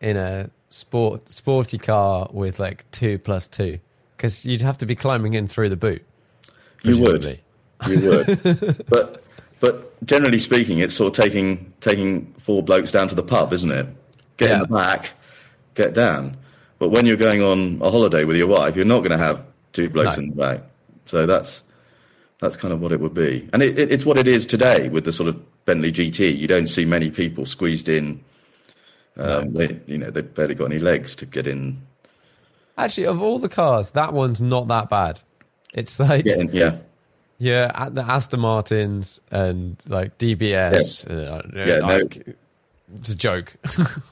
in 0.00 0.16
a 0.18 0.50
sport 0.68 1.30
sporty 1.30 1.78
car 1.78 2.28
with 2.32 2.58
like 2.58 2.84
two 2.90 3.18
plus 3.18 3.48
two? 3.48 3.78
Because 4.16 4.44
you'd 4.44 4.62
have 4.62 4.78
to 4.78 4.86
be 4.86 4.94
climbing 4.94 5.34
in 5.34 5.46
through 5.48 5.68
the 5.68 5.76
boot. 5.76 6.04
You 6.82 6.98
would. 7.00 7.22
presumably. 7.22 7.40
You 7.88 8.10
would. 8.10 8.86
but 8.88 9.24
but 9.60 10.04
generally 10.06 10.38
speaking, 10.38 10.78
it's 10.78 10.94
sort 10.94 11.18
of 11.18 11.24
taking 11.24 11.72
taking 11.80 12.32
four 12.38 12.62
blokes 12.62 12.92
down 12.92 13.08
to 13.08 13.14
the 13.14 13.22
pub, 13.22 13.52
isn't 13.52 13.70
it? 13.70 13.86
Get 14.36 14.50
in 14.50 14.60
the 14.60 14.66
back, 14.66 15.12
get 15.74 15.94
down. 15.94 16.36
But 16.78 16.88
when 16.90 17.06
you're 17.06 17.16
going 17.16 17.42
on 17.42 17.80
a 17.80 17.90
holiday 17.90 18.24
with 18.24 18.36
your 18.36 18.48
wife, 18.48 18.76
you're 18.76 18.84
not 18.84 18.98
going 19.00 19.12
to 19.12 19.18
have 19.18 19.46
two 19.72 19.88
blokes 19.88 20.16
No. 20.16 20.22
in 20.24 20.28
the 20.30 20.36
back. 20.36 20.60
So 21.06 21.24
that's 21.26 21.62
that's 22.38 22.56
kind 22.56 22.74
of 22.74 22.80
what 22.80 22.92
it 22.92 23.00
would 23.00 23.14
be, 23.14 23.48
and 23.52 23.62
it, 23.62 23.78
it, 23.78 23.92
it's 23.92 24.04
what 24.04 24.18
it 24.18 24.28
is 24.28 24.44
today 24.44 24.88
with 24.88 25.04
the 25.04 25.12
sort 25.12 25.28
of 25.28 25.64
Bentley 25.64 25.92
GT. 25.92 26.36
You 26.36 26.46
don't 26.48 26.66
see 26.66 26.84
many 26.84 27.10
people 27.10 27.46
squeezed 27.46 27.88
in. 27.88 28.22
Um, 29.16 29.52
They, 29.52 29.80
you 29.86 29.96
know, 29.98 30.10
they've 30.10 30.34
barely 30.34 30.54
got 30.54 30.66
any 30.66 30.78
legs 30.80 31.14
to 31.16 31.26
get 31.26 31.46
in. 31.46 31.80
Actually, 32.76 33.06
of 33.06 33.22
all 33.22 33.38
the 33.38 33.48
cars, 33.48 33.92
that 33.92 34.12
one's 34.12 34.40
not 34.40 34.68
that 34.68 34.90
bad. 34.90 35.22
It's 35.74 35.98
like 36.00 36.24
yeah, 36.26 36.76
yeah, 37.38 37.70
at 37.74 37.94
the 37.94 38.02
Aston 38.02 38.40
Martins 38.40 39.20
and 39.30 39.76
like 39.88 40.18
DBS. 40.18 41.08
uh, 41.10 41.42
Yeah, 41.54 41.76
no. 41.76 42.08
it's 42.94 43.12
a 43.12 43.16
joke, 43.16 43.54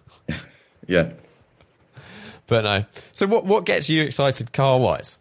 yeah. 0.87 1.11
but 2.47 2.65
no. 2.65 2.85
So 3.13 3.27
what 3.27 3.45
what 3.45 3.65
gets 3.65 3.89
you 3.89 4.03
excited 4.03 4.53
car 4.53 4.79
wise? 4.79 5.19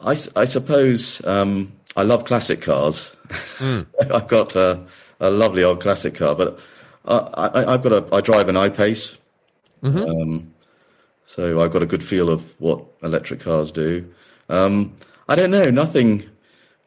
I, 0.00 0.10
I 0.36 0.44
suppose 0.44 1.24
um, 1.24 1.72
I 1.96 2.02
love 2.02 2.24
classic 2.24 2.60
cars. 2.60 3.14
I've 3.60 4.28
got 4.28 4.54
a, 4.54 4.84
a 5.20 5.30
lovely 5.30 5.64
old 5.64 5.80
classic 5.80 6.14
car, 6.16 6.34
but 6.34 6.60
I, 7.06 7.16
I, 7.16 7.74
I've 7.74 7.82
got 7.82 7.92
a 7.92 8.14
I 8.14 8.20
drive 8.20 8.48
an 8.48 8.56
I-Pace, 8.56 9.16
um, 9.82 10.52
so 11.26 11.60
I've 11.60 11.72
got 11.72 11.82
a 11.82 11.86
good 11.86 12.02
feel 12.02 12.30
of 12.30 12.58
what 12.60 12.84
electric 13.02 13.40
cars 13.40 13.70
do. 13.72 14.10
Um, 14.48 14.94
I 15.28 15.36
don't 15.36 15.50
know, 15.50 15.70
nothing, 15.70 16.28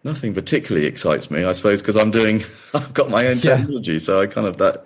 nothing 0.04 0.34
particularly 0.34 0.88
excites 0.88 1.32
me. 1.32 1.44
I 1.44 1.54
suppose 1.54 1.82
because 1.82 1.96
I'm 1.96 2.12
doing, 2.12 2.44
I've 2.74 2.94
got 2.94 3.10
my 3.10 3.26
own 3.28 3.38
Yeah. 3.38 3.58
technology, 3.58 4.00
so 4.00 4.22
I 4.22 4.28
kind 4.28 4.48
of 4.48 4.58
that, 4.58 4.86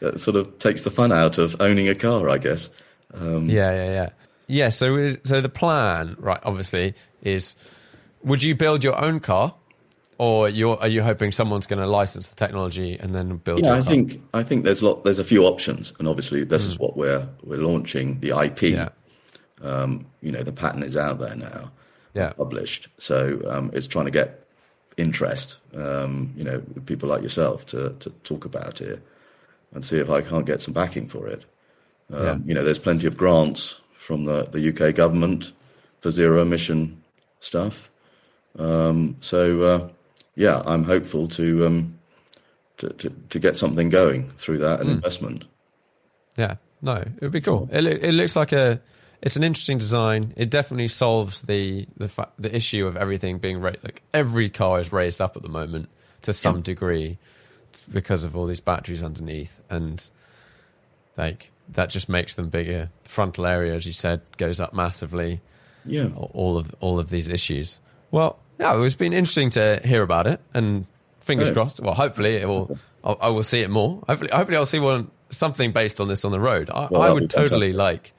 that 0.00 0.20
sort 0.20 0.36
of 0.36 0.58
takes 0.58 0.82
the 0.82 0.90
fun 0.90 1.12
out 1.12 1.38
of 1.38 1.60
owning 1.60 1.88
a 1.88 1.94
car, 1.94 2.28
I 2.28 2.38
guess. 2.38 2.68
Yeah, 3.14 3.38
yeah, 3.48 3.90
yeah. 3.90 4.08
Yeah, 4.48 4.68
so 4.68 5.08
so 5.24 5.40
the 5.40 5.48
plan, 5.48 6.16
right, 6.18 6.38
obviously, 6.44 6.94
is 7.22 7.56
would 8.22 8.42
you 8.42 8.54
build 8.54 8.84
your 8.84 9.02
own 9.02 9.18
car 9.20 9.54
or 10.18 10.48
you're 10.48 10.78
are 10.80 10.88
you 10.88 11.02
hoping 11.02 11.32
someone's 11.32 11.66
going 11.66 11.78
to 11.80 11.86
license 11.86 12.28
the 12.28 12.34
technology 12.34 12.96
and 12.98 13.14
then 13.14 13.36
build 13.36 13.62
Yeah, 13.62 13.74
I 13.74 13.82
think 13.82 14.22
I 14.34 14.42
think 14.42 14.64
there's 14.64 14.82
lot 14.82 15.04
there's 15.04 15.18
a 15.18 15.24
few 15.24 15.44
options, 15.44 15.92
and 15.98 16.08
obviously 16.08 16.44
this 16.44 16.64
is 16.64 16.78
what 16.78 16.96
we're 16.96 17.28
we're 17.44 17.58
launching 17.62 18.20
the 18.20 18.30
IP. 18.44 18.62
Yeah. 18.62 18.88
You 20.22 20.32
know, 20.32 20.42
the 20.42 20.52
patent 20.52 20.84
is 20.84 20.96
out 20.96 21.18
there 21.20 21.36
now, 21.36 21.70
Yeah. 22.14 22.32
published. 22.32 22.88
So 22.98 23.40
um, 23.48 23.70
it's 23.72 23.86
trying 23.86 24.06
to 24.06 24.10
get 24.10 24.46
interest. 24.96 25.58
Um, 25.74 26.32
you 26.36 26.44
know, 26.44 26.62
people 26.86 27.08
like 27.08 27.22
yourself 27.22 27.66
to 27.66 27.90
to 28.00 28.10
talk 28.24 28.44
about 28.44 28.80
it 28.80 29.00
and 29.72 29.84
see 29.84 29.98
if 29.98 30.08
I 30.10 30.22
can't 30.22 30.46
get 30.46 30.62
some 30.62 30.74
backing 30.74 31.08
for 31.08 31.28
it. 31.28 31.44
Um, 32.12 32.24
Yeah. 32.24 32.36
You 32.46 32.54
know, 32.54 32.64
there's 32.64 32.78
plenty 32.78 33.06
of 33.06 33.16
grants 33.16 33.80
from 33.96 34.24
the 34.24 34.44
the 34.50 34.60
UK 34.70 34.94
government 34.94 35.52
for 36.00 36.10
zero 36.10 36.40
emission 36.42 37.02
stuff. 37.40 37.90
Um, 38.58 39.16
so 39.20 39.60
uh, 39.60 39.88
yeah, 40.36 40.62
I'm 40.64 40.84
hopeful 40.84 41.26
to. 41.28 41.66
Um, 41.66 41.98
to, 42.78 42.90
to, 42.90 43.10
to 43.30 43.38
get 43.38 43.56
something 43.56 43.88
going 43.88 44.28
through 44.30 44.58
that 44.58 44.80
and 44.80 44.90
investment. 44.90 45.44
Yeah, 46.36 46.56
no, 46.82 46.96
it 46.96 47.22
would 47.22 47.32
be 47.32 47.40
cool. 47.40 47.68
It, 47.72 47.86
it 47.86 48.12
looks 48.12 48.36
like 48.36 48.52
a, 48.52 48.80
it's 49.22 49.36
an 49.36 49.42
interesting 49.42 49.78
design. 49.78 50.34
It 50.36 50.50
definitely 50.50 50.88
solves 50.88 51.42
the 51.42 51.86
the 51.96 52.08
fa- 52.08 52.28
the 52.38 52.54
issue 52.54 52.86
of 52.86 52.96
everything 52.96 53.38
being 53.38 53.60
raised. 53.60 53.82
Like 53.82 54.02
every 54.12 54.50
car 54.50 54.78
is 54.78 54.92
raised 54.92 55.20
up 55.20 55.36
at 55.36 55.42
the 55.42 55.48
moment 55.48 55.88
to 56.22 56.32
some 56.32 56.60
degree 56.60 57.18
because 57.90 58.24
of 58.24 58.36
all 58.36 58.46
these 58.46 58.60
batteries 58.60 59.02
underneath, 59.02 59.60
and 59.70 60.08
like 61.16 61.50
that 61.70 61.88
just 61.88 62.08
makes 62.08 62.34
them 62.34 62.50
bigger. 62.50 62.90
The 63.04 63.08
frontal 63.08 63.46
area, 63.46 63.74
as 63.74 63.86
you 63.86 63.92
said, 63.92 64.20
goes 64.36 64.60
up 64.60 64.74
massively. 64.74 65.40
Yeah. 65.88 66.08
all 66.16 66.58
of 66.58 66.74
all 66.80 66.98
of 66.98 67.10
these 67.10 67.28
issues. 67.28 67.78
Well, 68.10 68.40
yeah, 68.58 68.82
it's 68.82 68.94
been 68.96 69.12
interesting 69.12 69.50
to 69.50 69.80
hear 69.84 70.02
about 70.02 70.26
it, 70.26 70.40
and 70.54 70.86
fingers 71.20 71.48
Yeah. 71.48 71.54
crossed. 71.54 71.80
Well, 71.80 71.94
hopefully 71.94 72.36
it 72.36 72.48
will. 72.48 72.78
I'll, 73.04 73.18
I 73.20 73.28
will 73.28 73.42
see 73.42 73.60
it 73.60 73.70
more. 73.70 74.02
Hopefully, 74.08 74.30
hopefully 74.32 74.56
I'll 74.56 74.66
see 74.66 74.78
one 74.80 75.10
something 75.30 75.72
based 75.72 76.00
on 76.00 76.08
this 76.08 76.24
on 76.24 76.32
the 76.32 76.40
road. 76.40 76.70
I, 76.70 76.88
Well, 76.90 77.02
I 77.02 77.12
would 77.12 77.20
be 77.20 77.26
fantastic. 77.28 77.50
totally 77.50 77.72
like 77.72 78.12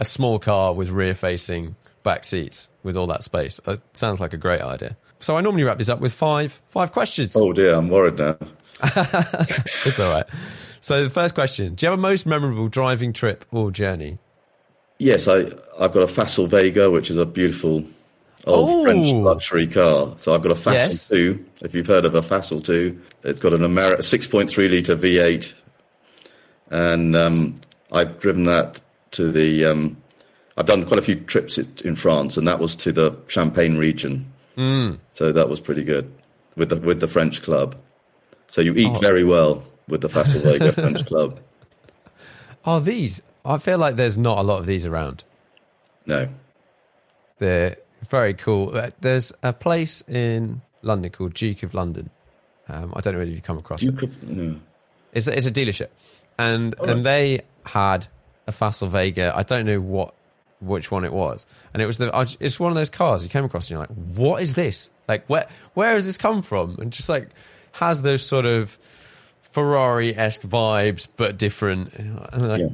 a 0.00 0.04
small 0.04 0.38
car 0.38 0.72
with 0.74 0.90
rear-facing 0.90 1.76
back 2.02 2.24
seats 2.24 2.68
with 2.82 2.96
all 2.96 3.06
that 3.08 3.22
space. 3.22 3.60
It 3.66 3.80
sounds 3.92 4.20
like 4.20 4.32
a 4.32 4.36
great 4.36 4.60
idea. 4.60 4.96
So 5.20 5.36
I 5.36 5.40
normally 5.40 5.64
wrap 5.64 5.78
this 5.78 5.88
up 5.88 5.98
with 6.00 6.12
five 6.12 6.60
five 6.68 6.92
questions. 6.92 7.34
Oh 7.36 7.52
dear, 7.52 7.74
I'm 7.74 7.88
worried 7.88 8.18
now. 8.18 8.36
It's 9.84 9.98
all 9.98 10.10
right. 10.12 10.26
So 10.80 11.02
the 11.02 11.10
first 11.10 11.34
question: 11.34 11.74
Do 11.74 11.86
you 11.86 11.90
have 11.90 11.98
a 11.98 12.02
most 12.02 12.26
memorable 12.26 12.68
driving 12.68 13.12
trip 13.12 13.44
or 13.50 13.70
journey? 13.70 14.18
Yes, 14.98 15.26
I, 15.28 15.38
I've 15.78 15.92
got 15.92 16.02
a 16.02 16.06
Facel 16.06 16.48
Vega, 16.48 16.90
which 16.90 17.10
is 17.10 17.16
a 17.16 17.26
beautiful 17.26 17.84
old 18.48 18.70
Oh. 18.70 18.84
French 18.84 19.12
luxury 19.14 19.66
car. 19.66 20.14
So 20.16 20.34
I've 20.34 20.42
got 20.42 20.52
a 20.52 20.54
Facel 20.56 20.72
Yes. 20.72 21.08
2, 21.08 21.44
if 21.62 21.74
you've 21.74 21.86
heard 21.86 22.04
of 22.04 22.14
a 22.14 22.20
Facel 22.22 22.64
2. 22.64 23.00
It's 23.24 23.38
got 23.40 23.52
an 23.52 23.60
Ameri- 23.60 23.98
6.3 23.98 24.70
litre 24.70 24.96
V8. 24.96 25.52
And 26.70 27.16
um, 27.16 27.54
I've 27.92 28.18
driven 28.18 28.44
that 28.44 28.80
to 29.12 29.30
the. 29.30 29.64
Um, 29.64 29.96
I've 30.56 30.66
done 30.66 30.84
quite 30.84 30.98
a 30.98 31.02
few 31.02 31.14
trips 31.16 31.56
in 31.56 31.94
France, 31.96 32.36
and 32.36 32.46
that 32.48 32.58
was 32.58 32.74
to 32.76 32.92
the 32.92 33.16
Champagne 33.28 33.76
region. 33.78 34.30
Mm. 34.56 34.98
So 35.12 35.30
that 35.32 35.48
was 35.48 35.60
pretty 35.60 35.84
good 35.84 36.12
with 36.56 36.70
the, 36.70 36.76
with 36.76 37.00
the 37.00 37.06
French 37.06 37.42
club. 37.42 37.76
So 38.48 38.60
you 38.60 38.74
eat 38.74 39.00
very 39.00 39.24
well 39.24 39.62
with 39.86 40.00
the 40.00 40.08
Facel 40.08 40.42
Vega 40.42 40.72
French 40.72 41.06
club. 41.06 41.38
Are 42.64 42.80
these? 42.80 43.22
I 43.44 43.56
feel 43.58 43.78
like 43.78 43.96
there's 43.96 44.18
not 44.18 44.38
a 44.38 44.42
lot 44.42 44.58
of 44.58 44.66
these 44.66 44.84
around. 44.84 45.24
No. 46.06 46.28
They're 47.38 47.76
very 48.02 48.34
cool. 48.34 48.76
Uh, 48.76 48.90
There's 49.00 49.32
a 49.42 49.52
place 49.52 50.02
in 50.08 50.62
London 50.82 51.10
called 51.10 51.34
Duke 51.34 51.62
of 51.62 51.74
London. 51.74 52.10
Um, 52.68 52.92
I 52.96 53.00
don't 53.00 53.14
know 53.14 53.20
if 53.20 53.28
you've 53.28 53.42
come 53.42 53.58
across 53.58 53.82
You 53.82 53.90
it. 53.90 53.96
could, 53.98 54.14
yeah. 54.26 54.52
It's 55.12 55.26
a, 55.26 55.36
it's 55.36 55.46
a 55.46 55.50
dealership, 55.50 55.88
and 56.38 56.74
and 56.80 57.04
they 57.04 57.40
had 57.64 58.06
a 58.46 58.52
Facel 58.52 58.88
Vega. 58.88 59.32
I 59.34 59.42
don't 59.42 59.64
know 59.66 59.80
what 59.80 60.14
which 60.60 60.90
one 60.90 61.04
it 61.04 61.12
was, 61.12 61.46
and 61.72 61.82
it 61.82 61.86
was 61.86 61.96
the. 61.98 62.36
It's 62.40 62.60
one 62.60 62.70
of 62.70 62.76
those 62.76 62.90
cars 62.90 63.22
you 63.24 63.30
came 63.30 63.44
across, 63.44 63.64
and 63.66 63.70
you're 63.70 63.80
like, 63.80 63.88
"What 64.16 64.42
is 64.42 64.54
this? 64.54 64.90
Like, 65.08 65.26
where 65.28 65.46
where 65.74 65.94
has 65.94 66.04
this 66.06 66.18
come 66.18 66.42
from?" 66.42 66.76
And 66.78 66.92
just 66.92 67.08
like 67.08 67.30
has 67.72 68.02
those 68.02 68.24
sort 68.24 68.44
of 68.44 68.78
Ferrari 69.42 70.14
esque 70.16 70.42
vibes, 70.42 71.08
but 71.16 71.38
different. 71.38 71.92
Like, 72.36 72.60
Yeah. 72.60 72.68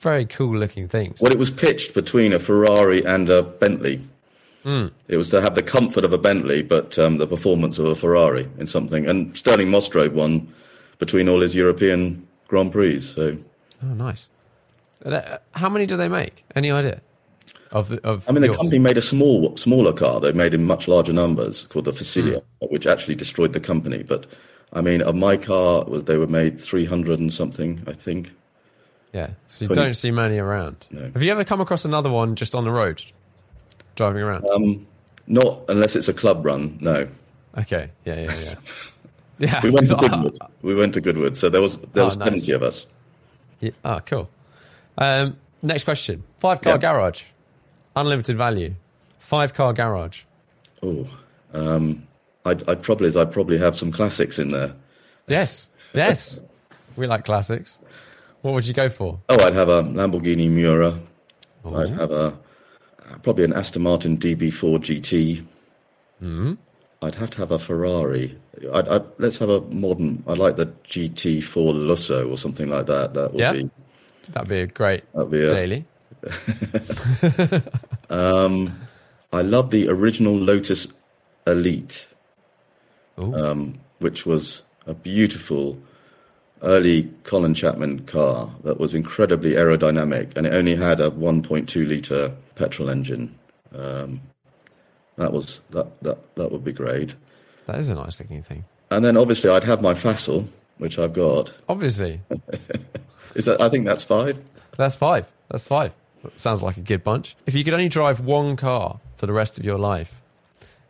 Very 0.00 0.26
cool 0.26 0.56
looking 0.56 0.86
things. 0.86 1.20
Well, 1.20 1.32
it 1.32 1.38
was 1.38 1.50
pitched 1.50 1.92
between 1.92 2.32
a 2.32 2.38
Ferrari 2.38 3.04
and 3.04 3.28
a 3.30 3.42
Bentley. 3.42 4.00
It 4.64 5.16
was 5.16 5.30
to 5.30 5.40
have 5.40 5.54
the 5.54 5.62
comfort 5.62 6.04
of 6.04 6.12
a 6.12 6.18
Bentley, 6.18 6.62
but 6.62 6.98
um, 6.98 7.16
the 7.18 7.26
performance 7.26 7.78
of 7.78 7.86
a 7.86 7.94
Ferrari 7.94 8.46
in 8.58 8.66
something. 8.66 9.06
And 9.06 9.34
Stirling 9.36 9.70
Moss 9.70 9.88
drove 9.88 10.12
one 10.12 10.46
between 10.98 11.28
all 11.28 11.40
his 11.40 11.54
European 11.54 12.26
Grand 12.48 12.72
Prix. 12.72 13.00
So, 13.00 13.38
Oh, 13.82 13.94
nice. 13.94 14.28
Uh, 15.04 15.38
How 15.52 15.68
many 15.68 15.86
do 15.86 15.96
they 15.96 16.08
make? 16.08 16.44
Any 16.54 16.70
idea? 16.70 17.00
Of 17.70 17.92
of 18.04 18.28
I 18.28 18.32
mean, 18.32 18.40
the 18.42 18.48
yours? 18.48 18.56
company 18.56 18.78
made 18.78 18.96
a 18.98 19.02
small, 19.02 19.56
smaller 19.56 19.92
car. 19.92 20.20
They 20.20 20.32
made 20.32 20.52
in 20.54 20.64
much 20.64 20.88
larger 20.88 21.12
numbers 21.12 21.66
called 21.70 21.84
the 21.86 21.92
Facellia, 21.92 22.42
Hmm. 22.60 22.66
which 22.70 22.86
actually 22.86 23.14
destroyed 23.14 23.52
the 23.52 23.60
company. 23.60 24.02
But 24.02 24.26
I 24.72 24.80
mean, 24.82 25.00
of 25.02 25.14
my 25.14 25.36
car, 25.38 25.84
was 25.86 26.04
they 26.04 26.16
were 26.18 26.26
made 26.26 26.60
300 26.60 27.18
and 27.20 27.32
something, 27.32 27.82
I 27.86 27.92
think. 27.92 28.32
Yeah, 29.14 29.30
so 29.46 29.64
you 29.64 29.68
Twenty- 29.68 29.82
don't 29.88 29.94
see 29.94 30.10
many 30.10 30.38
around. 30.38 30.86
No. 30.90 31.02
Have 31.14 31.22
you 31.22 31.30
ever 31.30 31.44
come 31.44 31.60
across 31.62 31.84
another 31.86 32.10
one 32.10 32.34
just 32.36 32.54
on 32.54 32.64
the 32.64 32.70
road, 32.70 33.02
driving 33.98 34.22
around? 34.22 34.46
Um, 34.48 34.86
Not 35.26 35.64
unless 35.68 35.94
it's 35.96 36.08
a 36.08 36.14
club 36.14 36.46
run, 36.46 36.78
no. 36.80 37.06
okay, 37.58 37.90
yeah, 38.06 38.18
yeah, 38.20 38.34
yeah. 38.40 38.54
Yeah. 39.40 39.60
We 39.62 39.70
went 39.70 39.86
to 39.86 39.94
Goodwood. 40.00 40.38
We 40.62 40.74
went 40.74 40.94
to 40.94 41.00
Goodwood, 41.00 41.36
so 41.36 41.48
there 41.48 41.60
was 41.60 41.76
there 41.92 42.02
Oh, 42.02 42.06
was 42.06 42.16
nice. 42.16 42.28
plenty 42.28 42.50
of 42.52 42.62
us. 42.64 42.86
Yeah, 43.60 43.70
Ah, 43.84 44.00
cool. 44.00 44.28
Um, 44.96 45.36
next 45.62 45.84
question. 45.84 46.24
Five 46.40 46.60
car 46.60 46.72
Yeah. 46.72 46.78
garage, 46.78 47.22
unlimited 47.94 48.36
value. 48.36 48.74
Five 49.20 49.54
car 49.54 49.72
garage. 49.72 50.22
Oh, 50.82 51.06
um, 51.54 52.02
I'd, 52.44 52.68
I'd 52.68 52.82
probably 52.82 53.14
I'd 53.16 53.30
probably 53.32 53.58
have 53.58 53.78
some 53.78 53.92
classics 53.92 54.40
in 54.40 54.50
there. 54.50 54.74
Yes, 55.28 55.68
yes. 55.94 56.40
we 56.96 57.06
like 57.06 57.24
classics. 57.24 57.78
What 58.42 58.54
would 58.54 58.66
you 58.66 58.74
go 58.74 58.88
for? 58.88 59.20
Oh, 59.28 59.46
I'd 59.46 59.54
have 59.54 59.68
a 59.68 59.84
Lamborghini 59.84 60.50
Miura. 60.50 60.98
I'd 61.64 61.90
have 61.90 62.10
a 62.10 62.36
probably 63.22 63.44
an 63.44 63.52
Aston 63.52 63.82
Martin 63.82 64.16
DB4 64.18 64.78
GT. 64.78 65.36
Mm-hmm. 66.22 66.54
I'd 67.00 67.14
have 67.14 67.30
to 67.32 67.38
have 67.38 67.50
a 67.52 67.58
Ferrari. 67.58 68.36
I'd, 68.72 68.88
I'd, 68.88 69.04
let's 69.18 69.38
have 69.38 69.50
a 69.50 69.60
modern. 69.60 70.22
I 70.26 70.32
like 70.34 70.56
the 70.56 70.66
GT4 70.66 71.72
Lusso 71.74 72.28
or 72.30 72.36
something 72.36 72.68
like 72.68 72.86
that. 72.86 73.14
That 73.14 73.32
would 73.32 73.40
Yeah. 73.40 73.52
be. 73.52 73.70
That'd 74.32 74.48
be 74.48 74.60
a 74.60 74.66
great 74.66 75.04
That'd 75.14 75.30
be 75.30 75.44
a- 75.44 75.50
daily. 75.54 75.84
I 78.10 79.42
love 79.42 79.70
the 79.70 79.88
original 79.88 80.34
Lotus 80.34 80.88
Elite, 81.46 82.08
um, 83.18 83.78
which 83.98 84.24
was 84.26 84.62
a 84.86 84.94
beautiful 84.94 85.78
early 86.62 87.04
Colin 87.24 87.54
Chapman 87.54 88.00
car 88.06 88.52
that 88.64 88.80
was 88.80 88.94
incredibly 88.94 89.52
aerodynamic, 89.52 90.36
and 90.36 90.46
it 90.46 90.52
only 90.54 90.74
had 90.74 90.98
a 91.00 91.10
1.2 91.10 91.86
liter 91.86 92.34
petrol 92.58 92.90
engine. 92.90 93.34
Um, 93.74 94.20
that 95.16 95.32
was 95.32 95.60
that 95.70 96.00
that 96.02 96.34
that 96.36 96.50
would 96.52 96.64
be 96.64 96.72
great. 96.72 97.14
that 97.66 97.78
is 97.78 97.88
a 97.88 97.94
nice 97.94 98.20
looking 98.20 98.42
thing. 98.42 98.64
And 98.90 99.04
then 99.04 99.16
obviously 99.16 99.50
I'd 99.50 99.64
have 99.64 99.82
my 99.82 99.94
Facel, 99.94 100.46
which 100.78 100.98
I've 100.98 101.12
got. 101.12 101.52
Obviously, 101.68 102.20
Is 103.34 103.44
that? 103.44 103.60
I 103.60 103.68
think 103.68 103.84
that's 103.86 104.04
five. 104.04 104.40
that's 104.76 104.94
five. 104.96 105.30
That's 105.50 105.66
five. 105.66 105.94
Sounds 106.36 106.62
like 106.62 106.76
a 106.76 106.80
good 106.80 107.04
bunch. 107.04 107.36
If 107.46 107.54
you 107.54 107.62
could 107.64 107.74
only 107.74 107.88
drive 107.88 108.20
one 108.20 108.56
car 108.56 109.00
for 109.16 109.26
the 109.26 109.32
rest 109.32 109.58
of 109.58 109.64
your 109.64 109.78
life, 109.78 110.20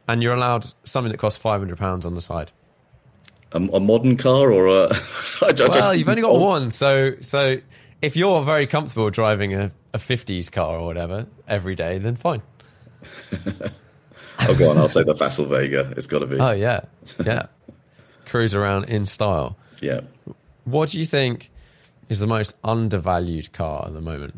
and 0.08 0.22
you're 0.22 0.34
allowed 0.34 0.64
something 0.84 1.10
that 1.12 1.18
costs 1.18 1.38
five 1.38 1.60
hundred 1.60 1.78
pounds 1.78 2.06
on 2.06 2.14
the 2.14 2.20
side. 2.20 2.50
A, 3.52 3.56
a 3.58 3.80
modern 3.80 4.16
car 4.16 4.52
or 4.52 4.66
a? 4.68 4.94
Well, 5.40 5.94
you've 5.94 6.08
only 6.08 6.22
got 6.22 6.38
one, 6.40 6.70
so 6.70 7.14
so 7.20 7.58
if 8.02 8.16
you're 8.16 8.42
very 8.44 8.66
comfortable 8.66 9.10
driving 9.10 9.54
a, 9.54 9.72
a 9.92 9.98
50s 9.98 10.50
car 10.50 10.78
or 10.78 10.86
whatever 10.86 11.26
every 11.46 11.74
day, 11.74 11.98
then 11.98 12.16
fine. 12.16 12.42
Oh, 14.40 14.54
go 14.54 14.70
on. 14.70 14.78
I'll 14.78 14.88
say 14.88 15.02
the 15.02 15.14
Facel 15.14 15.48
Vega. 15.48 15.92
It's 15.96 16.06
got 16.06 16.20
to 16.20 16.26
be. 16.26 16.38
Oh 16.38 16.52
yeah, 16.52 16.82
yeah. 17.24 17.46
Cruise 18.26 18.54
around 18.54 18.84
in 18.84 19.06
style. 19.06 19.56
Yeah. 19.80 20.02
What 20.64 20.90
do 20.90 20.98
you 20.98 21.06
think 21.06 21.50
is 22.08 22.20
the 22.20 22.26
most 22.26 22.56
undervalued 22.62 23.52
car 23.52 23.86
at 23.86 23.94
the 23.94 24.00
moment? 24.00 24.36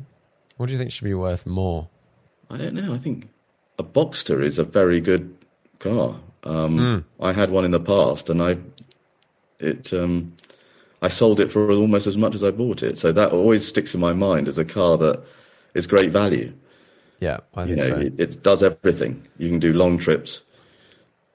What 0.57 0.67
do 0.67 0.73
you 0.73 0.79
think 0.79 0.93
should 0.93 1.05
be 1.05 1.15
worth 1.15 1.47
more? 1.47 1.89
I 2.49 2.57
don't 2.57 2.75
know. 2.75 2.95
I 2.95 2.99
think 2.99 3.29
a 3.79 3.85
Boxster 3.85 4.43
is 4.43 4.59
a 4.59 4.65
very 4.65 5.01
good 5.01 5.37
car. 5.79 6.19
Um, 6.45 7.05
I 7.21 7.33
had 7.33 7.51
one 7.51 7.65
in 7.65 7.71
the 7.71 7.81
past, 7.81 8.31
and 8.31 8.43
I 8.43 8.59
it 9.59 9.93
um, 9.93 10.37
I 11.03 11.09
sold 11.09 11.41
it 11.41 11.51
for 11.51 11.71
almost 11.71 12.07
as 12.07 12.17
much 12.17 12.35
as 12.35 12.45
I 12.45 12.51
bought 12.51 12.83
it. 12.83 12.99
So 12.99 13.11
that 13.13 13.33
always 13.33 13.67
sticks 13.67 13.95
in 13.95 14.01
my 14.01 14.13
mind 14.13 14.49
as 14.49 14.59
a 14.59 14.65
car 14.65 14.99
that 14.99 15.23
is 15.75 15.87
great 15.87 16.11
value. 16.11 16.53
Yeah, 17.21 17.39
I 17.55 17.65
You 17.65 17.77
think 17.77 17.79
know, 17.79 17.89
so. 17.89 18.01
it, 18.01 18.15
it 18.19 18.43
does 18.43 18.63
everything. 18.63 19.23
You 19.39 19.49
can 19.49 19.59
do 19.59 19.73
long 19.73 19.99
trips. 19.99 20.43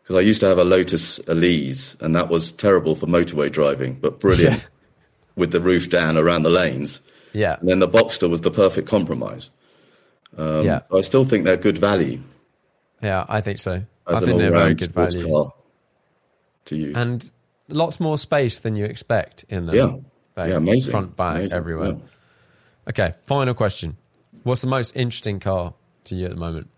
Because 0.03 0.17
I 0.17 0.19
used 0.21 0.39
to 0.41 0.45
have 0.47 0.59
a 0.59 0.63
Lotus 0.63 1.19
Elise, 1.27 1.95
and 1.99 2.15
that 2.15 2.29
was 2.29 2.51
terrible 2.51 2.95
for 2.95 3.07
motorway 3.07 3.51
driving, 3.51 3.95
but 3.95 4.19
brilliant 4.25 4.57
Yeah. 4.57 4.61
with 5.35 5.51
the 5.51 5.59
roof 5.59 5.89
down 5.89 6.15
around 6.17 6.43
the 6.43 6.49
lanes. 6.51 7.01
yeah, 7.33 7.57
And 7.59 7.67
then 7.69 7.79
the 7.79 7.87
Boxster 7.87 8.29
was 8.29 8.41
the 8.41 8.51
perfect 8.51 8.87
compromise. 8.87 9.49
Um, 10.37 10.63
yeah, 10.65 10.81
I 10.93 11.01
still 11.01 11.25
think 11.25 11.45
they're 11.45 11.57
good 11.57 11.77
value. 11.79 12.19
yeah. 13.01 13.25
I 13.27 13.41
think 13.41 13.57
so. 13.59 13.81
I 14.05 14.19
think 14.19 14.37
they're 14.37 14.51
very 14.51 14.75
good 14.75 14.91
value, 14.91 15.27
car 15.27 15.51
to 16.65 16.75
you. 16.75 16.93
and 16.95 17.31
lots 17.67 17.99
more 17.99 18.17
space 18.17 18.59
than 18.59 18.75
you 18.75 18.85
expect 18.85 19.45
in 19.49 19.65
them. 19.65 19.75
yeah, 19.75 19.85
Like, 20.35 20.49
yeah, 20.51 20.57
amazing. 20.57 20.91
Front, 20.91 21.15
back, 21.17 21.37
Amazing, 21.37 21.57
everywhere. 21.57 21.87
yeah. 21.93 22.89
Okay, 22.89 23.13
final 23.25 23.53
question. 23.53 23.97
What's 24.43 24.61
the 24.61 24.67
most 24.67 24.95
interesting 24.95 25.39
car 25.39 25.73
to 26.05 26.15
you 26.15 26.25
at 26.25 26.31
the 26.31 26.37
moment? 26.37 26.69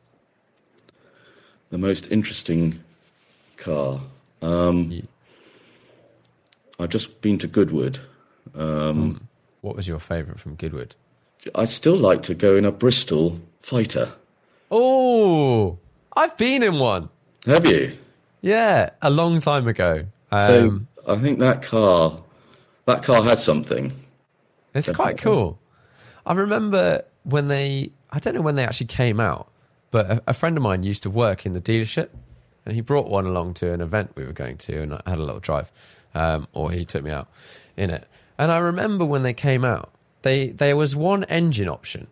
The 1.70 1.78
most 1.78 2.10
interesting 2.12 2.82
car. 3.58 4.00
Um, 4.42 5.06
I've 6.80 6.90
just 6.90 7.20
been 7.22 7.38
to 7.40 7.48
Goodwood. 7.48 8.00
Um, 8.56 9.28
What 9.62 9.76
was 9.76 9.88
your 9.88 10.00
favourite 10.00 10.40
from 10.40 10.56
Goodwood? 10.56 10.96
I'd 11.56 11.70
still 11.70 11.98
like 11.98 12.24
to 12.24 12.36
go 12.36 12.56
in 12.56 12.64
a 12.66 12.72
Bristol 12.72 13.40
fighter. 13.62 14.14
Oh, 14.72 15.78
I've 16.16 16.38
been 16.38 16.64
in 16.64 16.80
one. 16.80 17.10
Have 17.46 17.66
you? 17.66 17.98
Yeah, 18.42 18.92
a 19.02 19.10
long 19.10 19.40
time 19.40 19.68
ago. 19.68 20.06
So 20.32 20.68
Um, 20.68 20.88
I 21.08 21.16
think 21.16 21.40
that 21.40 21.62
car, 21.62 22.22
that 22.86 23.04
car 23.04 23.24
has 23.24 23.44
something. 23.44 23.94
it's 24.74 24.90
quite 24.92 25.18
cool. 25.18 25.60
I 26.26 26.34
remember 26.34 27.04
when 27.24 27.48
they, 27.48 27.92
I 28.12 28.20
don't 28.20 28.36
know 28.36 28.42
when 28.42 28.56
they 28.56 28.66
actually 28.66 28.88
came 28.88 29.20
out, 29.20 29.50
but 29.92 30.06
a, 30.12 30.24
a 30.28 30.34
friend 30.34 30.58
of 30.58 30.64
mine 30.64 30.84
used 30.84 31.04
to 31.04 31.10
work 31.10 31.46
in 31.46 31.54
the 31.54 31.62
dealership 31.62 32.10
and 32.66 32.76
he 32.76 32.82
brought 32.82 33.08
one 33.10 33.26
along 33.26 33.54
to 33.56 33.72
an 33.72 33.80
event 33.80 34.12
we 34.16 34.26
were 34.26 34.34
going 34.34 34.58
to 34.58 34.82
and 34.82 34.94
I 34.94 35.02
had 35.06 35.18
a 35.20 35.24
little 35.24 35.40
drive, 35.40 35.72
um, 36.14 36.48
or 36.54 36.72
he 36.72 36.84
took 36.84 37.04
me 37.04 37.12
out 37.12 37.30
in 37.78 37.90
it. 37.90 38.06
And 38.38 38.52
I 38.52 38.58
remember 38.58 39.06
when 39.06 39.22
they 39.24 39.34
came 39.34 39.64
out, 39.64 39.92
they 40.24 40.50
there 40.50 40.76
was 40.76 40.96
one 40.96 41.24
engine 41.26 41.70
option, 41.70 42.08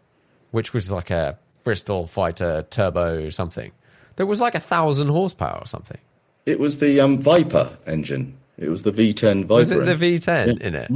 which 0.52 0.74
was 0.74 0.90
like 0.92 1.10
a 1.12 1.38
Bristol 1.66 2.08
Fighter 2.08 2.66
Turbo 2.70 3.30
something. 3.30 3.72
There 4.16 4.26
was 4.26 4.40
like 4.40 4.56
a 4.56 4.60
thousand 4.62 5.10
horsepower 5.10 5.60
or 5.62 5.66
something. 5.66 6.00
It 6.46 6.60
was 6.60 6.80
the 6.80 7.00
um, 7.00 7.20
Viper 7.20 7.78
engine. 7.88 8.38
It 8.58 8.70
was 8.70 8.84
the 8.84 8.92
V10 8.92 9.42
Viper. 9.46 9.54
Was 9.54 9.72
it 9.72 9.86
the. 9.86 9.96
V10 9.96 10.62
in 10.62 10.76
it? 10.76 10.92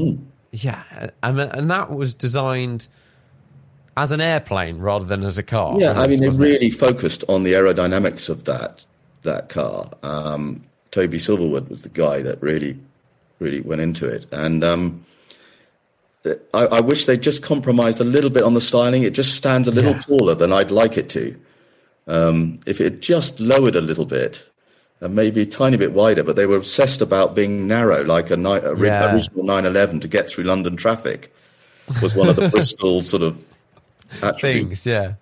Yeah, 0.51 0.83
and 1.21 1.39
and 1.39 1.69
that 1.71 1.91
was 1.91 2.13
designed 2.13 2.87
as 3.97 4.11
an 4.11 4.21
airplane 4.21 4.79
rather 4.79 5.05
than 5.05 5.23
as 5.23 5.37
a 5.37 5.43
car. 5.43 5.77
Yeah, 5.79 5.93
I 5.99 6.07
mean, 6.07 6.19
they 6.21 6.27
wasn't 6.27 6.47
it? 6.47 6.49
really 6.53 6.69
focused 6.69 7.23
on 7.27 7.43
the 7.43 7.53
aerodynamics 7.53 8.29
of 8.29 8.45
that 8.45 8.85
that 9.23 9.49
car. 9.49 9.91
Um, 10.03 10.63
Toby 10.91 11.19
Silverton 11.19 11.69
was 11.69 11.81
the 11.83 11.89
guy 11.89 12.21
that 12.21 12.41
really, 12.41 12.79
really 13.39 13.61
went 13.61 13.81
into 13.81 14.07
it, 14.07 14.25
and 14.31 14.63
um, 14.63 15.05
I, 16.25 16.65
I 16.65 16.81
wish 16.81 17.05
they'd 17.05 17.21
just 17.21 17.43
compromised 17.43 17.99
a 17.99 18.03
little 18.05 18.29
bit 18.29 18.43
on 18.43 18.53
the 18.53 18.61
styling. 18.61 19.03
It 19.03 19.13
just 19.13 19.35
stands 19.35 19.67
a 19.67 19.71
little 19.71 19.91
Yeah. 19.93 19.99
taller 19.99 20.35
than 20.35 20.51
I'd 20.53 20.71
like 20.71 20.97
it 20.97 21.09
to. 21.11 21.35
Um, 22.07 22.59
if 22.65 22.81
it 22.81 23.01
just 23.01 23.39
lowered 23.39 23.75
a 23.75 23.81
little 23.81 24.05
bit, 24.05 24.43
and 25.01 25.15
maybe 25.15 25.41
a 25.41 25.45
tiny 25.45 25.77
bit 25.77 25.93
wider, 25.93 26.23
but 26.23 26.35
they 26.35 26.45
were 26.45 26.57
obsessed 26.57 27.01
about 27.01 27.35
being 27.35 27.67
narrow, 27.67 28.03
like 28.03 28.29
a, 28.31 28.37
ni- 28.37 28.49
a 28.51 28.75
Yeah. 28.75 29.13
original 29.13 29.43
911 29.43 30.01
to 30.01 30.07
get 30.07 30.29
through 30.29 30.43
London 30.45 30.75
traffic. 30.75 31.33
Was 32.01 32.13
one 32.15 32.29
of 32.29 32.35
the 32.35 32.49
Bristol 32.53 33.01
sort 33.01 33.23
of 33.23 33.37
attributes. 34.21 34.83
things. 34.83 34.85
Yeah, 34.85 35.13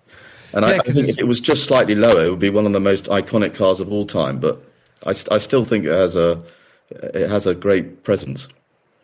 And 0.52 0.64
Yeah, 0.64 0.72
I, 0.72 0.74
I 0.76 0.92
think 0.92 1.08
if 1.08 1.18
it 1.18 1.26
was 1.26 1.40
just 1.40 1.64
slightly 1.64 1.94
lower, 1.94 2.24
it 2.24 2.30
would 2.30 2.38
be 2.38 2.50
one 2.50 2.66
of 2.66 2.72
the 2.72 2.80
most 2.80 3.06
iconic 3.06 3.54
cars 3.54 3.80
of 3.80 3.90
all 3.92 4.04
time. 4.06 4.38
But 4.38 4.62
I, 5.06 5.10
I 5.30 5.38
still 5.38 5.64
think 5.64 5.84
it 5.84 5.92
has 5.92 6.16
a 6.16 6.42
it 6.90 7.28
has 7.28 7.46
a 7.46 7.54
great 7.54 8.02
presence. 8.02 8.48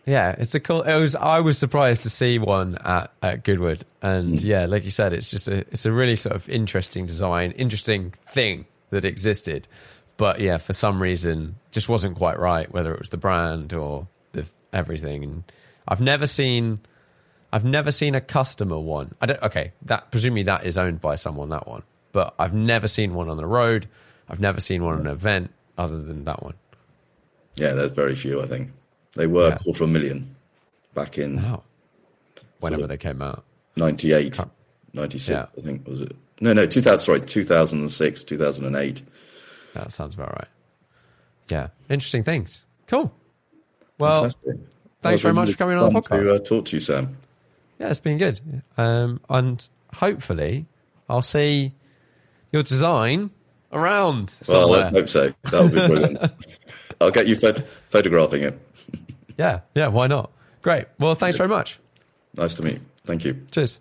yeah. 0.07 0.35
It's 0.39 0.55
a 0.55 0.61
cool. 0.61 0.83
It 0.83 0.99
was. 0.99 1.14
I 1.16 1.41
was 1.41 1.59
surprised 1.59 2.03
to 2.05 2.11
see 2.11 2.39
one 2.39 2.77
at, 2.85 3.11
at 3.22 3.45
Goodwood, 3.45 3.85
and 4.03 4.39
Mm. 4.39 4.45
yeah, 4.45 4.64
like 4.66 4.85
you 4.85 4.91
said, 4.91 5.12
it's 5.12 5.31
just 5.31 5.49
a. 5.49 5.59
It's 5.70 5.85
a 5.87 5.93
really 5.93 6.16
sort 6.16 6.35
of 6.35 6.49
interesting 6.49 7.05
design, 7.07 7.51
interesting 7.53 8.12
thing 8.29 8.64
that 8.91 9.05
existed, 9.05 9.68
but 10.17 10.41
yeah, 10.41 10.59
for 10.59 10.73
some 10.73 11.01
reason, 11.03 11.57
just 11.71 11.89
wasn't 11.89 12.17
quite 12.17 12.39
right. 12.39 12.71
Whether 12.73 12.93
it 12.93 12.99
was 13.01 13.11
the 13.11 13.17
brand 13.17 13.73
or 13.73 14.07
the 14.33 14.47
everything, 14.73 15.25
and 15.25 15.45
I've 15.89 16.01
never 16.01 16.27
seen. 16.27 16.81
I've 17.53 17.65
never 17.65 17.93
seen 17.93 18.15
a 18.17 18.21
customer 18.21 18.79
one. 18.79 19.15
I 19.21 19.27
don't. 19.27 19.43
Okay, 19.43 19.73
that 19.83 20.11
presumably 20.11 20.43
that 20.45 20.67
is 20.67 20.77
owned 20.77 21.01
by 21.01 21.15
someone. 21.15 21.49
That 21.51 21.67
one, 21.69 21.83
but 22.12 22.35
I've 22.39 22.55
never 22.55 22.89
seen 22.89 23.15
one 23.15 23.29
on 23.29 23.37
the 23.37 23.47
road. 23.47 23.89
I've 24.29 24.41
never 24.41 24.61
seen 24.61 24.83
one 24.85 24.95
at 24.95 25.01
an 25.03 25.07
event 25.07 25.53
other 25.79 25.99
than 26.03 26.25
that 26.25 26.43
one. 26.43 26.55
Yeah, 27.57 27.73
there's 27.75 27.93
very 27.93 28.15
few. 28.15 28.43
I 28.43 28.47
think 28.47 28.73
they 29.15 29.27
were 29.27 29.51
Yeah. 29.51 29.59
quarter 29.59 29.85
of 29.85 29.91
a 29.91 29.93
million 29.93 30.35
back 30.95 31.19
in 31.19 31.37
Wow. 31.43 31.62
Whenever 32.61 32.87
they 32.87 32.97
came 32.97 33.21
out. 33.21 33.45
98, 33.77 34.33
Can't- 34.33 34.51
96, 34.95 35.29
Yeah. 35.29 35.47
I 35.57 35.65
think 35.65 35.87
was 35.87 36.01
it? 36.01 36.17
No, 36.41 36.53
no, 36.53 36.67
2000. 36.67 36.99
Sorry, 37.01 37.21
2006, 37.21 38.25
2008. 38.25 39.03
That 39.75 39.93
sounds 39.93 40.14
about 40.14 40.33
right. 40.33 40.49
Yeah. 41.49 41.68
Interesting 41.89 42.25
things. 42.25 42.66
Cool. 42.87 43.12
Well, 43.99 44.22
Fantastic. 44.22 44.55
thanks 45.03 45.22
very 45.22 45.35
much 45.35 45.51
for 45.53 45.57
coming 45.57 45.77
on 45.77 45.93
the 45.93 46.01
podcast. 46.01 46.25
To 46.25 46.35
uh, 46.35 46.39
talk 46.39 46.64
to 46.66 46.77
you, 46.77 46.81
Sam. 46.81 47.16
yeah, 47.79 47.91
it's 47.91 48.01
been 48.01 48.18
good. 48.18 48.41
Um, 48.77 49.20
and 49.29 49.68
hopefully 49.95 50.66
I'll 51.09 51.22
see 51.22 51.72
your 52.53 52.62
design 52.62 53.31
around 53.72 54.31
Somewhere. 54.43 54.62
Well, 54.66 54.70
let's 54.70 54.89
hope 54.89 55.09
so. 55.09 55.35
That 55.51 55.62
would 55.62 55.72
be 55.75 55.87
brilliant. 55.87 56.33
I'll 57.01 57.11
get 57.11 57.27
you 57.27 57.37
phot- 57.37 57.64
photographing 57.91 58.43
it. 58.45 58.59
yeah. 59.37 59.61
Yeah. 59.75 59.89
Why 59.89 60.07
not? 60.07 60.31
Great. 60.62 60.87
Well, 60.99 61.14
thanks 61.14 61.37
very 61.37 61.49
much. 61.49 61.79
Nice 62.35 62.55
to 62.55 62.62
meet. 62.62 62.75
you. 62.75 62.81
Thank 63.05 63.25
you. 63.25 63.47
Cheers. 63.51 63.81